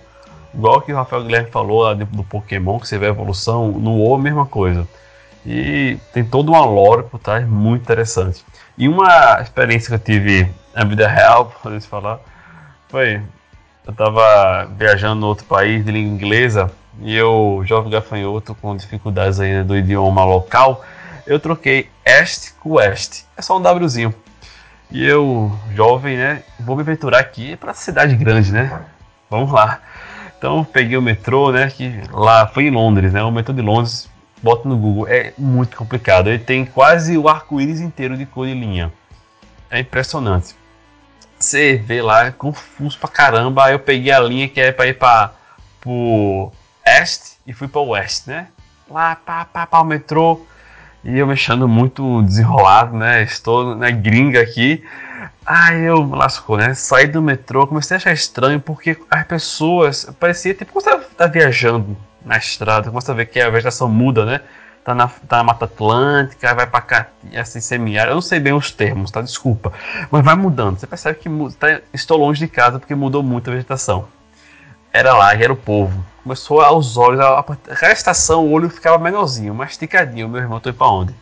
Igual 0.53 0.83
que 0.83 0.93
o 0.93 0.97
Rafael 0.97 1.23
Guilherme 1.25 1.51
falou 1.51 1.83
lá 1.83 1.95
do, 1.95 2.05
do 2.05 2.23
Pokémon, 2.25 2.79
que 2.79 2.87
você 2.87 2.99
vê 2.99 3.07
a 3.07 3.09
evolução, 3.09 3.73
no 3.73 3.93
WoW 3.93 4.19
mesma 4.19 4.45
coisa. 4.45 4.87
E 5.47 5.99
tem 6.13 6.25
toda 6.25 6.51
uma 6.51 6.65
lore 6.65 7.05
por 7.05 7.19
trás 7.19 7.47
muito 7.47 7.83
interessante. 7.83 8.45
E 8.77 8.89
uma 8.89 9.41
experiência 9.41 9.89
que 9.89 9.95
eu 9.95 9.99
tive 9.99 10.51
na 10.75 10.85
vida 10.85 11.09
real, 11.09 11.47
poder 11.63 11.81
falar, 11.81 12.21
foi 12.89 13.23
eu 13.87 13.93
estava 13.93 14.67
viajando 14.77 15.21
no 15.21 15.27
outro 15.27 15.45
país 15.45 15.85
de 15.85 15.93
língua 15.93 16.15
inglesa 16.15 16.73
e 17.01 17.15
eu, 17.15 17.63
jovem 17.67 17.91
gafanhoto 17.91 18.55
com 18.55 18.75
dificuldades 18.77 19.39
ainda 19.41 19.63
do 19.63 19.77
idioma 19.77 20.25
local, 20.25 20.83
eu 21.27 21.39
troquei 21.39 21.91
este 22.05 22.55
com 22.55 22.73
oeste. 22.73 23.27
É 23.37 23.43
só 23.43 23.59
um 23.59 23.63
Wzinho. 23.63 24.15
E 24.91 25.05
eu, 25.05 25.53
jovem, 25.75 26.17
né, 26.17 26.43
vou 26.61 26.77
me 26.77 26.83
aventurar 26.83 27.19
aqui 27.19 27.57
para 27.57 27.75
cidade 27.75 28.15
grande, 28.17 28.53
né? 28.53 28.81
Vamos 29.29 29.51
lá. 29.53 29.81
Então 30.39 30.65
peguei 30.65 30.97
o 30.97 31.03
metrô, 31.03 31.51
né, 31.51 31.69
que 31.69 32.01
lá 32.11 32.47
foi 32.47 32.65
em 32.65 32.71
Londres, 32.71 33.13
né? 33.13 33.23
O 33.23 33.31
metrô 33.31 33.55
de 33.55 33.63
Londres, 33.63 34.09
bota 34.43 34.69
no 34.69 34.77
Google, 34.77 35.09
é 35.09 35.35
muito 35.37 35.77
complicado. 35.77 36.29
Ele 36.29 36.39
tem 36.39 36.65
quase 36.65 37.19
o 37.19 37.29
arco-íris 37.29 37.81
inteiro 37.81 38.17
de 38.17 38.25
cor 38.25 38.47
e 38.47 38.55
linha. 38.55 38.93
É 39.71 39.81
impressionante 39.81 40.55
você 41.55 41.77
vê 41.77 42.03
lá, 42.03 42.27
é 42.27 42.31
confuso 42.33 42.99
pra 42.99 43.09
caramba. 43.09 43.67
Aí 43.67 43.75
eu 43.75 43.79
peguei 43.79 44.11
a 44.11 44.19
linha 44.19 44.49
que 44.49 44.61
é 44.61 44.73
pra 44.73 44.87
ir 44.87 44.95
pra, 44.95 45.33
pro 45.81 46.53
este 46.85 47.37
e 47.47 47.53
fui 47.53 47.69
pro 47.69 47.83
oeste, 47.83 48.29
né? 48.29 48.49
Lá, 48.91 49.15
pá, 49.15 49.45
pá, 49.45 49.67
pá, 49.67 49.81
o 49.81 49.85
metrô. 49.85 50.45
E 51.05 51.19
eu 51.19 51.27
mexendo 51.27 51.69
muito 51.69 52.23
desenrolado, 52.23 52.97
né? 52.97 53.23
Estou 53.23 53.77
na 53.77 53.91
gringa 53.91 54.41
aqui. 54.41 54.83
Aí 55.47 55.85
eu 55.85 56.03
lascou, 56.09 56.57
né? 56.57 56.75
Saí 56.75 57.07
do 57.07 57.23
metrô, 57.23 57.67
comecei 57.67 57.97
a 57.97 57.99
achar 57.99 58.13
estranho 58.13 58.59
porque 58.59 58.97
as 59.11 59.25
pessoas. 59.25 60.05
Parecia 60.19 60.55
tipo 60.55 60.73
você 60.73 60.97
tá 61.17 61.27
viajando 61.27 61.97
na 62.25 62.39
estrada, 62.39 62.89
começa 62.89 63.13
a 63.13 63.15
ver 63.15 63.27
que 63.27 63.39
a 63.39 63.51
vegetação 63.51 63.89
muda, 63.89 64.25
né? 64.25 64.41
Tá 64.85 64.95
na, 64.95 65.09
tá 65.09 65.39
na 65.39 65.45
Mata 65.45 65.65
Atlântica, 65.65 66.55
vai 66.55 66.67
para 66.67 66.81
cá, 66.83 67.09
assim, 67.35 67.61
semiárido. 67.61 68.13
Eu 68.13 68.17
não 68.17 68.23
sei 68.23 68.39
bem 68.39 68.53
os 68.53 68.71
termos, 68.71 69.11
tá? 69.11 69.23
Desculpa. 69.23 69.73
Mas 70.11 70.25
vai 70.25 70.35
mudando. 70.35 70.79
Você 70.79 70.87
percebe 70.87 71.19
que 71.19 71.29
tá, 71.59 71.81
estou 71.93 72.19
longe 72.19 72.39
de 72.39 72.49
casa 72.49 72.79
porque 72.79 72.95
mudou 72.95 73.23
muito 73.23 73.49
a 73.49 73.53
vegetação. 73.53 74.07
Era 74.93 75.15
lá, 75.15 75.35
era 75.35 75.53
o 75.53 75.57
povo. 75.57 76.05
Começou 76.23 76.61
aos 76.61 76.97
olhos, 76.97 77.21
a, 77.21 77.43
cada 77.43 77.93
estação 77.93 78.47
o 78.47 78.53
olho 78.53 78.69
ficava 78.69 78.99
menorzinho, 78.99 79.55
mais 79.55 79.73
esticadinho. 79.73 80.29
Meu 80.29 80.41
irmão, 80.41 80.61
tô 80.61 80.69
indo 80.69 80.77
pra 80.77 80.87
onde? 80.89 81.15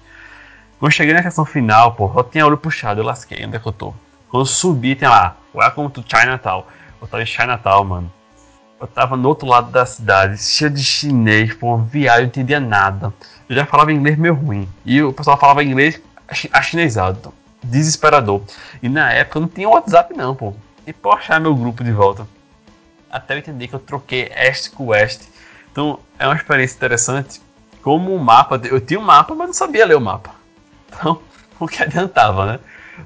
Quando 0.78 0.92
cheguei 0.92 1.14
na 1.14 1.20
estação 1.20 1.44
final, 1.44 1.94
pô, 1.94 2.12
eu 2.16 2.24
tinha 2.24 2.44
olho 2.44 2.58
puxado, 2.58 3.00
eu 3.00 3.04
lasquei, 3.04 3.46
onde 3.46 3.56
é 3.56 3.58
que 3.60 3.66
eu 3.66 3.72
tô? 3.72 3.94
Quando 4.28 4.42
eu 4.42 4.46
subi, 4.46 4.96
tem 4.96 5.08
lá, 5.08 5.36
Welcome 5.54 5.90
to 5.90 6.02
Chinatown. 6.06 6.64
Eu 7.00 7.06
tava 7.06 7.22
em 7.22 7.26
Chinatown, 7.26 7.84
mano. 7.84 8.12
Eu 8.82 8.88
tava 8.88 9.16
no 9.16 9.28
outro 9.28 9.48
lado 9.48 9.70
da 9.70 9.86
cidade, 9.86 10.36
cheio 10.42 10.70
de 10.70 10.84
chinês, 10.84 11.54
pô, 11.54 11.78
viagem, 11.78 12.22
não 12.22 12.28
entendia 12.28 12.60
nada 12.60 13.14
eu 13.52 13.56
já 13.56 13.66
falava 13.66 13.92
inglês 13.92 14.16
meio 14.16 14.34
ruim. 14.34 14.66
E 14.84 15.02
o 15.02 15.12
pessoal 15.12 15.36
falava 15.36 15.62
inglês 15.62 16.00
achinesado. 16.50 17.34
Desesperador. 17.62 18.42
E 18.82 18.88
na 18.88 19.12
época 19.12 19.40
não 19.40 19.46
tinha 19.46 19.68
WhatsApp 19.68 20.16
não, 20.16 20.34
pô. 20.34 20.54
E 20.86 20.92
pra 20.92 21.12
achar 21.12 21.38
meu 21.38 21.54
grupo 21.54 21.84
de 21.84 21.92
volta. 21.92 22.26
Até 23.10 23.34
eu 23.34 23.38
entender 23.38 23.68
que 23.68 23.74
eu 23.74 23.78
troquei 23.78 24.32
este 24.34 24.70
com 24.70 24.86
oeste. 24.86 25.28
Então 25.70 25.98
é 26.18 26.26
uma 26.26 26.34
experiência 26.34 26.76
interessante. 26.76 27.42
Como 27.82 28.14
o 28.14 28.18
mapa, 28.18 28.58
eu 28.64 28.80
tinha 28.80 28.98
um 28.98 29.04
mapa, 29.04 29.34
mas 29.34 29.48
não 29.48 29.54
sabia 29.54 29.84
ler 29.84 29.96
o 29.96 30.00
mapa. 30.00 30.34
Então, 30.88 31.20
o 31.60 31.68
que 31.68 31.82
adiantava, 31.82 32.46
né? 32.46 32.60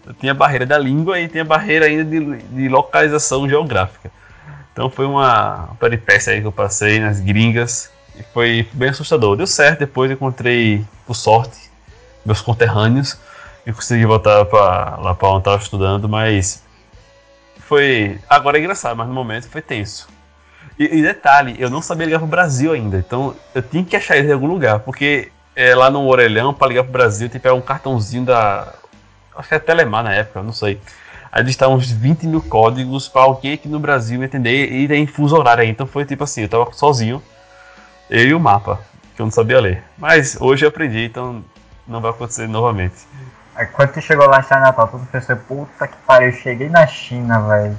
Eu 0.07 0.15
tinha 0.15 0.31
a 0.31 0.35
barreira 0.35 0.65
da 0.65 0.79
língua 0.79 1.19
e 1.19 1.29
tinha 1.29 1.43
a 1.43 1.47
barreira 1.47 1.87
ainda 1.87 2.05
de, 2.05 2.39
de 2.39 2.69
localização 2.69 3.49
geográfica. 3.49 4.13
Então 4.77 4.91
foi 4.91 5.07
uma 5.07 5.71
peripécia 5.81 6.35
aí 6.35 6.43
que 6.43 6.47
eu 6.47 6.53
passei 6.53 7.01
nas 7.01 7.19
gringas 7.19 7.91
e 8.15 8.23
foi 8.23 8.69
bem 8.75 8.91
assustador. 8.91 9.35
Deu 9.35 9.47
certo, 9.47 9.79
depois 9.79 10.11
encontrei, 10.11 10.85
por 11.07 11.17
sorte, 11.17 11.71
meus 12.27 12.43
conterrâneos 12.43 13.19
e 13.65 13.73
consegui 13.73 14.05
voltar 14.05 14.45
pra, 14.45 14.99
lá 14.99 15.15
para 15.15 15.29
onde 15.29 15.39
estava 15.39 15.63
estudando, 15.63 16.07
mas 16.07 16.63
foi. 17.61 18.19
Agora 18.29 18.59
é 18.59 18.61
engraçado, 18.61 18.95
mas 18.95 19.09
no 19.09 19.15
momento 19.15 19.49
foi 19.49 19.63
tenso. 19.63 20.09
E, 20.79 20.99
e 20.99 21.01
detalhe, 21.01 21.57
eu 21.59 21.71
não 21.71 21.81
sabia 21.81 22.05
ligar 22.05 22.19
pro 22.19 22.29
Brasil 22.29 22.75
ainda, 22.75 22.99
então 22.99 23.35
eu 23.55 23.63
tinha 23.63 23.83
que 23.83 23.97
achar 23.97 24.19
ele 24.19 24.29
em 24.29 24.33
algum 24.33 24.47
lugar, 24.47 24.81
porque 24.81 25.33
é, 25.55 25.75
lá 25.75 25.91
no 25.91 26.07
Orelhão, 26.07 26.53
para 26.53 26.69
ligar 26.69 26.83
pro 26.83 26.93
Brasil, 26.93 27.31
tem 27.31 27.41
que 27.41 27.45
pegar 27.45 27.55
um 27.55 27.63
cartãozinho 27.63 28.27
da. 28.27 28.75
Acho 29.35 29.49
que 29.49 29.55
é 29.55 29.59
Telemar 29.59 30.05
na 30.05 30.13
época, 30.13 30.43
não 30.43 30.53
sei. 30.53 30.79
Aí 31.37 31.47
estavam 31.51 31.77
uns 31.77 31.91
20 31.91 32.27
mil 32.27 32.41
códigos 32.41 33.09
para 33.09 33.21
alguém 33.21 33.53
aqui 33.53 33.69
no 33.69 33.79
Brasil 33.79 34.25
entender 34.25 34.73
e 34.73 34.89
tem 34.89 35.07
fuso 35.07 35.37
horário 35.37 35.63
aí. 35.63 35.69
Então 35.69 35.87
foi 35.87 36.07
tipo 36.07 36.25
assim, 36.25 36.41
eu 36.41 36.49
tava 36.49 36.73
sozinho 36.73 37.23
eu 38.09 38.27
e 38.29 38.33
o 38.33 38.41
mapa, 38.41 38.81
que 39.15 39.21
eu 39.21 39.27
não 39.27 39.31
sabia 39.31 39.61
ler. 39.61 39.85
Mas 39.99 40.41
hoje 40.41 40.65
eu 40.65 40.71
aprendi, 40.71 41.05
então 41.05 41.45
não 41.87 42.01
vai 42.01 42.11
acontecer 42.11 42.49
novamente. 42.49 43.07
Quando 43.75 43.93
tu 43.93 44.01
chegou 44.01 44.27
lá 44.27 44.41
em 44.41 44.61
Natal, 44.61 44.89
tu 44.89 44.99
pensou, 45.13 45.37
puta 45.37 45.87
que 45.87 45.97
pariu, 46.07 46.31
eu 46.31 46.33
cheguei 46.33 46.71
na 46.71 46.87
China, 46.87 47.39
velho. 47.41 47.77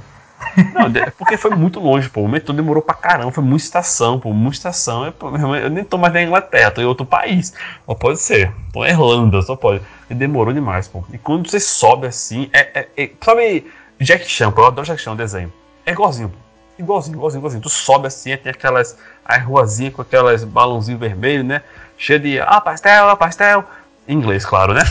Não, 0.73 0.91
porque 1.17 1.37
foi 1.37 1.51
muito 1.51 1.79
longe, 1.79 2.09
pô. 2.09 2.21
O 2.21 2.27
metrô 2.27 2.53
demorou 2.53 2.81
pra 2.81 2.95
caramba, 2.95 3.31
foi 3.31 3.43
muita 3.43 3.63
estação, 3.63 4.19
pô. 4.19 4.33
Muita 4.33 4.57
estação. 4.57 5.05
Eu, 5.05 5.55
eu 5.55 5.69
nem 5.69 5.83
tô 5.83 5.97
mais 5.97 6.13
na 6.13 6.23
Inglaterra, 6.23 6.71
tô 6.71 6.81
em 6.81 6.85
outro 6.85 7.05
país. 7.05 7.53
Ou 7.85 7.95
pode 7.95 8.19
ser, 8.19 8.51
tô 8.71 8.81
na 8.81 8.89
Irlanda, 8.89 9.41
só 9.41 9.55
pode. 9.55 9.81
E 10.09 10.13
demorou 10.13 10.53
demais, 10.53 10.87
pô. 10.87 11.03
E 11.11 11.17
quando 11.17 11.49
você 11.49 11.59
sobe 11.59 12.07
assim, 12.07 12.49
é. 12.53 12.79
é, 12.79 12.87
é 12.97 13.11
sabe, 13.23 13.65
Jack 13.99 14.29
Chan, 14.29 14.51
pô, 14.51 14.61
eu 14.61 14.67
adoro 14.67 14.85
Jack 14.85 15.01
Chan, 15.01 15.13
o 15.13 15.15
desenho. 15.15 15.51
É 15.85 15.91
igualzinho, 15.91 16.29
pô. 16.29 16.37
Igualzinho, 16.79 17.15
igualzinho, 17.15 17.39
igualzinho. 17.39 17.61
Tu 17.61 17.69
sobe 17.69 18.07
assim, 18.07 18.35
tem 18.37 18.51
aquelas 18.51 18.97
as 19.25 19.43
ruazinhas 19.43 19.93
com 19.93 20.01
aquelas 20.01 20.43
balãozinho 20.43 20.97
vermelho, 20.97 21.43
né? 21.43 21.61
Cheio 21.97 22.19
de 22.19 22.39
ah, 22.39 22.61
pastel, 22.61 23.09
ah, 23.09 23.15
pastel. 23.15 23.65
Em 24.07 24.13
inglês, 24.13 24.45
claro, 24.45 24.73
né? 24.73 24.83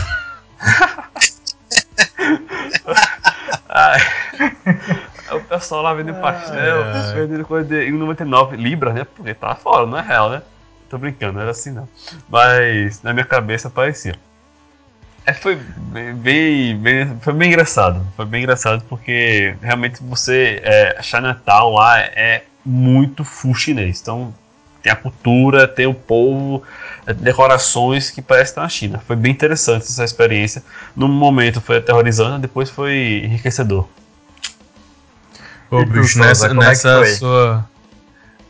o 5.31 5.41
pessoal 5.41 5.81
lá 5.81 5.93
vendendo 5.93 6.21
pastel, 6.21 6.83
vendendo 7.13 7.45
coisa 7.45 7.67
de 7.67 7.91
1,99 7.91 8.55
libras, 8.55 8.93
né? 8.93 9.05
Porque 9.15 9.33
tá 9.33 9.55
fora, 9.55 9.85
não 9.85 9.97
é 9.97 10.01
real, 10.01 10.29
né? 10.29 10.41
Tô 10.89 10.97
brincando, 10.97 11.33
não 11.33 11.41
era 11.41 11.51
assim 11.51 11.71
não. 11.71 11.87
Mas 12.29 13.01
na 13.03 13.13
minha 13.13 13.25
cabeça 13.25 13.69
parecia. 13.69 14.15
É, 15.25 15.33
foi 15.33 15.55
bem, 15.55 16.77
bem, 16.77 17.19
foi 17.19 17.33
bem 17.33 17.49
engraçado. 17.49 18.01
Foi 18.15 18.25
bem 18.25 18.43
engraçado 18.43 18.81
porque 18.87 19.55
realmente 19.61 20.01
você. 20.01 20.61
É, 20.63 21.01
Chinatown 21.01 21.73
lá 21.73 21.99
é 21.99 22.43
muito 22.65 23.25
full 23.25 23.53
chinês. 23.53 23.99
Então 24.01 24.33
tem 24.81 24.89
a 24.89 24.95
cultura, 24.95 25.67
tem 25.67 25.85
o 25.85 25.93
povo, 25.93 26.63
é, 27.05 27.13
decorações 27.13 28.09
que 28.09 28.21
parece 28.21 28.51
estar 28.51 28.61
na 28.61 28.69
China. 28.69 29.01
Foi 29.05 29.17
bem 29.17 29.33
interessante 29.33 29.83
essa 29.83 30.05
experiência. 30.05 30.63
No 30.95 31.09
momento 31.09 31.59
foi 31.59 31.77
aterrorizante, 31.77 32.39
depois 32.39 32.69
foi 32.69 33.21
enriquecedor. 33.25 33.85
Ô, 35.69 35.85
bicho, 35.85 36.19
nessa, 36.19 36.47
é 36.47 36.53
nessa 36.53 37.05
sua. 37.15 37.69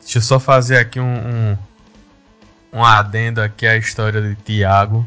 Deixa 0.01 0.20
eu 0.20 0.22
só 0.22 0.39
fazer 0.39 0.78
aqui 0.78 0.99
um, 0.99 1.03
um, 1.03 1.57
um 2.74 2.84
adendo 2.84 3.41
aqui 3.41 3.65
à 3.65 3.76
história 3.76 4.22
de 4.22 4.36
Tiago. 4.36 5.05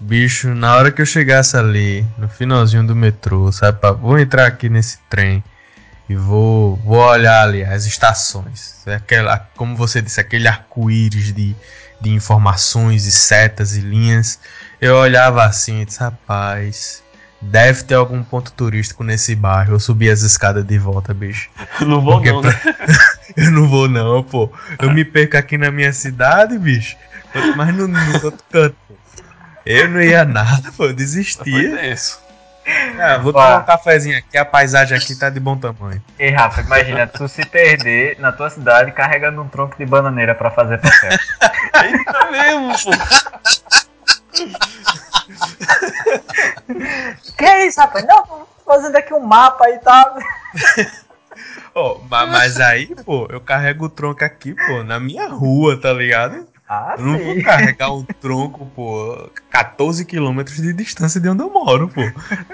Bicho, 0.00 0.48
na 0.54 0.74
hora 0.74 0.90
que 0.90 1.00
eu 1.00 1.06
chegasse 1.06 1.56
ali, 1.56 2.04
no 2.18 2.28
finalzinho 2.28 2.84
do 2.84 2.96
metrô, 2.96 3.52
sabe? 3.52 3.78
Vou 4.00 4.18
entrar 4.18 4.46
aqui 4.46 4.68
nesse 4.68 4.98
trem 5.08 5.44
e 6.08 6.14
vou, 6.16 6.76
vou 6.76 6.98
olhar 6.98 7.44
ali 7.44 7.62
as 7.62 7.84
estações. 7.84 8.84
Aquela, 8.86 9.38
como 9.56 9.76
você 9.76 10.02
disse, 10.02 10.20
aquele 10.20 10.48
arco-íris 10.48 11.32
de, 11.32 11.54
de 12.00 12.10
informações 12.10 13.06
e 13.06 13.12
setas 13.12 13.76
e 13.76 13.80
linhas. 13.80 14.40
Eu 14.80 14.96
olhava 14.96 15.44
assim 15.44 15.82
e 15.82 15.84
disse, 15.84 16.00
rapaz, 16.00 17.01
deve 17.42 17.82
ter 17.82 17.94
algum 17.94 18.22
ponto 18.22 18.52
turístico 18.52 19.02
nesse 19.02 19.34
bairro. 19.34 19.74
Eu 19.74 19.80
subi 19.80 20.08
as 20.08 20.22
escadas 20.22 20.64
de 20.64 20.78
volta, 20.78 21.12
bicho. 21.12 21.50
Não 21.80 22.00
vou 22.00 22.14
Porque 22.14 22.30
não, 22.30 22.42
né? 22.42 22.60
eu 23.36 23.50
não 23.50 23.68
vou 23.68 23.88
não, 23.88 24.22
pô. 24.22 24.52
Eu 24.80 24.90
me 24.92 25.04
perco 25.04 25.36
aqui 25.36 25.58
na 25.58 25.70
minha 25.70 25.92
cidade, 25.92 26.56
bicho. 26.58 26.96
Mas 27.56 27.74
no, 27.74 27.88
no 27.88 28.24
outro 28.24 28.44
canto. 28.50 28.76
Eu 29.64 29.88
não 29.88 30.00
ia 30.00 30.24
nada, 30.24 30.70
pô. 30.76 30.84
Eu 30.86 30.92
desistia. 30.92 31.42
Foi 31.44 32.72
É, 32.98 33.18
vou 33.18 33.32
tomar 33.32 33.58
um 33.58 33.64
cafezinho 33.64 34.18
aqui, 34.18 34.36
a 34.36 34.44
paisagem 34.44 34.96
aqui 34.96 35.16
tá 35.16 35.30
de 35.30 35.40
bom 35.40 35.56
tamanho. 35.56 36.02
E 36.18 36.30
Rafa, 36.30 36.60
imagina 36.60 37.06
tu 37.06 37.26
se 37.26 37.44
perder 37.44 38.18
na 38.20 38.30
tua 38.32 38.50
cidade 38.50 38.92
carregando 38.92 39.40
um 39.42 39.48
tronco 39.48 39.76
de 39.76 39.86
bananeira 39.86 40.34
pra 40.34 40.50
fazer 40.50 40.78
papel. 40.78 41.18
Eita 41.82 42.30
mesmo, 42.30 42.72
pô. 42.84 42.90
que 47.36 47.44
é 47.44 47.66
isso, 47.66 47.80
rapaz? 47.80 48.06
Não, 48.06 48.24
tô 48.24 48.46
fazendo 48.64 48.96
aqui 48.96 49.14
um 49.14 49.20
mapa 49.20 49.68
e 49.70 49.78
tal. 49.78 50.16
Oh, 51.74 51.98
mas 52.08 52.60
aí, 52.60 52.94
pô, 53.04 53.26
eu 53.30 53.40
carrego 53.40 53.86
o 53.86 53.88
tronco 53.88 54.24
aqui, 54.24 54.54
pô, 54.54 54.82
na 54.82 55.00
minha 55.00 55.28
rua, 55.28 55.80
tá 55.80 55.92
ligado? 55.92 56.46
Ah, 56.68 56.94
eu 56.98 57.04
não 57.04 57.18
sim. 57.18 57.24
vou 57.24 57.42
carregar 57.42 57.92
um 57.92 58.04
tronco, 58.04 58.66
pô, 58.74 59.30
14 59.50 60.04
quilômetros 60.04 60.56
de 60.56 60.72
distância 60.72 61.20
de 61.20 61.28
onde 61.28 61.42
eu 61.42 61.50
moro, 61.50 61.88
pô. 61.88 62.02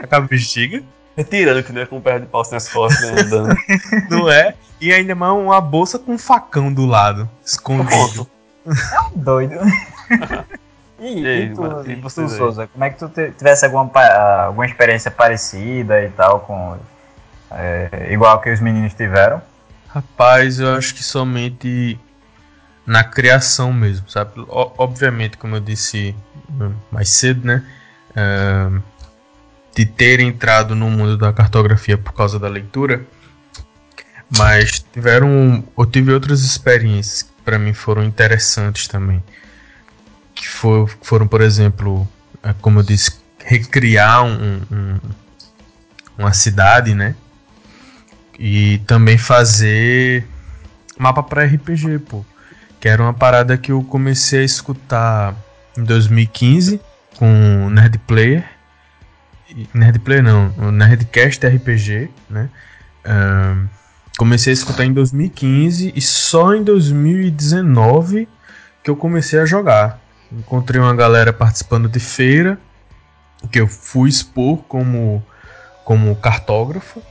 Com 0.08 0.14
a 0.14 0.20
bexiga, 0.20 0.82
Retirando 1.18 1.64
que 1.64 1.72
não 1.72 1.82
é 1.82 1.86
com 1.86 2.00
perna 2.00 2.20
de 2.20 2.26
pau 2.26 2.44
sem 2.44 2.56
as 2.56 2.68
costas, 2.68 3.10
né, 3.10 3.22
andando. 3.22 3.56
não 4.08 4.30
é? 4.30 4.54
E 4.80 4.92
ainda 4.92 5.16
mais 5.16 5.32
uma 5.32 5.60
bolsa 5.60 5.98
com 5.98 6.12
um 6.12 6.18
facão 6.18 6.72
do 6.72 6.86
lado, 6.86 7.28
escondido. 7.44 8.24
É 8.64 9.00
um 9.00 9.18
doido. 9.18 9.58
E, 11.00 11.20
E 11.20 11.42
e 11.44 11.54
tu, 11.54 11.62
e 11.90 11.96
tu? 11.96 12.08
Souza, 12.10 12.66
como 12.66 12.84
é 12.84 12.90
que 12.90 12.98
tu 12.98 13.08
tivesse 13.36 13.64
alguma, 13.64 13.88
pa- 13.88 14.44
alguma 14.46 14.66
experiência 14.66 15.10
parecida 15.10 16.02
e 16.02 16.10
tal, 16.10 16.40
com 16.40 16.76
é, 17.52 18.08
igual 18.10 18.40
que 18.40 18.50
os 18.50 18.60
meninos 18.60 18.94
tiveram? 18.94 19.40
Rapaz, 19.88 20.58
eu 20.60 20.74
acho 20.74 20.94
que 20.94 21.02
somente 21.02 21.98
na 22.86 23.04
criação 23.04 23.72
mesmo, 23.72 24.08
sabe? 24.10 24.40
O- 24.40 24.72
obviamente, 24.78 25.36
como 25.36 25.56
eu 25.56 25.60
disse 25.60 26.14
mais 26.90 27.08
cedo, 27.10 27.46
né? 27.46 27.62
Ahn, 28.16 28.80
de 29.74 29.86
ter 29.86 30.18
entrado 30.20 30.74
no 30.74 30.90
mundo 30.90 31.16
da 31.16 31.32
cartografia 31.32 31.96
por 31.96 32.12
causa 32.12 32.38
da 32.38 32.48
leitura, 32.48 33.06
mas 34.28 34.80
tiveram, 34.92 35.62
eu 35.76 35.86
tive 35.86 36.12
outras 36.12 36.40
experiências 36.42 37.22
que 37.22 37.30
para 37.44 37.58
mim 37.58 37.72
foram 37.72 38.02
interessantes 38.04 38.88
também, 38.88 39.22
que 40.38 40.48
for- 40.48 40.88
foram, 41.02 41.26
por 41.26 41.40
exemplo, 41.40 42.08
eh, 42.42 42.54
como 42.60 42.78
eu 42.78 42.82
disse, 42.82 43.12
recriar 43.44 44.24
um- 44.24 44.60
um- 44.70 45.00
uma 46.16 46.32
cidade, 46.32 46.94
né? 46.94 47.14
E 48.38 48.78
também 48.86 49.18
fazer 49.18 50.24
mapa 50.96 51.22
para 51.22 51.44
RPG, 51.44 51.98
pô. 51.98 52.24
Que 52.80 52.88
era 52.88 53.02
uma 53.02 53.12
parada 53.14 53.56
que 53.58 53.72
eu 53.72 53.82
comecei 53.82 54.42
a 54.42 54.44
escutar 54.44 55.34
em 55.76 55.82
2015 55.82 56.80
com 57.16 57.68
Nerd 57.70 57.98
Player. 57.98 58.44
Nerd 59.74 59.98
Player 59.98 60.22
não, 60.22 60.50
Nerdcast 60.70 61.44
RPG, 61.44 62.10
né? 62.30 62.48
Ahn, 63.04 63.66
comecei 64.16 64.52
a 64.52 64.54
escutar 64.54 64.84
em 64.84 64.92
2015 64.92 65.92
e 65.96 66.00
só 66.00 66.54
em 66.54 66.62
2019 66.62 68.28
que 68.84 68.90
eu 68.90 68.96
comecei 68.96 69.40
a 69.40 69.46
jogar. 69.46 69.98
Encontrei 70.30 70.80
uma 70.80 70.94
galera 70.94 71.32
participando 71.32 71.88
de 71.88 72.00
feira, 72.00 72.58
que 73.50 73.60
eu 73.60 73.66
fui 73.66 74.08
expor 74.08 74.58
como, 74.68 75.24
como 75.84 76.14
cartógrafo. 76.16 77.02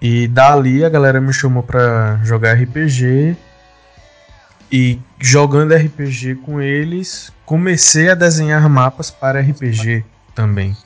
E 0.00 0.26
dali 0.26 0.84
a 0.84 0.88
galera 0.88 1.20
me 1.20 1.32
chamou 1.32 1.62
pra 1.62 2.18
jogar 2.24 2.54
RPG. 2.54 3.36
E 4.72 5.00
jogando 5.18 5.74
RPG 5.74 6.36
com 6.36 6.60
eles, 6.60 7.32
comecei 7.44 8.08
a 8.08 8.14
desenhar 8.14 8.68
mapas 8.68 9.10
para 9.10 9.40
RPG 9.40 10.04
também. 10.34 10.76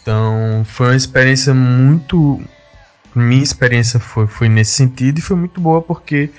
Então 0.00 0.64
foi 0.66 0.88
uma 0.88 0.96
experiência 0.96 1.54
muito. 1.54 2.42
Minha 3.14 3.42
experiência 3.42 4.00
foi, 4.00 4.26
foi 4.26 4.48
nesse 4.48 4.72
sentido 4.72 5.18
e 5.18 5.22
foi 5.22 5.36
muito 5.36 5.60
boa 5.60 5.80
porque 5.80 6.30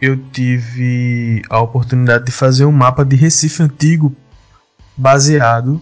eu 0.00 0.16
tive 0.16 1.42
a 1.50 1.60
oportunidade 1.60 2.24
de 2.24 2.32
fazer 2.32 2.64
um 2.64 2.72
mapa 2.72 3.04
de 3.04 3.16
Recife 3.16 3.62
antigo 3.62 4.14
baseado 4.96 5.80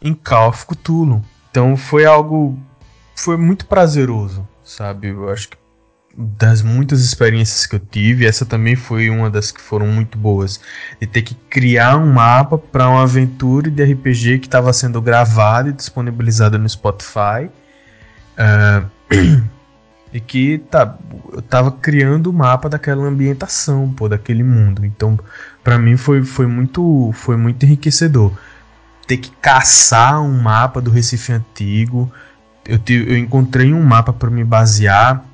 em 0.00 0.14
Call 0.14 0.48
of 0.48 0.66
Cthulhu. 0.66 1.22
Então 1.50 1.76
foi 1.76 2.04
algo. 2.04 2.58
Foi 3.16 3.36
muito 3.36 3.66
prazeroso, 3.66 4.46
sabe? 4.64 5.08
Eu 5.08 5.30
acho 5.30 5.50
que 5.50 5.56
das 6.16 6.62
muitas 6.62 7.00
experiências 7.00 7.66
que 7.66 7.74
eu 7.74 7.80
tive, 7.80 8.26
essa 8.26 8.46
também 8.46 8.76
foi 8.76 9.10
uma 9.10 9.28
das 9.28 9.50
que 9.50 9.60
foram 9.60 9.86
muito 9.86 10.16
boas. 10.16 10.60
De 11.00 11.06
ter 11.06 11.22
que 11.22 11.34
criar 11.34 11.96
um 11.96 12.12
mapa 12.12 12.56
para 12.56 12.88
uma 12.88 13.02
aventura 13.02 13.70
de 13.70 13.84
RPG 13.84 14.38
que 14.38 14.46
estava 14.46 14.72
sendo 14.72 15.00
gravada 15.00 15.70
e 15.70 15.72
disponibilizada 15.72 16.56
no 16.58 16.68
Spotify. 16.68 17.50
Ah, 18.36 18.84
e 20.14 20.20
que 20.20 20.58
tá, 20.70 20.96
eu 21.32 21.42
tava 21.42 21.72
criando 21.72 22.30
o 22.30 22.32
mapa 22.32 22.68
daquela 22.68 23.04
ambientação, 23.04 23.92
pô, 23.92 24.08
daquele 24.08 24.44
mundo. 24.44 24.86
Então, 24.86 25.18
para 25.62 25.76
mim 25.76 25.96
foi, 25.96 26.22
foi 26.22 26.46
muito 26.46 27.10
foi 27.12 27.36
muito 27.36 27.64
enriquecedor. 27.64 28.32
Ter 29.08 29.16
que 29.16 29.32
caçar 29.42 30.22
um 30.22 30.40
mapa 30.40 30.80
do 30.80 30.88
Recife 30.88 31.32
antigo. 31.32 32.10
Eu, 32.64 32.78
tive, 32.78 33.12
eu 33.12 33.18
encontrei 33.18 33.74
um 33.74 33.82
mapa 33.82 34.12
para 34.12 34.30
me 34.30 34.44
basear. 34.44 35.24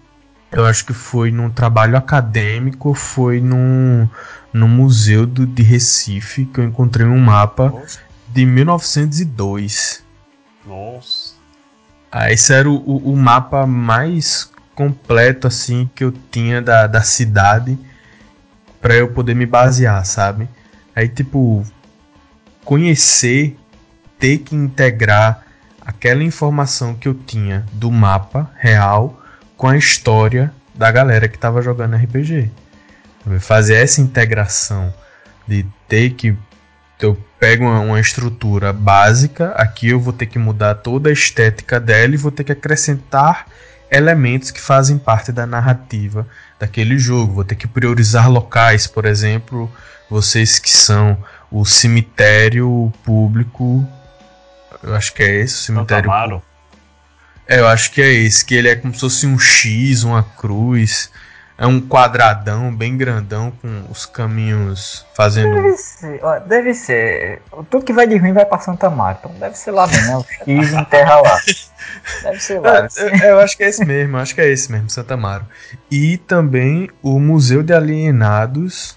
Eu 0.50 0.64
acho 0.64 0.86
que 0.86 0.94
foi 0.94 1.30
num 1.30 1.50
trabalho 1.50 1.94
acadêmico, 1.94 2.94
foi 2.94 3.38
num, 3.38 4.08
no 4.50 4.66
museu 4.66 5.26
do, 5.26 5.46
de 5.46 5.62
Recife 5.62 6.46
que 6.46 6.58
eu 6.58 6.64
encontrei 6.64 7.06
um 7.06 7.20
mapa 7.20 7.70
de 8.28 8.46
1902. 8.46 10.02
Nossa. 10.66 11.34
Ah, 12.10 12.32
esse 12.32 12.52
era 12.52 12.68
o, 12.68 12.76
o, 12.76 13.12
o 13.12 13.16
mapa 13.16 13.66
mais 13.66 14.49
completo 14.80 15.46
assim 15.46 15.90
que 15.94 16.02
eu 16.02 16.10
tinha 16.30 16.62
da, 16.62 16.86
da 16.86 17.02
cidade 17.02 17.78
para 18.80 18.94
eu 18.94 19.08
poder 19.08 19.34
me 19.34 19.44
basear, 19.44 20.02
sabe? 20.06 20.48
Aí 20.96 21.06
tipo 21.06 21.62
conhecer, 22.64 23.58
ter 24.18 24.38
que 24.38 24.56
integrar 24.56 25.44
aquela 25.82 26.24
informação 26.24 26.94
que 26.94 27.06
eu 27.06 27.12
tinha 27.12 27.66
do 27.74 27.92
mapa 27.92 28.50
real 28.56 29.22
com 29.54 29.68
a 29.68 29.76
história 29.76 30.50
da 30.74 30.90
galera 30.90 31.28
que 31.28 31.38
tava 31.38 31.60
jogando 31.60 31.96
RPG. 31.96 32.50
Fazer 33.38 33.74
essa 33.74 34.00
integração 34.00 34.94
de 35.46 35.66
ter 35.86 36.14
que 36.14 36.34
eu 37.02 37.18
pego 37.38 37.64
uma, 37.64 37.80
uma 37.80 38.00
estrutura 38.00 38.72
básica, 38.72 39.52
aqui 39.56 39.88
eu 39.88 40.00
vou 40.00 40.14
ter 40.14 40.24
que 40.24 40.38
mudar 40.38 40.76
toda 40.76 41.10
a 41.10 41.12
estética 41.12 41.78
dela 41.78 42.14
e 42.14 42.16
vou 42.16 42.32
ter 42.32 42.44
que 42.44 42.52
acrescentar 42.52 43.46
elementos 43.90 44.50
que 44.50 44.60
fazem 44.60 44.98
parte 44.98 45.32
da 45.32 45.46
narrativa 45.46 46.26
daquele 46.58 46.98
jogo. 46.98 47.34
Vou 47.34 47.44
ter 47.44 47.56
que 47.56 47.66
priorizar 47.66 48.30
locais, 48.30 48.86
por 48.86 49.04
exemplo, 49.04 49.70
vocês 50.08 50.58
que 50.58 50.70
são 50.70 51.16
o 51.50 51.64
cemitério 51.64 52.92
público. 53.02 53.86
Eu 54.82 54.94
acho 54.94 55.12
que 55.12 55.22
é 55.22 55.40
esse 55.40 55.54
o 55.54 55.58
cemitério. 55.58 56.10
É, 57.46 57.58
eu 57.58 57.66
acho 57.66 57.90
que 57.90 58.00
é 58.00 58.12
esse, 58.12 58.44
que 58.44 58.54
ele 58.54 58.68
é 58.68 58.76
como 58.76 58.94
se 58.94 59.00
fosse 59.00 59.26
um 59.26 59.38
X, 59.38 60.04
uma 60.04 60.22
cruz. 60.22 61.10
É 61.60 61.66
um 61.66 61.78
quadradão 61.78 62.74
bem 62.74 62.96
grandão 62.96 63.52
com 63.60 63.84
os 63.90 64.06
caminhos 64.06 65.04
fazendo. 65.14 65.56
Deve 65.56 65.76
ser, 65.76 66.20
ó, 66.22 66.38
deve 66.38 66.72
ser. 66.72 67.42
Tudo 67.68 67.84
que 67.84 67.92
vai 67.92 68.06
de 68.06 68.16
ruim 68.16 68.32
vai 68.32 68.46
pra 68.46 68.58
Santa 68.58 68.88
Marta. 68.88 69.28
Então 69.28 69.38
deve 69.38 69.58
ser 69.58 69.72
lá 69.72 69.86
mesmo, 69.86 70.06
né? 70.06 70.16
Os 70.16 70.26
X 70.26 70.72
enterra 70.72 71.20
lá. 71.20 71.38
Deve 72.22 72.40
ser 72.40 72.60
lá. 72.60 72.78
É, 72.78 72.88
eu, 72.98 73.30
eu 73.30 73.40
acho 73.40 73.56
que 73.56 73.64
é 73.64 73.68
esse 73.68 73.84
mesmo, 73.84 74.16
eu 74.16 74.20
acho 74.20 74.34
que 74.34 74.40
é 74.40 74.48
esse 74.48 74.70
mesmo, 74.70 74.88
Santa 74.88 75.14
Amaro. 75.14 75.44
E 75.90 76.16
também 76.18 76.88
o 77.02 77.18
Museu 77.18 77.62
de 77.62 77.74
Alienados 77.74 78.96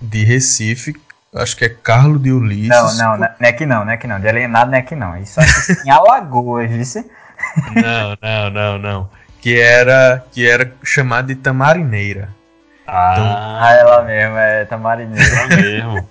de 0.00 0.22
Recife, 0.22 0.94
acho 1.34 1.56
que 1.56 1.64
é 1.64 1.68
Carlo 1.68 2.18
de 2.18 2.30
Ulisses. 2.30 2.68
Não, 2.68 2.96
não, 2.96 3.18
não 3.18 3.28
é 3.40 3.48
aqui 3.48 3.66
não, 3.66 3.84
não 3.84 3.90
é 3.90 3.94
aqui 3.94 4.06
não. 4.06 4.20
De 4.20 4.28
alienado 4.28 4.70
não 4.70 4.76
é 4.76 4.80
aqui 4.80 4.94
não. 4.94 5.16
Isso 5.16 5.40
aqui 5.40 5.88
em 5.88 5.90
Alagoas, 5.90 6.70
disse. 6.70 7.04
Não, 7.74 8.16
não, 8.22 8.50
não, 8.50 8.78
não. 8.78 9.10
Que 9.44 9.60
era, 9.60 10.24
que 10.32 10.48
era 10.48 10.72
chamado 10.82 11.26
de 11.26 11.34
Tamarineira. 11.34 12.30
Ah, 12.86 13.58
Ah, 13.60 13.72
é 13.74 13.82
lá 13.82 14.02
mesmo, 14.02 14.36
é 14.38 14.64
Tamarineiro. 14.64 15.34
lá 15.34 15.46
mesmo. 15.48 16.08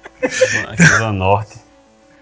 Aqui 0.69 0.99
na 0.99 1.11
Norte. 1.11 1.59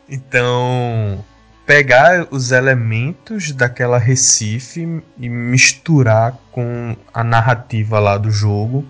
Então, 0.07 1.21
pegar 1.65 2.27
os 2.31 2.53
elementos 2.53 3.51
daquela 3.51 3.97
Recife 3.97 5.03
e 5.17 5.27
misturar 5.27 6.33
com 6.49 6.95
a 7.13 7.25
narrativa 7.25 7.99
lá 7.99 8.17
do 8.17 8.31
jogo, 8.31 8.85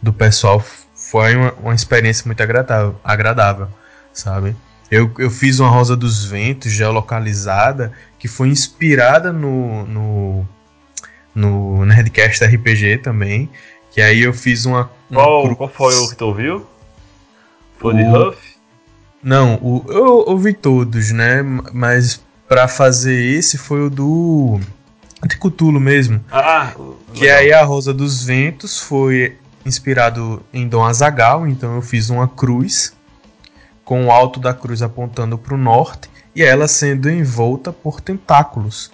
do 0.00 0.14
pessoal, 0.14 0.64
foi 0.94 1.36
uma, 1.36 1.52
uma 1.62 1.74
experiência 1.74 2.24
muito 2.24 2.42
agradável, 2.42 2.98
agradável 3.04 3.68
sabe? 4.14 4.56
Eu, 4.90 5.12
eu 5.18 5.30
fiz 5.30 5.60
uma 5.60 5.68
Rosa 5.68 5.94
dos 5.94 6.24
Ventos 6.24 6.72
geolocalizada 6.72 7.92
que 8.18 8.28
foi 8.28 8.48
inspirada 8.48 9.30
no, 9.30 9.86
no, 9.86 10.48
no 11.36 11.84
Nerdcast 11.86 12.42
RPG 12.44 12.98
também. 12.98 13.48
Que 13.92 14.00
aí 14.00 14.22
eu 14.22 14.32
fiz 14.32 14.64
uma. 14.66 14.90
Qual, 15.12 15.54
qual 15.54 15.68
foi 15.68 15.94
o 15.94 16.08
que 16.08 16.16
tu 16.16 16.26
ouviu? 16.26 16.66
Foi 17.78 17.94
de 17.94 18.02
O- 18.02 18.28
Huff? 18.30 18.38
Não, 19.22 19.54
o, 19.56 19.84
eu 19.88 20.04
ouvi 20.28 20.52
todos, 20.52 21.12
né? 21.12 21.42
Mas 21.72 22.20
pra 22.48 22.66
fazer 22.68 23.14
esse 23.14 23.56
foi 23.58 23.80
o 23.86 23.90
do. 23.90 24.60
De 25.26 25.36
Cthulhu 25.38 25.80
mesmo. 25.80 26.22
Ah, 26.30 26.72
que 27.14 27.20
legal. 27.22 27.38
aí 27.38 27.52
a 27.52 27.64
Rosa 27.64 27.92
dos 27.94 28.22
Ventos 28.24 28.80
foi 28.80 29.36
inspirado 29.64 30.42
em 30.52 30.68
Dom 30.68 30.84
Azagal, 30.84 31.48
então 31.48 31.74
eu 31.74 31.82
fiz 31.82 32.08
uma 32.10 32.28
cruz 32.28 32.94
com 33.84 34.06
o 34.06 34.10
alto 34.12 34.38
da 34.38 34.52
cruz 34.54 34.82
apontando 34.82 35.36
para 35.38 35.54
o 35.54 35.58
norte 35.58 36.08
e 36.34 36.42
ela 36.42 36.68
sendo 36.68 37.08
envolta 37.10 37.72
por 37.72 38.00
tentáculos, 38.00 38.92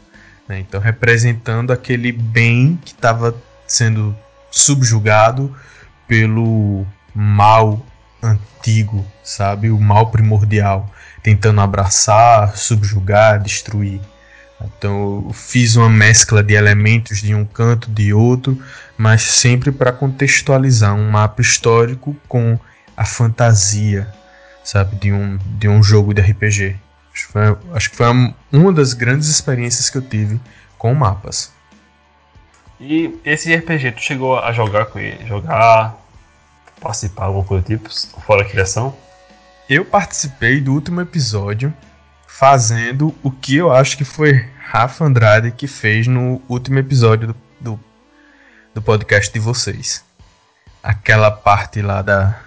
né? 0.52 0.60
então 0.60 0.80
representando 0.80 1.72
aquele 1.72 2.12
bem 2.12 2.78
que 2.84 2.92
estava 2.92 3.34
sendo 3.66 4.14
subjugado 4.50 5.54
pelo 6.06 6.86
mal 7.14 7.84
antigo, 8.22 9.04
sabe, 9.24 9.70
o 9.70 9.80
mal 9.80 10.10
primordial, 10.10 10.92
tentando 11.22 11.60
abraçar, 11.60 12.54
subjugar, 12.56 13.42
destruir. 13.42 14.00
Então 14.60 15.24
eu 15.26 15.32
fiz 15.32 15.74
uma 15.74 15.88
mescla 15.88 16.42
de 16.42 16.54
elementos 16.54 17.20
de 17.20 17.34
um 17.34 17.44
canto 17.44 17.90
de 17.90 18.12
outro, 18.12 18.62
mas 18.96 19.22
sempre 19.22 19.72
para 19.72 19.90
contextualizar 19.90 20.94
um 20.94 21.10
mapa 21.10 21.40
histórico 21.40 22.14
com 22.28 22.58
a 22.94 23.04
fantasia, 23.04 24.06
sabe, 24.62 24.96
de 24.96 25.12
um, 25.12 25.38
de 25.58 25.66
um 25.66 25.82
jogo 25.82 26.12
de 26.12 26.20
RPG. 26.20 26.76
Acho 27.12 27.26
que 27.26 27.32
foi, 27.32 27.56
acho 27.74 27.90
que 27.90 27.96
foi 27.96 28.06
uma 28.50 28.72
das 28.72 28.92
grandes 28.92 29.28
experiências 29.28 29.90
que 29.90 29.98
eu 29.98 30.02
tive 30.02 30.40
com 30.78 30.94
mapas. 30.94 31.52
E 32.80 33.16
esse 33.24 33.54
RPG, 33.54 33.92
tu 33.92 34.00
chegou 34.00 34.38
a 34.38 34.52
jogar 34.52 34.86
com 34.86 34.98
ele? 34.98 35.24
Jogar, 35.26 35.96
participar, 36.80 37.26
alguma 37.26 37.44
coisa 37.44 37.62
do 37.62 37.66
tipo, 37.66 37.88
fora 38.20 38.42
a 38.42 38.44
criação? 38.44 38.96
Eu 39.68 39.84
participei 39.84 40.60
do 40.60 40.72
último 40.72 41.00
episódio 41.00 41.72
fazendo 42.26 43.14
o 43.22 43.30
que 43.30 43.56
eu 43.56 43.70
acho 43.70 43.96
que 43.96 44.04
foi 44.04 44.44
Rafa 44.58 45.04
Andrade 45.04 45.52
que 45.52 45.68
fez 45.68 46.06
no 46.06 46.42
último 46.48 46.78
episódio 46.78 47.28
do, 47.28 47.36
do, 47.60 47.80
do 48.74 48.82
podcast 48.82 49.32
de 49.32 49.38
vocês. 49.38 50.04
Aquela 50.82 51.30
parte 51.30 51.80
lá 51.80 52.02
da. 52.02 52.40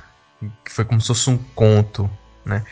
que 0.66 0.72
foi 0.72 0.84
como 0.84 1.00
se 1.00 1.08
fosse 1.08 1.30
um 1.30 1.38
conto, 1.56 2.10
né? 2.44 2.64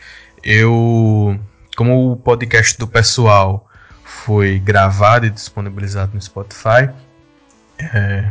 Eu. 0.42 1.40
Como 1.74 2.12
o 2.12 2.16
podcast 2.16 2.78
do 2.78 2.86
pessoal 2.86 3.68
foi 4.04 4.58
gravado 4.58 5.26
e 5.26 5.30
disponibilizado 5.30 6.12
no 6.14 6.22
Spotify, 6.22 6.88
é, 7.80 8.30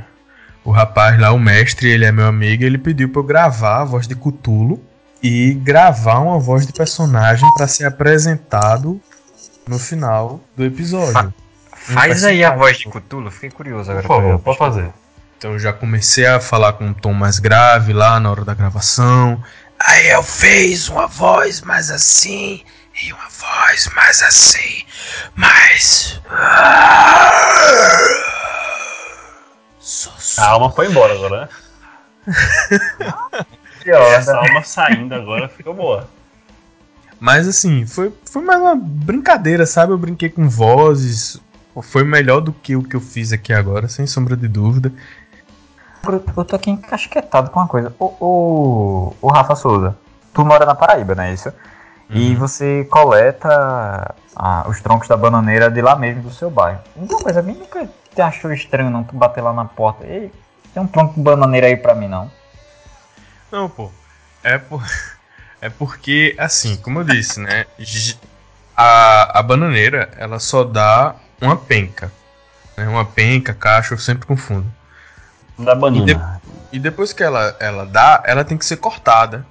o 0.63 0.71
rapaz 0.71 1.19
lá, 1.19 1.31
o 1.31 1.39
mestre, 1.39 1.89
ele 1.89 2.05
é 2.05 2.11
meu 2.11 2.25
amigo, 2.27 2.63
ele 2.63 2.77
pediu 2.77 3.09
para 3.09 3.19
eu 3.19 3.23
gravar 3.23 3.81
a 3.81 3.83
voz 3.83 4.07
de 4.07 4.15
Cutulo 4.15 4.81
e 5.21 5.53
gravar 5.55 6.19
uma 6.19 6.39
voz 6.39 6.65
de 6.65 6.73
personagem 6.73 7.49
para 7.55 7.67
ser 7.67 7.85
apresentado 7.85 8.99
no 9.67 9.77
final 9.77 10.39
do 10.55 10.63
episódio. 10.63 11.33
Fa 11.75 11.93
faz 11.93 12.23
aí 12.23 12.43
a 12.43 12.55
voz 12.55 12.77
de 12.77 12.85
Cutulo, 12.85 13.29
fiquei 13.29 13.51
curioso 13.51 13.91
agora. 13.91 14.07
Por 14.07 14.21
favor, 14.21 14.39
pode 14.39 14.57
fazer. 14.57 14.89
Então 15.37 15.59
já 15.59 15.73
comecei 15.73 16.25
a 16.25 16.39
falar 16.39 16.73
com 16.73 16.85
um 16.85 16.93
tom 16.93 17.11
mais 17.11 17.39
grave 17.39 17.91
lá 17.91 18.17
na 18.19 18.31
hora 18.31 18.45
da 18.45 18.53
gravação. 18.53 19.43
Aí 19.77 20.09
eu 20.09 20.23
fiz 20.23 20.87
uma 20.87 21.07
voz 21.07 21.61
mais 21.61 21.91
assim 21.91 22.63
e 23.01 23.11
uma 23.11 23.27
voz 23.29 23.89
mais 23.95 24.21
assim, 24.21 24.83
mais. 25.35 26.21
A 30.37 30.47
alma 30.47 30.71
foi 30.71 30.87
embora 30.87 31.13
agora, 31.13 31.41
né? 31.41 31.49
Essa 33.85 34.37
alma 34.37 34.63
saindo 34.63 35.13
agora 35.13 35.49
ficou 35.49 35.73
boa. 35.73 36.09
Mas 37.19 37.47
assim, 37.47 37.85
foi, 37.85 38.13
foi 38.25 38.41
mais 38.41 38.61
uma 38.61 38.75
brincadeira, 38.75 39.65
sabe? 39.65 39.91
Eu 39.91 39.97
brinquei 39.97 40.29
com 40.29 40.47
vozes. 40.47 41.39
Foi 41.81 42.03
melhor 42.03 42.39
do 42.39 42.53
que 42.53 42.75
o 42.75 42.83
que 42.83 42.95
eu 42.95 43.01
fiz 43.01 43.33
aqui 43.33 43.51
agora, 43.51 43.87
sem 43.87 44.05
sombra 44.05 44.37
de 44.37 44.47
dúvida. 44.47 44.93
Eu 46.05 46.45
tô 46.45 46.55
aqui 46.55 46.69
encasquetado 46.69 47.49
com 47.49 47.59
uma 47.59 47.67
coisa. 47.67 47.93
O, 47.97 48.05
o, 48.19 49.15
o 49.21 49.27
Rafa 49.31 49.55
Souza, 49.55 49.97
tu 50.33 50.45
mora 50.45 50.65
na 50.65 50.75
Paraíba, 50.75 51.15
não 51.15 51.23
é 51.23 51.33
isso? 51.33 51.51
Uhum. 52.09 52.15
E 52.15 52.35
você 52.35 52.85
coleta 52.85 54.15
ah, 54.35 54.65
os 54.67 54.81
troncos 54.81 55.07
da 55.07 55.17
bananeira 55.17 55.69
de 55.69 55.81
lá 55.81 55.95
mesmo, 55.95 56.23
do 56.23 56.31
seu 56.31 56.49
bairro. 56.49 56.79
Então, 56.95 57.19
coisa, 57.19 57.41
mim 57.41 57.53
nunca 57.53 57.89
te 58.13 58.21
achou 58.21 58.51
estranho 58.53 58.89
não 58.89 59.03
tu 59.03 59.15
bater 59.15 59.41
lá 59.41 59.53
na 59.53 59.65
porta. 59.65 60.05
Ei, 60.05 60.31
tem 60.73 60.83
um 60.83 60.87
tronco 60.87 61.15
de 61.15 61.21
bananeira 61.21 61.67
aí 61.67 61.77
pra 61.77 61.95
mim, 61.95 62.07
não? 62.07 62.31
Não, 63.51 63.69
pô. 63.69 63.91
É, 64.43 64.57
por... 64.57 64.83
é 65.61 65.69
porque, 65.69 66.35
assim, 66.37 66.75
como 66.77 66.99
eu 66.99 67.03
disse, 67.03 67.39
né? 67.39 67.65
A, 68.75 69.39
a 69.39 69.43
bananeira, 69.43 70.09
ela 70.17 70.39
só 70.39 70.63
dá 70.63 71.15
uma 71.39 71.55
penca. 71.55 72.11
Né? 72.75 72.87
Uma 72.87 73.05
penca, 73.05 73.53
caixa, 73.53 73.93
eu 73.93 73.97
sempre 73.97 74.25
confundo. 74.25 74.65
Da 75.57 75.75
banana. 75.75 76.01
E, 76.01 76.05
de... 76.15 76.21
e 76.77 76.79
depois 76.79 77.13
que 77.13 77.23
ela, 77.23 77.55
ela 77.59 77.85
dá, 77.85 78.23
ela 78.25 78.43
tem 78.43 78.57
que 78.57 78.65
ser 78.65 78.77
cortada. 78.77 79.45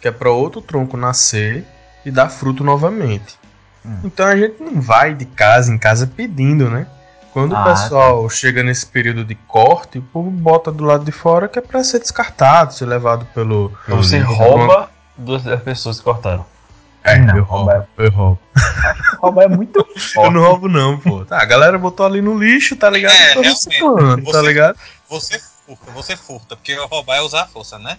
Que 0.00 0.06
é 0.06 0.12
para 0.12 0.30
outro 0.30 0.60
tronco 0.60 0.96
nascer 0.96 1.66
e 2.08 2.10
dar 2.10 2.30
fruto 2.30 2.64
novamente. 2.64 3.38
Hum. 3.84 4.00
Então 4.04 4.26
a 4.26 4.36
gente 4.36 4.62
não 4.62 4.80
vai 4.80 5.14
de 5.14 5.26
casa 5.26 5.72
em 5.72 5.78
casa 5.78 6.06
pedindo, 6.06 6.70
né? 6.70 6.86
Quando 7.32 7.54
ah, 7.54 7.60
o 7.60 7.64
pessoal 7.64 8.22
tá. 8.22 8.34
chega 8.34 8.62
nesse 8.62 8.86
período 8.86 9.24
de 9.24 9.34
corte, 9.34 9.98
o 9.98 10.02
povo 10.02 10.30
bota 10.30 10.72
do 10.72 10.84
lado 10.84 11.04
de 11.04 11.12
fora 11.12 11.46
que 11.46 11.58
é 11.58 11.62
para 11.62 11.84
ser 11.84 12.00
descartado, 12.00 12.72
ser 12.72 12.86
levado 12.86 13.26
pelo. 13.34 13.72
Então 13.84 13.98
você 13.98 14.18
rouba 14.18 14.90
duas 15.16 15.42
das 15.42 15.62
pessoas 15.62 15.98
que 15.98 16.04
cortaram. 16.04 16.44
É, 17.04 17.18
não, 17.18 17.36
eu 17.36 17.44
roubo. 17.44 17.70
É... 17.70 17.86
Eu 17.98 18.10
roubo. 18.10 18.38
roubar 19.20 19.44
é 19.44 19.48
muito 19.48 19.84
forte. 19.84 20.16
Eu 20.16 20.30
não 20.30 20.42
roubo, 20.42 20.68
não, 20.68 20.98
pô. 20.98 21.24
Tá, 21.24 21.40
a 21.40 21.44
galera 21.44 21.78
botou 21.78 22.04
ali 22.04 22.20
no 22.20 22.38
lixo, 22.38 22.74
tá 22.76 22.90
ligado? 22.90 23.14
É, 23.14 23.36
eu 23.36 23.42
reciclando, 23.42 24.32
tá 24.32 24.42
ligado? 24.42 24.78
Você 25.08 25.38
furta, 25.38 25.90
você 25.92 26.16
furta, 26.16 26.56
porque 26.56 26.74
roubar 26.74 27.16
é 27.16 27.20
usar 27.20 27.42
a 27.42 27.46
força, 27.46 27.78
né? 27.78 27.98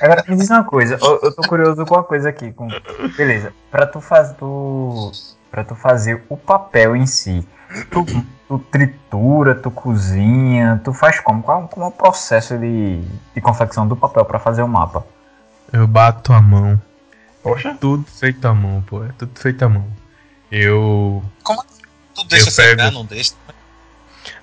Agora 0.00 0.24
me 0.28 0.36
diz 0.36 0.50
uma 0.50 0.64
coisa, 0.64 0.98
eu, 1.00 1.20
eu 1.22 1.34
tô 1.34 1.42
curioso 1.42 1.84
com 1.86 1.94
uma 1.94 2.04
coisa 2.04 2.28
aqui. 2.28 2.52
Com... 2.52 2.68
Beleza, 3.16 3.52
pra 3.70 3.86
tu 3.86 4.00
fazer. 4.00 4.34
Tu... 4.34 5.12
Pra 5.50 5.62
tu 5.62 5.76
fazer 5.76 6.24
o 6.28 6.36
papel 6.36 6.96
em 6.96 7.06
si, 7.06 7.46
tu, 7.88 8.04
tu, 8.48 8.58
tritura, 8.58 9.54
tu 9.54 9.70
cozinha, 9.70 10.80
tu 10.82 10.92
faz 10.92 11.20
como? 11.20 11.44
Qual, 11.44 11.68
qual 11.68 11.86
é 11.86 11.88
o 11.88 11.92
processo 11.92 12.58
de, 12.58 13.00
de 13.32 13.40
confecção 13.40 13.86
do 13.86 13.94
papel 13.94 14.24
para 14.24 14.40
fazer 14.40 14.62
o 14.62 14.68
mapa? 14.68 15.06
Eu 15.72 15.86
bato 15.86 16.32
a 16.32 16.40
mão. 16.42 16.80
Poxa? 17.40 17.76
Tudo 17.80 18.04
feito 18.04 18.44
à 18.48 18.52
mão, 18.52 18.82
pô. 18.82 19.04
É 19.04 19.10
tudo 19.16 19.38
feito 19.38 19.64
à 19.64 19.68
mão. 19.68 19.86
Eu. 20.50 21.22
Como? 21.44 21.62
Tu 22.14 22.26
deixa 22.26 22.48
eu 22.48 22.76
pego... 22.76 22.90
não 22.90 23.04
deixa? 23.04 23.34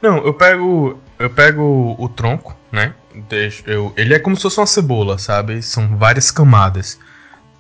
Não, 0.02 0.18
eu 0.20 0.34
pego. 0.34 0.98
Eu 1.20 1.30
pego 1.30 1.96
o 2.00 2.08
tronco, 2.08 2.56
né? 2.72 2.94
Deixo, 3.30 3.64
eu, 3.68 3.94
ele 3.98 4.14
é 4.14 4.20
como 4.20 4.36
se 4.36 4.44
fosse 4.44 4.60
uma 4.60 4.68
cebola, 4.68 5.18
sabe? 5.18 5.62
São 5.62 5.98
várias 5.98 6.32
camadas. 6.32 7.00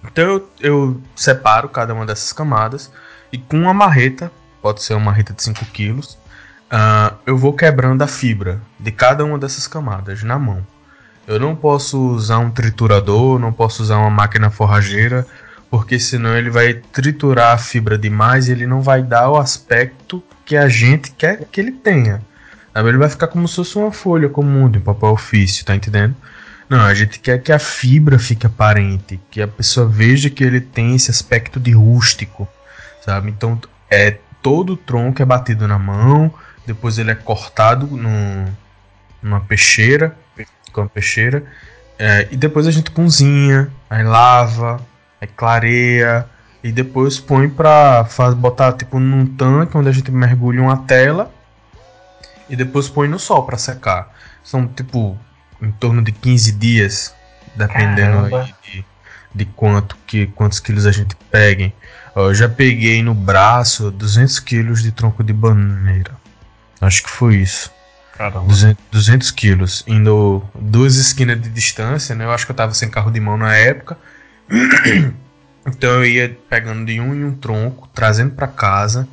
Então 0.03 0.23
eu, 0.23 0.49
eu 0.59 1.01
separo 1.15 1.69
cada 1.69 1.93
uma 1.93 2.05
dessas 2.05 2.33
camadas 2.33 2.91
e 3.31 3.37
com 3.37 3.57
uma 3.57 3.73
marreta 3.73 4.31
pode 4.61 4.83
ser 4.83 4.93
uma 4.93 5.05
marreta 5.05 5.33
de 5.33 5.41
5 5.41 5.65
quilos, 5.65 6.17
uh, 6.71 7.15
eu 7.25 7.37
vou 7.37 7.53
quebrando 7.53 8.01
a 8.01 8.07
fibra 8.07 8.61
de 8.79 8.91
cada 8.91 9.25
uma 9.25 9.37
dessas 9.37 9.67
camadas 9.67 10.23
na 10.23 10.37
mão. 10.37 10.65
Eu 11.27 11.39
não 11.39 11.55
posso 11.55 11.99
usar 11.99 12.39
um 12.39 12.51
triturador, 12.51 13.39
não 13.39 13.51
posso 13.51 13.83
usar 13.83 13.97
uma 13.97 14.09
máquina 14.09 14.49
forrageira, 14.49 15.25
porque 15.69 15.99
senão 15.99 16.37
ele 16.37 16.49
vai 16.49 16.73
triturar 16.73 17.53
a 17.53 17.57
fibra 17.57 17.97
demais 17.97 18.47
e 18.47 18.51
ele 18.51 18.67
não 18.67 18.81
vai 18.81 19.01
dar 19.01 19.29
o 19.29 19.37
aspecto 19.37 20.21
que 20.45 20.57
a 20.57 20.67
gente 20.67 21.11
quer 21.11 21.45
que 21.51 21.61
ele 21.61 21.71
tenha. 21.71 22.21
Ele 22.75 22.97
vai 22.97 23.09
ficar 23.09 23.27
como 23.27 23.47
se 23.47 23.55
fosse 23.55 23.77
uma 23.77 23.91
folha 23.91 24.29
comum 24.29 24.69
de 24.69 24.79
papel 24.79 25.09
ofício, 25.09 25.65
tá 25.65 25.75
entendendo? 25.75 26.15
Não, 26.69 26.79
a 26.79 26.93
gente 26.93 27.19
quer 27.19 27.41
que 27.41 27.51
a 27.51 27.59
fibra 27.59 28.17
fique 28.17 28.47
aparente, 28.47 29.19
que 29.29 29.41
a 29.41 29.47
pessoa 29.47 29.85
veja 29.85 30.29
que 30.29 30.41
ele 30.41 30.61
tem 30.61 30.95
esse 30.95 31.11
aspecto 31.11 31.59
de 31.59 31.71
rústico, 31.71 32.47
sabe? 33.05 33.29
Então 33.29 33.59
é 33.89 34.17
todo 34.41 34.73
o 34.73 34.77
tronco 34.77 35.21
é 35.21 35.25
batido 35.25 35.67
na 35.67 35.77
mão, 35.77 36.33
depois 36.65 36.97
ele 36.97 37.11
é 37.11 37.15
cortado 37.15 37.87
num, 37.87 38.45
numa 39.21 39.41
peixeira, 39.41 40.15
com 40.71 40.83
a 40.83 40.87
peixeira, 40.87 41.43
é, 41.99 42.29
e 42.31 42.37
depois 42.37 42.65
a 42.65 42.71
gente 42.71 42.89
cozinha, 42.89 43.69
aí 43.89 44.03
lava, 44.03 44.79
aí 45.19 45.27
clareia, 45.27 46.25
e 46.63 46.71
depois 46.71 47.19
põe 47.19 47.49
pra 47.49 48.05
faz, 48.05 48.33
botar 48.33 48.71
tipo 48.71 48.97
num 48.97 49.25
tanque 49.25 49.75
onde 49.75 49.89
a 49.89 49.91
gente 49.91 50.09
mergulha 50.09 50.61
uma 50.61 50.77
tela 50.77 51.29
e 52.51 52.55
depois 52.55 52.89
põe 52.89 53.07
no 53.07 53.17
sol 53.17 53.43
para 53.45 53.57
secar. 53.57 54.13
São 54.43 54.67
tipo 54.67 55.17
em 55.61 55.71
torno 55.71 56.03
de 56.03 56.11
15 56.11 56.51
dias, 56.51 57.15
dependendo 57.55 58.29
de, 58.61 58.85
de, 59.33 59.45
quanto 59.45 59.95
que 60.05 60.27
quantos 60.27 60.59
quilos 60.59 60.85
a 60.85 60.91
gente 60.91 61.15
pegue. 61.31 61.73
Eu 62.13 62.33
já 62.33 62.49
peguei 62.49 63.01
no 63.01 63.13
braço 63.13 63.89
200 63.89 64.39
quilos 64.41 64.83
de 64.83 64.91
tronco 64.91 65.23
de 65.23 65.31
bananeira. 65.31 66.11
Acho 66.81 67.03
que 67.03 67.09
foi 67.09 67.37
isso. 67.37 67.71
Caramba. 68.17 68.47
200, 68.47 68.83
200 68.91 69.31
quilos. 69.31 69.83
Indo 69.87 70.43
duas 70.53 70.95
esquinas 70.97 71.41
de 71.41 71.49
distância, 71.49 72.13
né? 72.13 72.25
Eu 72.25 72.31
acho 72.31 72.45
que 72.45 72.51
eu 72.51 72.55
tava 72.55 72.73
sem 72.73 72.89
carro 72.89 73.11
de 73.11 73.19
mão 73.19 73.37
na 73.37 73.55
época. 73.55 73.97
Então 75.63 75.91
eu 75.91 76.05
ia 76.05 76.37
pegando 76.49 76.83
de 76.87 76.99
um 76.99 77.13
em 77.13 77.23
um 77.23 77.35
tronco, 77.35 77.87
trazendo 77.93 78.33
para 78.33 78.47
casa. 78.47 79.07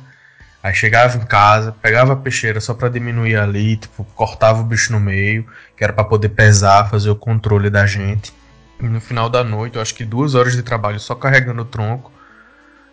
Aí 0.61 0.73
chegava 0.73 1.17
em 1.17 1.25
casa, 1.25 1.71
pegava 1.81 2.13
a 2.13 2.15
peixeira 2.15 2.59
só 2.59 2.73
para 2.73 2.89
diminuir 2.89 3.37
ali, 3.37 3.77
tipo, 3.77 4.03
cortava 4.15 4.61
o 4.61 4.65
bicho 4.65 4.91
no 4.91 4.99
meio, 4.99 5.47
que 5.75 5.83
era 5.83 5.93
para 5.93 6.03
poder 6.03 6.29
pesar, 6.29 6.89
fazer 6.89 7.09
o 7.09 7.15
controle 7.15 7.69
da 7.69 7.85
gente. 7.85 8.33
E 8.79 8.83
no 8.83 8.99
final 8.99 9.29
da 9.29 9.43
noite, 9.43 9.77
eu 9.77 9.81
acho 9.81 9.95
que 9.95 10.03
duas 10.03 10.35
horas 10.35 10.55
de 10.55 10.63
trabalho 10.63 10.99
só 10.99 11.15
carregando 11.15 11.61
o 11.61 11.65
tronco. 11.65 12.11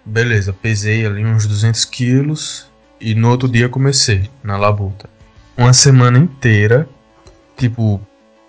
Beleza, 0.05 0.53
pesei 0.53 1.05
ali 1.05 1.25
uns 1.25 1.47
200 1.47 1.85
quilos 1.85 2.71
e 3.01 3.15
no 3.15 3.31
outro 3.31 3.49
dia 3.49 3.69
comecei 3.69 4.31
na 4.43 4.57
labuta. 4.57 5.09
Uma 5.57 5.73
semana 5.73 6.19
inteira, 6.19 6.89
tipo, 7.57 8.01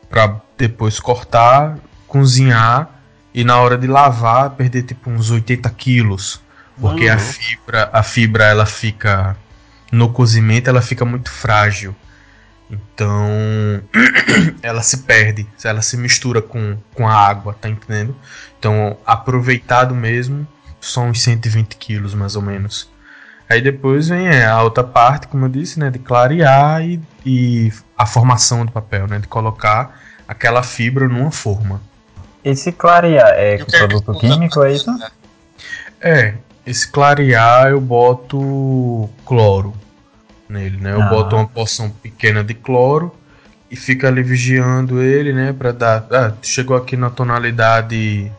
pra 0.10 0.40
depois 0.58 1.00
cortar, 1.00 1.80
cozinhar 2.08 2.90
e 3.34 3.44
na 3.44 3.60
hora 3.60 3.78
de 3.78 3.88
lavar 3.88 4.52
perder 4.52 4.84
tipo 4.84 5.10
uns 5.10 5.30
80 5.30 5.70
quilos. 5.72 6.42
Porque 6.80 7.08
uhum. 7.08 7.16
a 7.16 7.18
fibra, 7.18 7.90
a 7.92 8.04
fibra 8.04 8.44
ela 8.46 8.66
fica 8.66 9.36
no 9.92 10.10
cozimento 10.10 10.70
ela 10.70 10.82
fica 10.82 11.06
muito 11.06 11.32
frágil. 11.32 11.96
Então 12.70 13.82
ela 14.62 14.82
se 14.82 15.00
perde, 15.00 15.48
ela 15.64 15.82
se 15.82 15.98
mistura 15.98 16.42
com, 16.42 16.78
com 16.94 17.08
a 17.08 17.14
água, 17.14 17.56
tá 17.60 17.70
entendendo? 17.70 18.16
Então 18.60 18.98
aproveitado 19.06 19.96
mesmo 19.96 20.48
são 20.82 21.10
uns 21.10 21.22
120 21.22 21.76
quilos 21.78 22.14
mais 22.14 22.36
ou 22.36 22.42
menos. 22.42 22.90
Aí 23.50 23.62
depois 23.62 24.10
vem 24.10 24.28
é, 24.28 24.46
a 24.46 24.62
outra 24.62 24.84
parte, 24.84 25.28
como 25.28 25.46
eu 25.46 25.50
disse, 25.50 25.80
né, 25.80 25.90
de 25.90 26.00
clarear 26.00 26.84
e, 26.84 27.02
e 27.26 27.72
a 27.98 28.06
formação 28.06 28.66
do 28.66 28.72
papel, 28.72 29.08
né, 29.08 29.20
de 29.20 29.28
colocar 29.28 29.98
aquela 30.28 30.62
fibra 30.62 31.08
numa 31.08 31.32
forma. 31.32 31.82
Esse 32.44 32.74
clarear 32.74 33.30
é 33.30 33.58
produto 33.58 34.14
químico, 34.20 34.64
é 34.64 34.74
isso? 34.74 34.92
É, 36.02 36.36
esse 36.68 36.88
clarear 36.88 37.70
eu 37.70 37.80
boto 37.80 39.10
cloro 39.26 39.74
nele, 40.50 40.78
né? 40.78 40.94
Eu 40.94 41.02
ah. 41.02 41.10
boto 41.10 41.36
uma 41.36 41.48
porção 41.48 41.90
pequena 41.90 42.44
de 42.44 42.54
cloro 42.54 43.16
e 43.72 43.76
fica 43.76 44.08
ali 44.08 44.22
vigiando 44.22 45.02
ele, 45.02 45.34
né, 45.34 45.54
para 45.54 45.72
dar, 45.72 46.08
ah, 46.12 46.34
chegou 46.42 46.78
aqui 46.78 46.96
na 46.96 47.10
tonalidade 47.10 48.32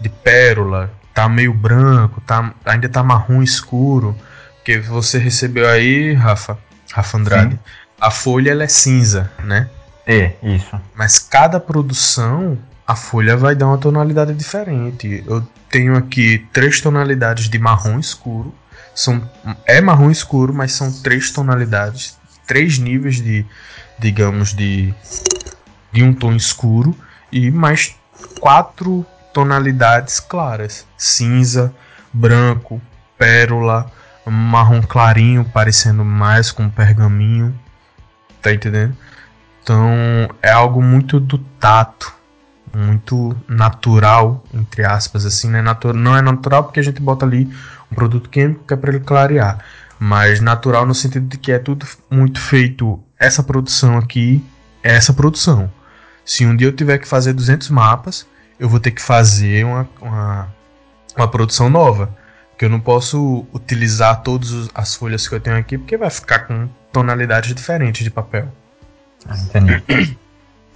de 0.00 0.08
pérola, 0.08 0.90
tá 1.12 1.28
meio 1.28 1.52
branco, 1.52 2.20
tá 2.20 2.52
ainda 2.64 2.88
tá 2.88 3.02
marrom 3.02 3.42
escuro, 3.42 4.16
que 4.64 4.78
você 4.78 5.18
recebeu 5.18 5.68
aí, 5.68 6.12
Rafa, 6.12 6.58
Rafa 6.92 7.18
Andrade. 7.18 7.54
Sim. 7.54 7.58
A 8.00 8.10
folha 8.10 8.52
ela 8.52 8.62
é 8.62 8.68
cinza, 8.68 9.30
né? 9.42 9.68
É, 10.06 10.34
isso. 10.42 10.80
Mas 10.94 11.18
cada 11.18 11.58
produção, 11.58 12.56
a 12.88 12.96
folha 12.96 13.36
vai 13.36 13.54
dar 13.54 13.66
uma 13.66 13.76
tonalidade 13.76 14.32
diferente. 14.32 15.22
Eu 15.26 15.46
tenho 15.70 15.94
aqui 15.94 16.48
três 16.54 16.80
tonalidades 16.80 17.50
de 17.50 17.58
marrom 17.58 17.98
escuro. 17.98 18.54
São, 18.94 19.30
é 19.66 19.78
marrom 19.78 20.10
escuro, 20.10 20.54
mas 20.54 20.72
são 20.72 20.90
três 21.02 21.30
tonalidades, 21.30 22.18
três 22.46 22.78
níveis 22.78 23.16
de, 23.16 23.44
digamos, 23.98 24.54
de, 24.54 24.94
de 25.92 26.02
um 26.02 26.14
tom 26.14 26.32
escuro 26.32 26.96
e 27.30 27.50
mais 27.50 27.94
quatro 28.40 29.04
tonalidades 29.34 30.18
claras: 30.18 30.86
cinza, 30.96 31.74
branco, 32.10 32.80
pérola, 33.18 33.92
marrom 34.24 34.80
clarinho, 34.80 35.44
parecendo 35.44 36.06
mais 36.06 36.50
com 36.50 36.70
pergaminho. 36.70 37.54
Tá 38.40 38.50
entendendo? 38.50 38.96
Então 39.62 39.84
é 40.40 40.50
algo 40.50 40.82
muito 40.82 41.20
do 41.20 41.36
tato, 41.36 42.17
muito 42.78 43.36
natural, 43.48 44.44
entre 44.54 44.84
aspas, 44.84 45.26
assim, 45.26 45.48
né? 45.48 45.62
Não 45.94 46.16
é 46.16 46.22
natural 46.22 46.64
porque 46.64 46.80
a 46.80 46.82
gente 46.82 47.02
bota 47.02 47.26
ali 47.26 47.50
um 47.90 47.94
produto 47.94 48.30
químico 48.30 48.64
que 48.64 48.72
é 48.72 48.76
para 48.76 48.90
ele 48.90 49.00
clarear, 49.00 49.58
mas 49.98 50.40
natural 50.40 50.86
no 50.86 50.94
sentido 50.94 51.26
de 51.26 51.38
que 51.38 51.50
é 51.50 51.58
tudo 51.58 51.86
muito 52.10 52.40
feito. 52.40 53.02
Essa 53.18 53.42
produção 53.42 53.98
aqui 53.98 54.44
é 54.82 54.94
essa 54.94 55.12
produção. 55.12 55.70
Se 56.24 56.46
um 56.46 56.54
dia 56.54 56.68
eu 56.68 56.72
tiver 56.72 56.98
que 56.98 57.08
fazer 57.08 57.32
200 57.32 57.68
mapas, 57.70 58.26
eu 58.60 58.68
vou 58.68 58.78
ter 58.78 58.92
que 58.92 59.02
fazer 59.02 59.64
uma, 59.64 59.88
uma, 60.00 60.48
uma 61.16 61.28
produção 61.28 61.68
nova. 61.68 62.14
Que 62.56 62.64
eu 62.64 62.68
não 62.68 62.80
posso 62.80 63.46
utilizar 63.52 64.22
todas 64.22 64.68
as 64.74 64.94
folhas 64.94 65.28
que 65.28 65.34
eu 65.34 65.40
tenho 65.40 65.56
aqui, 65.56 65.78
porque 65.78 65.96
vai 65.96 66.10
ficar 66.10 66.40
com 66.40 66.68
tonalidades 66.92 67.54
diferentes 67.54 68.02
de 68.02 68.10
papel. 68.10 68.52
Ah, 69.26 69.36
entendi. 69.38 69.82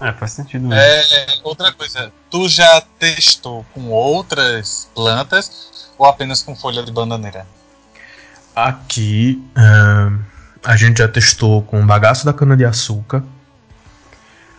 É, 0.03 0.11
faz 0.11 0.33
sentido 0.33 0.67
mesmo. 0.67 0.81
É, 0.81 1.25
outra 1.43 1.71
coisa, 1.71 2.11
tu 2.29 2.49
já 2.49 2.81
testou 2.99 3.65
com 3.73 3.89
outras 3.89 4.89
plantas 4.93 5.91
ou 5.97 6.05
apenas 6.05 6.43
com 6.43 6.53
folha 6.53 6.83
de 6.83 6.91
bananeira? 6.91 7.47
Aqui 8.53 9.41
uh, 9.57 10.19
a 10.61 10.75
gente 10.75 10.97
já 10.97 11.07
testou 11.07 11.61
com 11.61 11.87
bagaço 11.87 12.25
da 12.25 12.33
cana-de-açúcar, 12.33 13.23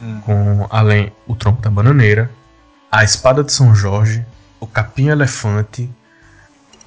hum. 0.00 0.20
com 0.22 0.66
além 0.70 1.12
o 1.26 1.36
tronco 1.36 1.60
da 1.60 1.68
bananeira, 1.68 2.30
a 2.90 3.04
espada 3.04 3.44
de 3.44 3.52
São 3.52 3.74
Jorge, 3.74 4.24
o 4.58 4.66
capim 4.66 5.08
elefante 5.08 5.82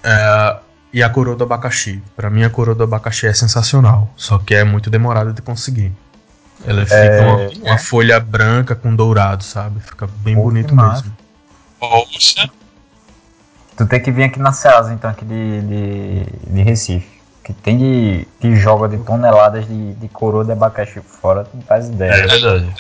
uh, 0.03 0.59
e 0.91 1.03
a 1.03 1.09
coroa 1.11 1.35
do 1.35 1.43
abacaxi. 1.43 2.01
Para 2.15 2.31
mim 2.31 2.43
a 2.43 2.49
coroa 2.49 2.73
do 2.73 2.83
abacaxi 2.83 3.27
é 3.27 3.33
sensacional, 3.33 4.11
só 4.15 4.39
que 4.39 4.55
é 4.55 4.63
muito 4.63 4.89
demorada 4.89 5.31
de 5.31 5.43
conseguir. 5.43 5.93
Ela 6.67 6.83
fica 6.83 6.97
é, 6.97 7.21
uma, 7.21 7.49
uma 7.63 7.75
é. 7.75 7.77
folha 7.77 8.19
branca 8.19 8.75
com 8.75 8.93
dourado, 8.93 9.41
sabe? 9.41 9.79
Fica 9.79 10.05
bem 10.05 10.35
Pô, 10.35 10.43
bonito 10.43 10.75
mesmo. 10.75 11.15
Poxa. 11.79 12.49
Tu 13.77 13.85
tem 13.85 14.01
que 14.01 14.11
vir 14.11 14.25
aqui 14.25 14.37
na 14.37 14.51
Ceasa, 14.51 14.93
então, 14.93 15.09
aqui 15.09 15.23
de, 15.23 15.61
de, 15.61 16.25
de 16.25 16.61
Recife. 16.63 17.07
Que 17.41 17.53
tem 17.53 17.77
de, 17.77 18.27
de 18.41 18.57
joga 18.57 18.89
de 18.89 19.01
toneladas 19.01 19.65
de, 19.65 19.93
de 19.93 20.09
coroa 20.09 20.43
de 20.43 20.51
abacaxi 20.51 20.99
fora, 20.99 21.45
tu 21.45 21.55
não 21.55 21.63
faz 21.63 21.87
ideia. 21.87 22.11
É 22.11 22.27
verdade. 22.27 22.73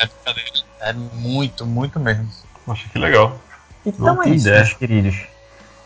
É, 0.81 0.89
é 0.89 0.93
muito, 0.93 1.65
muito 1.65 1.97
mesmo. 1.97 2.27
Poxa, 2.65 2.89
que 2.91 2.99
legal. 2.99 3.39
Então 3.85 4.15
não 4.15 4.23
é 4.23 4.29
isso, 4.31 4.47
ideia. 4.47 4.63
meus 4.63 4.73
queridos. 4.73 5.15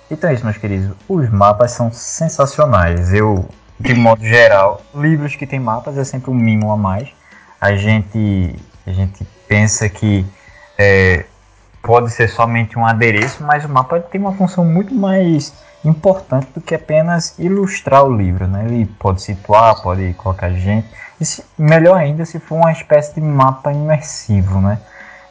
Então 0.09 0.27
é 0.27 0.33
isso, 0.33 0.43
meus 0.43 0.57
queridos. 0.57 0.97
Os 1.07 1.29
mapas 1.29 1.69
são 1.69 1.91
sensacionais. 1.91 3.13
Eu, 3.13 3.47
de 3.79 3.93
modo 3.93 4.25
geral, 4.25 4.81
livros 4.95 5.35
que 5.35 5.45
tem 5.45 5.59
mapas 5.59 5.99
é 5.99 6.03
sempre 6.03 6.31
um 6.31 6.33
mimo 6.33 6.71
a 6.71 6.77
mais 6.77 7.20
a 7.61 7.75
gente, 7.75 8.55
a 8.87 8.91
gente 8.91 9.23
pensa 9.47 9.87
que 9.87 10.25
é, 10.77 11.25
pode 11.83 12.09
ser 12.09 12.27
somente 12.27 12.77
um 12.77 12.83
adereço, 12.83 13.43
mas 13.43 13.63
o 13.63 13.69
mapa 13.69 13.99
tem 13.99 14.19
uma 14.19 14.33
função 14.33 14.65
muito 14.65 14.93
mais 14.93 15.53
importante 15.85 16.47
do 16.55 16.61
que 16.61 16.73
apenas 16.73 17.37
ilustrar 17.37 18.03
o 18.03 18.15
livro. 18.15 18.47
Né? 18.47 18.65
Ele 18.65 18.85
pode 18.97 19.21
situar, 19.21 19.79
pode 19.81 20.13
colocar 20.15 20.49
gente, 20.51 20.87
e 21.19 21.25
se, 21.25 21.45
melhor 21.55 21.97
ainda 21.97 22.25
se 22.25 22.39
for 22.39 22.55
uma 22.55 22.71
espécie 22.71 23.13
de 23.13 23.21
mapa 23.21 23.71
imersivo, 23.71 24.59
né? 24.59 24.79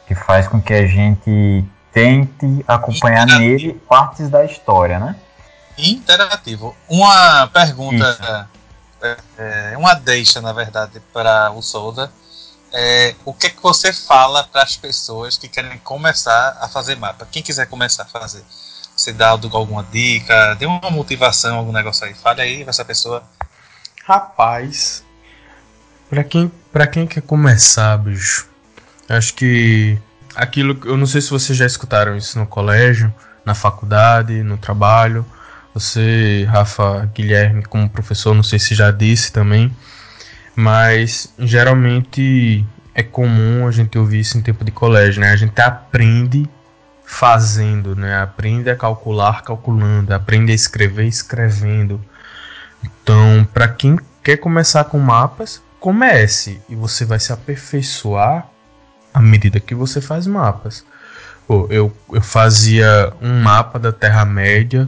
que 0.07 0.15
faz 0.15 0.47
com 0.47 0.61
que 0.61 0.73
a 0.73 0.87
gente 0.87 1.65
tente 1.91 2.63
acompanhar 2.65 3.25
nele 3.25 3.73
partes 3.89 4.29
da 4.29 4.45
história. 4.45 4.99
Né? 4.99 5.15
Interativo. 5.77 6.75
Uma 6.89 7.47
pergunta, 7.47 8.17
é, 8.23 8.60
é, 9.37 9.77
uma 9.77 9.93
deixa, 9.93 10.41
na 10.41 10.53
verdade, 10.53 11.01
para 11.13 11.51
o 11.51 11.61
Souza 11.61 12.11
é, 12.73 13.15
o 13.25 13.33
que, 13.33 13.47
é 13.47 13.49
que 13.49 13.61
você 13.61 13.91
fala 13.91 14.43
para 14.45 14.63
as 14.63 14.77
pessoas 14.77 15.37
que 15.37 15.47
querem 15.47 15.77
começar 15.79 16.57
a 16.61 16.67
fazer 16.69 16.95
mapa? 16.95 17.27
Quem 17.29 17.43
quiser 17.43 17.67
começar 17.67 18.03
a 18.03 18.05
fazer, 18.05 18.43
você 18.95 19.11
dá 19.11 19.29
alguma 19.29 19.83
dica, 19.83 20.55
dê 20.55 20.65
uma 20.65 20.89
motivação, 20.89 21.57
algum 21.57 21.71
negócio 21.71 22.05
aí, 22.05 22.13
fale 22.13 22.41
aí 22.41 22.63
essa 22.65 22.85
pessoa. 22.85 23.23
Rapaz, 24.05 25.03
para 26.09 26.23
quem, 26.23 26.51
quem 26.91 27.07
quer 27.07 27.21
começar, 27.21 27.97
bicho, 27.97 28.47
acho 29.07 29.33
que 29.33 29.97
aquilo, 30.33 30.79
eu 30.85 30.97
não 30.97 31.05
sei 31.05 31.21
se 31.21 31.29
vocês 31.29 31.57
já 31.57 31.65
escutaram 31.65 32.15
isso 32.15 32.39
no 32.39 32.47
colégio, 32.47 33.13
na 33.45 33.53
faculdade, 33.53 34.43
no 34.43 34.57
trabalho. 34.57 35.25
Você, 35.73 36.45
Rafa 36.49 37.09
Guilherme, 37.13 37.63
como 37.63 37.89
professor, 37.89 38.33
não 38.33 38.43
sei 38.43 38.59
se 38.59 38.75
já 38.75 38.91
disse 38.91 39.31
também 39.31 39.73
mas 40.55 41.33
geralmente 41.39 42.65
é 42.93 43.01
comum 43.01 43.67
a 43.67 43.71
gente 43.71 43.97
ouvir 43.97 44.19
isso 44.19 44.37
em 44.37 44.41
tempo 44.41 44.63
de 44.63 44.71
colégio, 44.71 45.21
né? 45.21 45.31
A 45.31 45.35
gente 45.35 45.59
aprende 45.59 46.47
fazendo, 47.05 47.95
né? 47.95 48.21
Aprende 48.21 48.69
a 48.69 48.75
calcular 48.75 49.43
calculando, 49.43 50.13
aprende 50.13 50.51
a 50.51 50.55
escrever 50.55 51.05
escrevendo. 51.05 52.03
Então, 52.83 53.47
para 53.53 53.67
quem 53.67 53.97
quer 54.23 54.37
começar 54.37 54.83
com 54.85 54.99
mapas, 54.99 55.61
comece 55.79 56.61
e 56.69 56.75
você 56.75 57.05
vai 57.05 57.19
se 57.19 57.31
aperfeiçoar 57.31 58.47
à 59.13 59.21
medida 59.21 59.59
que 59.59 59.73
você 59.73 60.01
faz 60.01 60.27
mapas. 60.27 60.85
Pô, 61.47 61.67
eu, 61.69 61.95
eu 62.11 62.21
fazia 62.21 63.13
um 63.21 63.41
mapa 63.41 63.77
da 63.79 63.91
Terra-média, 63.91 64.87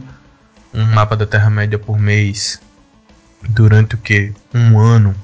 um 0.74 0.84
mapa 0.84 1.16
da 1.16 1.26
Terra-média 1.26 1.78
por 1.78 1.98
mês 1.98 2.60
durante 3.48 3.94
o 3.94 3.98
que? 3.98 4.32
Um 4.52 4.78
ano 4.78 5.14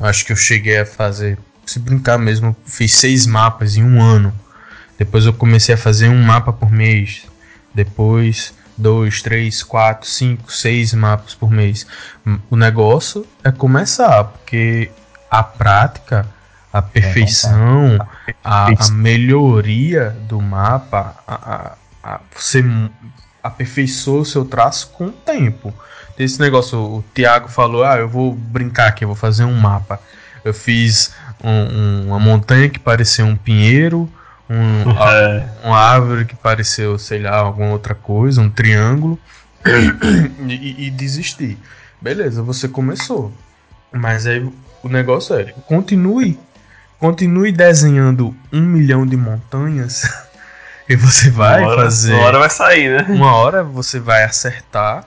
Acho 0.00 0.24
que 0.24 0.32
eu 0.32 0.36
cheguei 0.36 0.78
a 0.78 0.86
fazer, 0.86 1.36
se 1.66 1.80
brincar 1.80 2.18
mesmo, 2.18 2.56
fiz 2.64 2.94
seis 2.94 3.26
mapas 3.26 3.76
em 3.76 3.82
um 3.82 4.00
ano. 4.00 4.32
Depois 4.96 5.26
eu 5.26 5.32
comecei 5.32 5.74
a 5.74 5.78
fazer 5.78 6.08
um 6.08 6.22
mapa 6.22 6.52
por 6.52 6.70
mês. 6.70 7.26
Depois 7.74 8.54
dois, 8.76 9.20
três, 9.20 9.62
quatro, 9.64 10.08
cinco, 10.08 10.52
seis 10.52 10.94
mapas 10.94 11.34
por 11.34 11.50
mês. 11.50 11.84
O 12.48 12.54
negócio 12.54 13.26
é 13.42 13.50
começar, 13.50 14.22
porque 14.24 14.90
a 15.28 15.42
prática, 15.42 16.26
a 16.72 16.80
perfeição, 16.80 17.98
a, 18.44 18.66
a 18.66 18.90
melhoria 18.92 20.16
do 20.28 20.40
mapa, 20.40 21.16
a, 21.26 21.76
a, 22.04 22.20
você 22.36 22.62
aperfeiçoa 23.42 24.20
o 24.20 24.24
seu 24.24 24.44
traço 24.44 24.90
com 24.90 25.06
o 25.06 25.12
tempo. 25.12 25.72
Esse 26.18 26.40
negócio, 26.40 26.78
o 26.78 27.04
Thiago 27.14 27.48
falou: 27.48 27.84
ah, 27.84 27.96
eu 27.96 28.08
vou 28.08 28.34
brincar 28.34 28.88
aqui, 28.88 29.04
eu 29.04 29.08
vou 29.08 29.16
fazer 29.16 29.44
um 29.44 29.54
mapa. 29.54 30.00
Eu 30.44 30.52
fiz 30.52 31.14
um, 31.42 31.50
um, 31.50 32.06
uma 32.08 32.18
montanha 32.18 32.68
que 32.68 32.78
parecia 32.78 33.24
um 33.24 33.36
pinheiro, 33.36 34.10
um, 34.50 34.90
é. 35.00 35.48
uma 35.62 35.78
árvore 35.78 36.24
que 36.24 36.34
pareceu, 36.34 36.98
sei 36.98 37.20
lá, 37.20 37.36
alguma 37.36 37.70
outra 37.70 37.94
coisa, 37.94 38.40
um 38.40 38.50
triângulo, 38.50 39.18
e, 40.48 40.86
e 40.86 40.90
desistir. 40.90 41.58
Beleza, 42.00 42.42
você 42.42 42.68
começou. 42.68 43.32
Mas 43.92 44.26
aí 44.26 44.46
o 44.82 44.88
negócio 44.88 45.34
é, 45.34 45.52
continue, 45.66 46.38
continue 46.98 47.52
desenhando 47.52 48.34
um 48.52 48.60
milhão 48.60 49.06
de 49.06 49.16
montanhas 49.16 50.02
e 50.88 50.96
você 50.96 51.30
vai 51.30 51.62
uma 51.62 51.70
hora, 51.70 51.82
fazer. 51.82 52.14
Uma 52.14 52.24
hora 52.24 52.38
vai 52.38 52.50
sair, 52.50 52.96
né? 52.96 53.14
Uma 53.14 53.34
hora 53.34 53.62
você 53.62 54.00
vai 54.00 54.24
acertar 54.24 55.06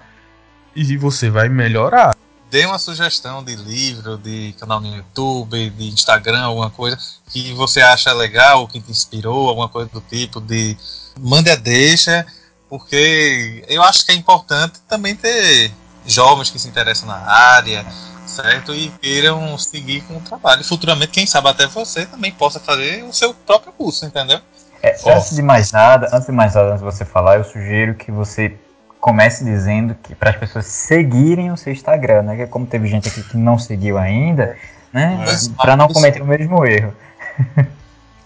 e 0.76 0.98
você 0.98 1.30
vai 1.30 1.50
melhorar 1.50 2.16
dê 2.52 2.66
uma 2.66 2.78
sugestão 2.78 3.42
de 3.42 3.56
livro, 3.56 4.18
de 4.18 4.54
canal 4.60 4.82
no 4.82 4.94
YouTube, 4.94 5.70
de 5.70 5.88
Instagram, 5.88 6.42
alguma 6.42 6.70
coisa 6.70 7.00
que 7.30 7.54
você 7.54 7.80
acha 7.80 8.12
legal, 8.12 8.68
que 8.68 8.82
te 8.82 8.92
inspirou, 8.92 9.48
alguma 9.48 9.70
coisa 9.70 9.90
do 9.90 10.02
tipo, 10.02 10.42
de 10.42 10.78
mande 11.18 11.50
a 11.50 11.56
deixa, 11.56 12.26
porque 12.70 13.64
eu 13.70 13.82
acho 13.82 14.06
que 14.06 14.12
é 14.12 14.16
importante 14.16 14.82
também 14.88 15.16
ter 15.16 15.72
jovens 16.06 16.50
que 16.50 16.60
se 16.60 16.68
interessam 16.68 17.08
na 17.08 17.16
área, 17.16 17.86
certo? 18.28 18.76
E 18.76 18.90
queiram 19.02 19.58
seguir 19.58 20.02
com 20.02 20.18
o 20.18 20.22
trabalho. 20.22 20.62
Futuramente, 20.66 21.14
quem 21.14 21.26
sabe 21.26 21.48
até 21.48 21.68
você 21.68 22.06
também 22.06 22.34
possa 22.34 22.60
fazer 22.60 23.02
o 23.06 23.14
seu 23.14 23.34
próprio 23.34 23.72
curso, 23.72 24.06
entendeu? 24.06 24.42
É, 24.84 24.96
antes 25.08 25.36
de 25.36 25.42
mais 25.42 25.72
nada, 25.72 26.10
antes 26.12 26.26
de 26.26 26.32
mais 26.32 26.56
nada, 26.56 26.70
antes 26.70 26.80
de 26.80 26.86
você 26.86 27.06
falar, 27.06 27.38
eu 27.38 27.44
sugiro 27.44 27.94
que 27.94 28.12
você 28.12 28.56
comece 29.00 29.44
dizendo 29.44 29.96
que 30.02 30.16
para 30.16 30.30
as 30.32 30.38
pessoas 30.38 30.66
seguirem 30.66 31.52
o 31.52 31.58
seu 31.58 31.74
Instagram, 31.74 32.24
né? 32.24 32.36
Que 32.38 32.48
como 32.48 32.66
teve 32.66 32.88
gente 32.88 33.10
aqui 33.10 33.24
que 33.24 33.38
não 33.38 33.58
seguiu 33.58 33.98
ainda, 33.98 34.56
né? 34.94 35.24
Para 35.58 35.76
não 35.76 35.88
cometer 35.88 36.22
o 36.22 36.26
mesmo 36.26 36.66
erro. 36.66 36.94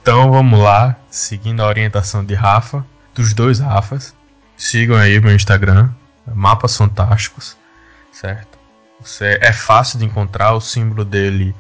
então 0.02 0.32
vamos 0.32 0.60
lá, 0.60 0.96
seguindo 1.10 1.62
a 1.62 1.68
orientação 1.68 2.24
de 2.24 2.34
Rafa, 2.34 2.86
dos 3.14 3.34
dois 3.34 3.60
Rafas. 3.60 4.14
Sigam 4.58 4.96
aí 4.98 5.20
meu 5.20 5.36
Instagram, 5.36 5.90
Mapas 6.26 6.78
Fantásticos, 6.78 7.58
certo? 8.12 8.58
Você, 9.02 9.38
é 9.42 9.52
fácil 9.52 10.00
de 10.00 10.06
encontrar, 10.06 10.54
o 10.54 10.62
símbolo 10.62 11.04
dele 11.04 11.54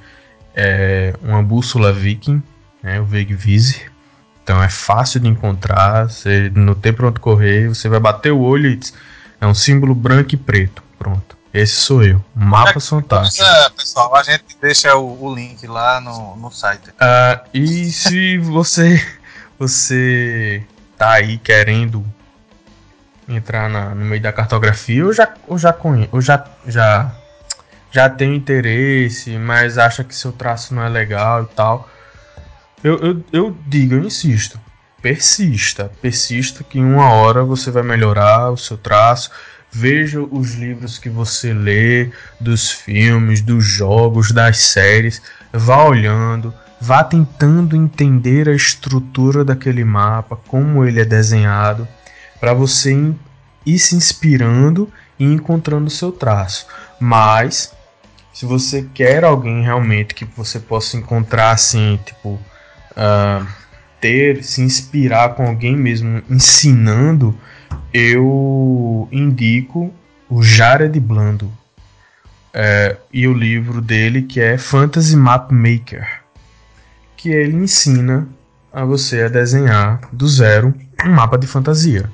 é 0.55 1.13
uma 1.21 1.43
bússola 1.43 1.91
viking, 1.91 2.41
né, 2.81 2.99
o 2.99 3.05
Vegvisir. 3.05 3.91
Então 4.45 4.61
é 4.61 4.69
fácil 4.69 5.19
de 5.19 5.27
encontrar, 5.27 6.07
você 6.07 6.51
não 6.53 6.75
tem 6.75 6.93
pronto 6.93 7.19
correr, 7.19 7.67
você 7.67 7.89
vai 7.89 7.99
bater 7.99 8.31
o 8.31 8.39
olho 8.41 8.69
e 8.69 8.75
diz, 8.75 8.93
é 9.41 9.47
um 9.47 9.55
símbolo 9.55 9.95
branco 9.95 10.35
e 10.35 10.37
preto. 10.37 10.83
Pronto. 10.99 11.35
Esse 11.51 11.73
sou 11.73 12.03
eu. 12.03 12.23
Mapa 12.35 12.77
é, 12.77 12.79
fantástico. 12.79 13.43
É, 13.43 13.69
pessoal, 13.71 14.15
a 14.15 14.21
gente 14.21 14.43
deixa 14.61 14.95
o, 14.95 15.23
o 15.23 15.33
link 15.33 15.65
lá 15.65 15.99
no, 15.99 16.35
no 16.35 16.51
site. 16.51 16.89
Uh, 16.89 17.49
e 17.55 17.85
se 17.91 18.37
você 18.37 19.03
você 19.57 20.63
tá 20.95 21.13
aí 21.13 21.39
querendo 21.39 22.05
entrar 23.27 23.67
na, 23.67 23.95
no 23.95 24.05
meio 24.05 24.21
da 24.21 24.31
cartografia, 24.31 25.01
eu 25.01 25.11
já 25.11 25.33
eu 25.49 25.57
já 25.57 25.73
conheço, 25.73 26.09
eu 26.13 26.21
já 26.21 26.45
já 26.67 27.11
já 27.89 28.09
tenho 28.09 28.35
interesse, 28.35 29.39
mas 29.39 29.79
acha 29.79 30.03
que 30.03 30.13
seu 30.13 30.31
traço 30.31 30.75
não 30.75 30.83
é 30.83 30.89
legal 30.89 31.43
e 31.43 31.47
tal. 31.47 31.89
Eu, 32.85 32.99
eu, 32.99 33.23
eu 33.33 33.57
digo, 33.65 33.95
eu 33.95 34.03
insisto, 34.03 34.59
persista, 35.01 35.91
persista 36.03 36.63
que 36.63 36.77
em 36.77 36.85
uma 36.85 37.09
hora 37.09 37.43
você 37.43 37.71
vai 37.71 37.81
melhorar 37.81 38.51
o 38.51 38.57
seu 38.57 38.77
traço. 38.77 39.31
Veja 39.71 40.21
os 40.21 40.53
livros 40.53 40.99
que 40.99 41.09
você 41.09 41.51
lê, 41.51 42.11
dos 42.39 42.69
filmes, 42.69 43.41
dos 43.41 43.65
jogos, 43.65 44.31
das 44.31 44.59
séries, 44.59 45.19
vá 45.51 45.83
olhando, 45.83 46.53
vá 46.79 47.03
tentando 47.03 47.75
entender 47.75 48.47
a 48.47 48.53
estrutura 48.53 49.43
daquele 49.43 49.83
mapa, 49.83 50.35
como 50.47 50.85
ele 50.85 51.01
é 51.01 51.05
desenhado, 51.05 51.87
para 52.39 52.53
você 52.53 52.93
ir 53.65 53.79
se 53.79 53.95
inspirando 53.95 54.87
e 55.17 55.25
encontrando 55.25 55.87
o 55.87 55.89
seu 55.89 56.11
traço. 56.11 56.67
Mas 56.99 57.73
se 58.31 58.45
você 58.45 58.87
quer 58.93 59.23
alguém 59.23 59.63
realmente 59.63 60.13
que 60.13 60.23
você 60.23 60.59
possa 60.59 60.95
encontrar 60.97 61.49
assim, 61.49 61.99
tipo, 62.05 62.39
uh, 62.95 63.45
ter, 63.99 64.43
se 64.43 64.61
inspirar 64.61 65.35
com 65.35 65.47
alguém 65.47 65.75
mesmo 65.75 66.21
ensinando, 66.29 67.37
eu 67.93 69.07
indico 69.11 69.93
o 70.29 70.43
Jared 70.43 70.99
Blando 70.99 71.51
é, 72.53 72.97
e 73.11 73.27
o 73.27 73.33
livro 73.33 73.81
dele 73.81 74.21
que 74.21 74.39
é 74.39 74.57
Fantasy 74.57 75.15
Map 75.15 75.51
Maker, 75.51 76.21
que 77.17 77.29
ele 77.29 77.55
ensina 77.57 78.27
a 78.71 78.85
você 78.85 79.23
a 79.23 79.27
desenhar 79.27 80.01
do 80.11 80.27
zero 80.27 80.73
um 81.05 81.09
mapa 81.09 81.37
de 81.37 81.47
fantasia. 81.47 82.09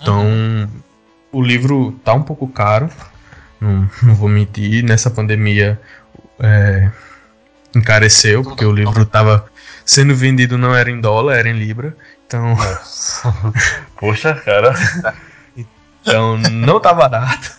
Então, 0.00 0.68
o 1.32 1.42
livro 1.42 1.92
tá 2.04 2.12
um 2.12 2.22
pouco 2.22 2.46
caro, 2.48 2.88
não, 3.60 3.88
não 4.02 4.14
vou 4.14 4.28
mentir, 4.28 4.84
nessa 4.84 5.10
pandemia 5.10 5.80
é, 6.38 6.90
encareceu, 7.74 8.42
porque 8.42 8.64
o 8.64 8.72
livro 8.72 9.02
estava 9.02 9.46
sendo 9.84 10.14
vendido 10.14 10.56
não 10.56 10.74
era 10.74 10.90
em 10.90 11.00
dólar, 11.00 11.36
era 11.36 11.48
em 11.48 11.58
libra. 11.58 11.96
Então. 12.26 12.56
Poxa, 13.98 14.34
cara. 14.34 14.74
então 16.00 16.38
não 16.38 16.80
tá 16.80 16.92
barato. 16.92 17.50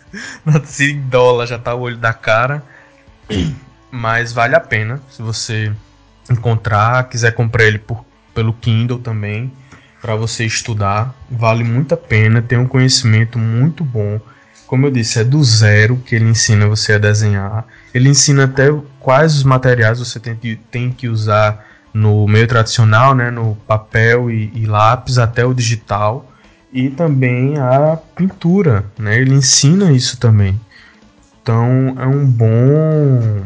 Se 0.66 0.92
em 0.92 1.02
dólar 1.02 1.48
já 1.48 1.58
tá 1.58 1.74
o 1.74 1.82
olho 1.82 1.98
da 1.98 2.14
cara. 2.14 2.64
Mas 3.92 4.34
vale 4.34 4.56
a 4.56 4.60
pena. 4.60 5.02
Se 5.10 5.22
você 5.22 5.72
encontrar, 6.30 7.08
quiser 7.10 7.32
comprar 7.34 7.64
ele 7.66 7.78
por, 7.78 8.06
pelo 8.34 8.54
Kindle 8.54 9.00
também. 9.00 9.52
para 10.02 10.16
você 10.16 10.46
estudar. 10.46 11.16
Vale 11.30 11.64
muito 11.64 11.94
a 11.94 11.98
pena. 11.98 12.42
Tem 12.42 12.58
um 12.58 12.68
conhecimento 12.68 13.38
muito 13.38 13.84
bom 13.84 14.20
como 14.74 14.88
eu 14.88 14.92
disse, 14.92 15.20
é 15.20 15.24
do 15.24 15.44
zero 15.44 16.02
que 16.04 16.16
ele 16.16 16.26
ensina 16.26 16.68
você 16.68 16.94
a 16.94 16.98
desenhar. 16.98 17.64
Ele 17.94 18.10
ensina 18.10 18.46
até 18.46 18.74
quais 19.00 19.36
os 19.36 19.44
materiais 19.44 20.00
você 20.00 20.20
tem 20.20 20.36
que, 20.36 20.56
tem 20.72 20.90
que 20.90 21.08
usar 21.08 21.64
no 21.94 22.28
meio 22.28 22.48
tradicional, 22.48 23.14
né, 23.14 23.30
no 23.30 23.56
papel 23.68 24.32
e, 24.32 24.52
e 24.56 24.66
lápis, 24.66 25.20
até 25.20 25.46
o 25.46 25.54
digital. 25.54 26.28
E 26.74 26.90
também 26.90 27.60
a 27.60 28.00
pintura, 28.16 28.84
né? 28.98 29.16
Ele 29.16 29.36
ensina 29.36 29.92
isso 29.92 30.18
também. 30.18 30.60
Então 31.40 31.96
é 32.00 32.08
um 32.08 32.26
bom. 32.26 33.44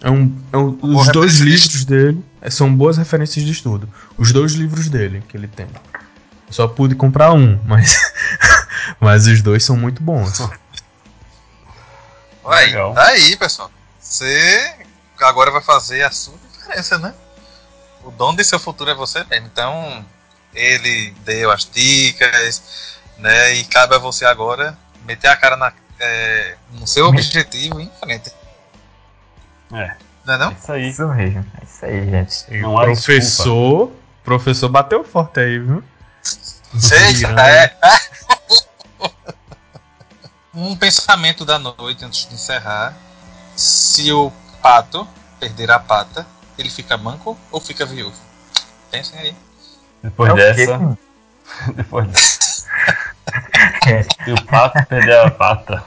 É 0.00 0.10
um, 0.10 0.32
é 0.50 0.56
um 0.56 0.78
os 0.80 1.08
dois 1.08 1.40
livros 1.40 1.84
dele 1.84 2.24
são 2.48 2.74
boas 2.74 2.96
referências 2.96 3.44
de 3.44 3.52
estudo. 3.52 3.86
Os 4.16 4.32
dois 4.32 4.52
livros 4.52 4.88
dele 4.88 5.22
que 5.28 5.36
ele 5.36 5.48
tem. 5.48 5.66
Eu 5.66 6.52
só 6.52 6.66
pude 6.66 6.94
comprar 6.94 7.34
um, 7.34 7.58
mas 7.66 7.94
Mas 9.00 9.26
os 9.26 9.42
dois 9.42 9.64
são 9.64 9.76
muito 9.76 10.02
bons. 10.02 10.40
Aí, 12.46 12.72
tá 12.72 13.06
aí, 13.06 13.36
pessoal. 13.36 13.70
Você 13.98 14.74
agora 15.20 15.50
vai 15.50 15.62
fazer 15.62 16.02
a 16.02 16.10
sua 16.10 16.34
diferença, 16.52 16.98
né? 16.98 17.14
O 18.04 18.10
dono 18.10 18.36
de 18.36 18.44
seu 18.44 18.58
futuro 18.58 18.90
é 18.90 18.94
você 18.94 19.24
mesmo. 19.24 19.46
Então, 19.46 20.04
ele 20.54 21.10
deu 21.24 21.50
as 21.50 21.64
dicas, 21.64 23.00
né? 23.18 23.54
E 23.54 23.64
cabe 23.64 23.94
a 23.94 23.98
você 23.98 24.26
agora 24.26 24.76
meter 25.06 25.28
a 25.28 25.36
cara 25.36 25.56
na, 25.56 25.72
é, 25.98 26.56
no 26.72 26.86
seu 26.86 27.06
objetivo 27.06 27.80
e 27.80 27.84
em 27.84 27.92
frente. 28.00 28.30
É. 29.72 29.96
Não 30.24 30.34
é 30.34 30.38
não? 30.38 30.50
É 30.50 30.54
isso 30.54 30.72
aí. 30.72 30.88
Isso 30.88 31.08
mesmo. 31.08 31.46
É 31.60 31.64
isso 31.64 31.84
aí, 31.84 32.10
gente. 32.10 32.44
E 32.50 32.64
o 32.64 32.74
professor, 32.74 33.92
professor 34.22 34.68
bateu 34.68 35.04
forte 35.04 35.40
aí, 35.40 35.58
viu? 35.58 35.82
Sei, 36.78 37.24
é. 37.38 37.74
um 40.54 40.76
pensamento 40.76 41.44
da 41.44 41.58
noite 41.58 42.04
antes 42.04 42.28
de 42.28 42.34
encerrar. 42.34 42.94
Se 43.56 44.12
o 44.12 44.32
pato 44.62 45.06
perder 45.38 45.70
a 45.70 45.78
pata, 45.78 46.26
ele 46.58 46.70
fica 46.70 46.96
manco 46.96 47.38
ou 47.50 47.60
fica 47.60 47.84
viúvo? 47.84 48.16
Pensem 48.90 49.18
aí. 49.18 49.36
Depois 50.02 50.30
é 50.32 50.34
dessa. 50.34 50.98
Depois 51.74 52.06
dessa. 52.08 52.64
Se 54.24 54.32
o 54.32 54.44
pato 54.46 54.84
perder 54.86 55.18
a 55.18 55.30
pata, 55.30 55.84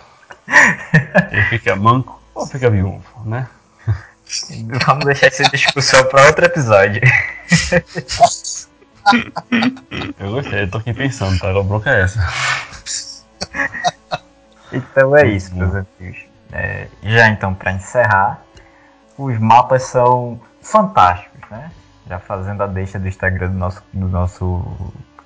ele 1.31 1.43
fica 1.49 1.75
manco 1.75 2.21
ou 2.33 2.45
fica 2.45 2.69
viúvo, 2.69 3.03
né? 3.25 3.47
Vamos 4.85 5.05
deixar 5.05 5.27
essa 5.27 5.43
discussão 5.49 6.03
para 6.05 6.27
outro 6.27 6.45
episódio. 6.45 7.01
eu 10.19 10.31
gostei, 10.31 10.63
eu 10.63 10.71
tô 10.71 10.77
aqui 10.79 10.93
pensando, 10.93 11.39
tá? 11.39 11.49
A 11.49 11.63
bronca 11.63 11.89
é 11.89 12.01
essa. 12.01 12.19
Então 14.71 15.15
é 15.15 15.25
isso, 15.27 15.55
meus 15.55 15.73
amigos. 15.73 16.25
É, 16.51 16.87
já 17.03 17.29
então, 17.29 17.53
para 17.53 17.71
encerrar, 17.71 18.41
os 19.17 19.37
mapas 19.37 19.83
são 19.83 20.39
fantásticos, 20.61 21.49
né? 21.49 21.71
Já 22.07 22.19
fazendo 22.19 22.63
a 22.63 22.67
deixa 22.67 22.97
do 22.97 23.07
Instagram 23.07 23.49
do 23.49 23.57
nosso, 23.57 23.83
do 23.93 24.07
nosso 24.07 24.63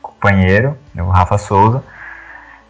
companheiro, 0.01 0.77
o 0.95 1.09
Rafa 1.09 1.37
Souza. 1.37 1.83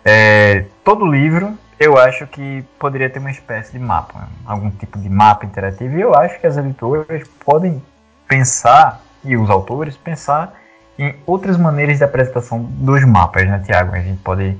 É, 0.03 0.65
todo 0.83 1.05
livro 1.05 1.57
eu 1.79 1.97
acho 1.97 2.27
que 2.27 2.63
poderia 2.77 3.09
ter 3.09 3.17
uma 3.17 3.31
espécie 3.31 3.71
de 3.71 3.79
mapa, 3.79 4.29
algum 4.45 4.69
tipo 4.69 4.99
de 4.99 5.09
mapa 5.09 5.47
interativo, 5.47 5.97
e 5.97 6.01
eu 6.01 6.13
acho 6.13 6.39
que 6.39 6.45
as 6.45 6.55
editoras 6.55 7.27
podem 7.43 7.81
pensar, 8.27 9.01
e 9.23 9.35
os 9.35 9.49
autores 9.49 9.97
pensar 9.97 10.53
em 10.97 11.15
outras 11.25 11.57
maneiras 11.57 11.97
de 11.97 12.03
apresentação 12.03 12.61
dos 12.61 13.03
mapas, 13.03 13.47
né, 13.47 13.61
Tiago? 13.65 13.95
A 13.95 13.99
gente 13.99 14.21
pode, 14.21 14.55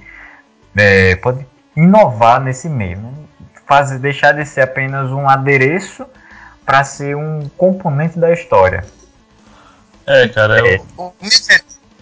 é, 0.76 1.16
pode 1.18 1.46
inovar 1.76 2.42
nesse 2.42 2.68
meio, 2.70 2.98
né? 3.00 3.14
Fazer, 3.68 4.00
deixar 4.00 4.34
de 4.34 4.46
ser 4.46 4.62
apenas 4.62 5.12
um 5.12 5.30
adereço 5.30 6.06
para 6.66 6.84
ser 6.84 7.16
um 7.16 7.50
componente 7.58 8.20
da 8.20 8.32
história. 8.32 8.86
É, 10.06 10.28
cara, 10.28 10.60
eu... 10.60 10.66
É. 10.68 10.82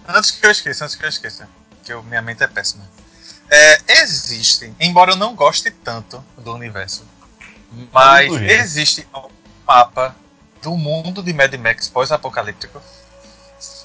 Antes 0.08 0.32
que 0.32 0.44
eu 0.44 0.50
esqueça, 0.50 0.84
antes 0.84 0.96
que 0.96 1.04
eu 1.04 1.08
esqueça, 1.08 1.48
que 1.84 1.92
eu, 1.92 2.02
minha 2.02 2.20
mente 2.20 2.42
é 2.42 2.46
péssima. 2.46 2.82
É, 3.48 4.02
existe, 4.02 4.72
embora 4.80 5.12
eu 5.12 5.16
não 5.16 5.34
goste 5.34 5.70
tanto 5.70 6.24
do 6.38 6.54
universo, 6.54 7.04
mas 7.92 8.32
existe 8.32 9.06
um 9.14 9.28
mapa 9.66 10.14
do 10.62 10.76
mundo 10.76 11.22
de 11.22 11.32
Mad 11.32 11.52
Max 11.54 11.88
pós-apocalíptico? 11.88 12.80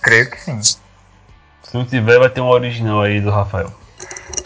Creio 0.01 0.29
que 0.29 0.39
sim. 0.39 0.61
Se 0.61 0.77
não 1.73 1.85
tiver, 1.85 2.19
vai 2.19 2.29
ter 2.29 2.41
um 2.41 2.47
original 2.47 3.01
aí 3.01 3.19
do 3.19 3.31
Rafael. 3.31 3.73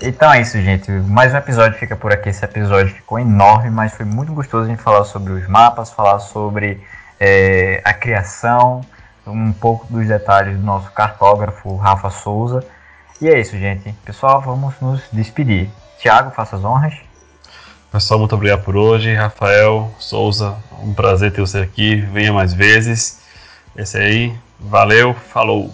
Então 0.02 0.32
é 0.32 0.40
isso, 0.40 0.60
gente. 0.62 0.90
Mais 0.90 1.34
um 1.34 1.38
episódio 1.38 1.78
fica 1.78 1.94
por 1.94 2.14
aqui. 2.14 2.30
Esse 2.30 2.46
episódio 2.46 2.96
ficou 2.96 3.20
enorme, 3.20 3.70
mas 3.70 3.94
foi 3.94 4.06
muito 4.06 4.32
gostoso 4.32 4.66
a 4.66 4.70
gente 4.70 4.82
falar 4.82 5.04
sobre 5.04 5.34
os 5.34 5.46
mapas, 5.46 5.92
falar 5.92 6.20
sobre 6.20 6.82
é, 7.20 7.82
a 7.84 7.94
criação, 7.94 8.80
um 9.28 9.52
pouco 9.52 9.86
dos 9.92 10.08
detalhes 10.08 10.58
do 10.58 10.64
nosso 10.64 10.90
cartógrafo 10.92 11.76
Rafa 11.76 12.10
Souza. 12.10 12.66
E 13.20 13.28
é 13.28 13.38
isso, 13.42 13.58
gente. 13.58 13.92
Pessoal, 14.06 14.40
vamos 14.40 14.74
nos 14.80 15.02
despedir. 15.12 15.70
Tiago, 16.00 16.32
faça 16.32 16.56
as 16.56 16.64
honras. 16.64 16.94
Pessoal, 17.92 18.20
muito 18.22 18.36
obrigado 18.36 18.64
por 18.64 18.78
hoje. 18.78 19.14
Rafael, 19.14 19.92
Souza, 20.00 20.56
um 20.82 20.94
prazer 20.94 21.34
ter 21.34 21.42
você 21.42 21.58
aqui. 21.58 21.98
Venha 21.98 22.32
mais 22.32 22.54
vezes. 22.54 23.20
Esse 23.76 23.98
aí, 23.98 24.34
valeu, 24.58 25.14
falou. 25.14 25.70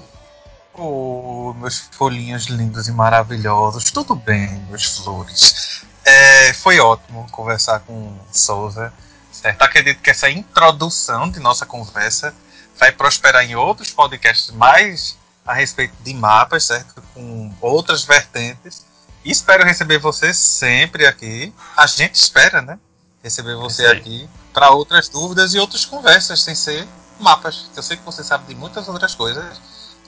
Oh, 0.78 1.54
meus 1.58 1.88
folhinhos 1.92 2.46
lindos 2.48 2.88
e 2.90 2.92
maravilhosos. 2.92 3.92
Tudo 3.92 4.14
bem, 4.14 4.50
meus 4.70 4.98
flores. 4.98 5.86
É, 6.04 6.54
foi 6.54 6.80
ótimo 6.80 7.26
conversar 7.32 7.80
com 7.82 8.18
Souza. 8.32 8.92
Certo? 9.32 9.62
Acredito 9.62 10.02
que 10.02 10.10
essa 10.10 10.30
introdução 10.30 11.30
de 11.30 11.40
nossa 11.40 11.66
conversa 11.66 12.34
vai 12.78 12.92
prosperar 12.92 13.44
em 13.44 13.56
outros 13.56 13.92
podcasts 13.92 14.52
mais 14.52 15.18
a 15.46 15.54
respeito 15.54 15.94
de 16.04 16.14
mapas, 16.14 16.66
certo? 16.66 17.02
Com 17.14 17.54
outras 17.62 18.04
vertentes. 18.04 18.86
E 19.24 19.32
espero 19.32 19.64
receber 19.64 19.98
você 19.98 20.34
sempre 20.34 21.06
aqui. 21.06 21.54
A 21.78 21.88
gente 21.88 22.16
espera, 22.16 22.62
né? 22.62 22.78
Receber 23.24 23.56
você 23.56 23.86
aqui 23.86 24.30
para 24.54 24.72
outras 24.72 25.08
dúvidas 25.08 25.54
e 25.54 25.60
outras 25.60 25.86
conversas, 25.86 26.42
sem 26.42 26.54
ser 26.54 26.86
mapas. 27.20 27.70
Eu 27.76 27.84
sei 27.84 27.96
que 27.96 28.04
você 28.04 28.24
sabe 28.24 28.48
de 28.48 28.56
muitas 28.56 28.88
outras 28.88 29.16
coisas 29.16 29.58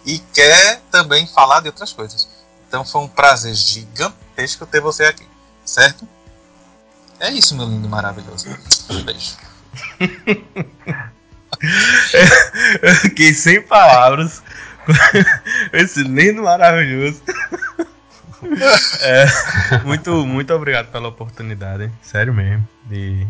e 0.06 0.20
quer 0.20 0.82
também 0.92 1.28
falar 1.28 1.62
de 1.62 1.68
outras 1.68 1.92
coisas. 1.94 2.28
Então 2.68 2.84
foi 2.86 3.02
um 3.02 3.08
prazer 3.08 3.54
gigantesco 3.54 4.66
ter 4.66 4.82
você 4.82 5.06
aqui, 5.06 5.26
certo? 5.66 6.08
É 7.20 7.32
isso, 7.32 7.56
meu 7.56 7.66
lindo 7.66 7.90
maravilhoso. 7.90 8.48
Um 8.90 9.04
beijo. 9.04 9.38
eu 12.82 12.96
fiquei 12.96 13.34
sem 13.34 13.62
palavras 13.62 14.44
Esse 15.74 16.04
lindo 16.04 16.44
maravilhoso. 16.44 17.22
É, 19.02 19.26
muito, 19.84 20.26
muito 20.26 20.54
obrigado 20.54 20.92
pela 20.92 21.08
oportunidade, 21.08 21.92
sério 22.02 22.34
mesmo, 22.34 22.68
de 22.86 23.28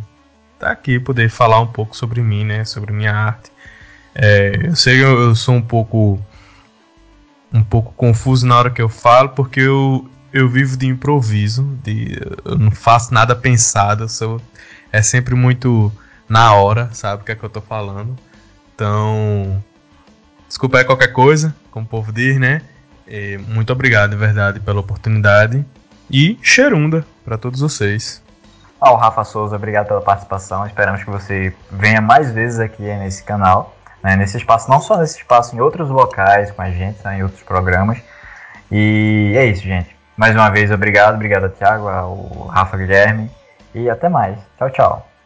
estar 0.53 0.67
tá 0.67 0.71
aqui 0.71 0.99
poder 0.99 1.29
falar 1.29 1.59
um 1.59 1.67
pouco 1.67 1.95
sobre 1.95 2.21
mim, 2.21 2.43
né, 2.43 2.65
sobre 2.65 2.91
minha 2.91 3.13
arte. 3.13 3.51
É, 4.13 4.67
eu 4.67 4.75
sei 4.75 4.97
que 4.97 5.03
eu, 5.03 5.21
eu, 5.21 5.35
sou 5.35 5.55
um 5.55 5.61
pouco 5.61 6.19
um 7.53 7.63
pouco 7.63 7.93
confuso 7.93 8.45
na 8.45 8.57
hora 8.57 8.69
que 8.69 8.81
eu 8.81 8.89
falo, 8.89 9.29
porque 9.29 9.61
eu, 9.61 10.09
eu 10.33 10.49
vivo 10.49 10.77
de 10.77 10.87
improviso, 10.87 11.63
de, 11.83 12.19
eu 12.45 12.57
não 12.57 12.71
faço 12.71 13.13
nada 13.13 13.35
pensado, 13.35 14.07
sou, 14.09 14.41
é 14.91 15.01
sempre 15.01 15.35
muito 15.35 15.91
na 16.27 16.53
hora, 16.53 16.89
sabe 16.93 17.21
o 17.21 17.25
que 17.25 17.31
é 17.31 17.35
que 17.35 17.43
eu 17.43 17.49
tô 17.49 17.61
falando. 17.61 18.15
Então, 18.75 19.63
Desculpa 20.47 20.77
aí 20.77 20.85
qualquer 20.85 21.11
coisa, 21.11 21.53
como 21.69 21.85
o 21.85 21.89
povo 21.89 22.11
diz, 22.11 22.39
né? 22.39 22.61
E 23.05 23.37
muito 23.37 23.71
obrigado, 23.73 24.11
de 24.11 24.15
verdade, 24.15 24.59
pela 24.61 24.79
oportunidade. 24.79 25.65
E 26.09 26.39
cheirunda 26.41 27.05
para 27.25 27.37
todos 27.37 27.59
vocês. 27.59 28.23
Ao 28.79 28.95
Rafa 28.95 29.25
Souza, 29.25 29.57
obrigado 29.57 29.87
pela 29.87 30.01
participação. 30.01 30.65
Esperamos 30.65 31.03
que 31.03 31.09
você 31.09 31.53
venha 31.69 31.99
mais 31.99 32.31
vezes 32.31 32.59
aqui 32.59 32.81
nesse 32.81 33.23
canal, 33.23 33.75
né, 34.07 34.15
nesse 34.15 34.37
espaço, 34.37 34.69
não 34.71 34.79
só 34.79 34.95
nesse 34.97 35.17
espaço, 35.17 35.53
em 35.53 35.59
outros 35.59 35.89
locais 35.89 36.49
com 36.51 36.61
a 36.61 36.71
gente, 36.71 36.97
né, 37.03 37.17
em 37.17 37.23
outros 37.23 37.43
programas. 37.43 37.97
E 38.71 39.33
é 39.35 39.45
isso, 39.45 39.63
gente. 39.63 39.93
Mais 40.15 40.33
uma 40.33 40.49
vez, 40.49 40.71
obrigado. 40.71 41.15
Obrigado 41.15 41.45
a 41.45 41.49
Thiago, 41.49 41.89
ao 41.89 42.47
Rafa 42.47 42.77
Guilherme. 42.77 43.29
E 43.75 43.89
até 43.89 44.07
mais. 44.07 44.37
Tchau, 44.57 44.69
tchau. 44.69 45.16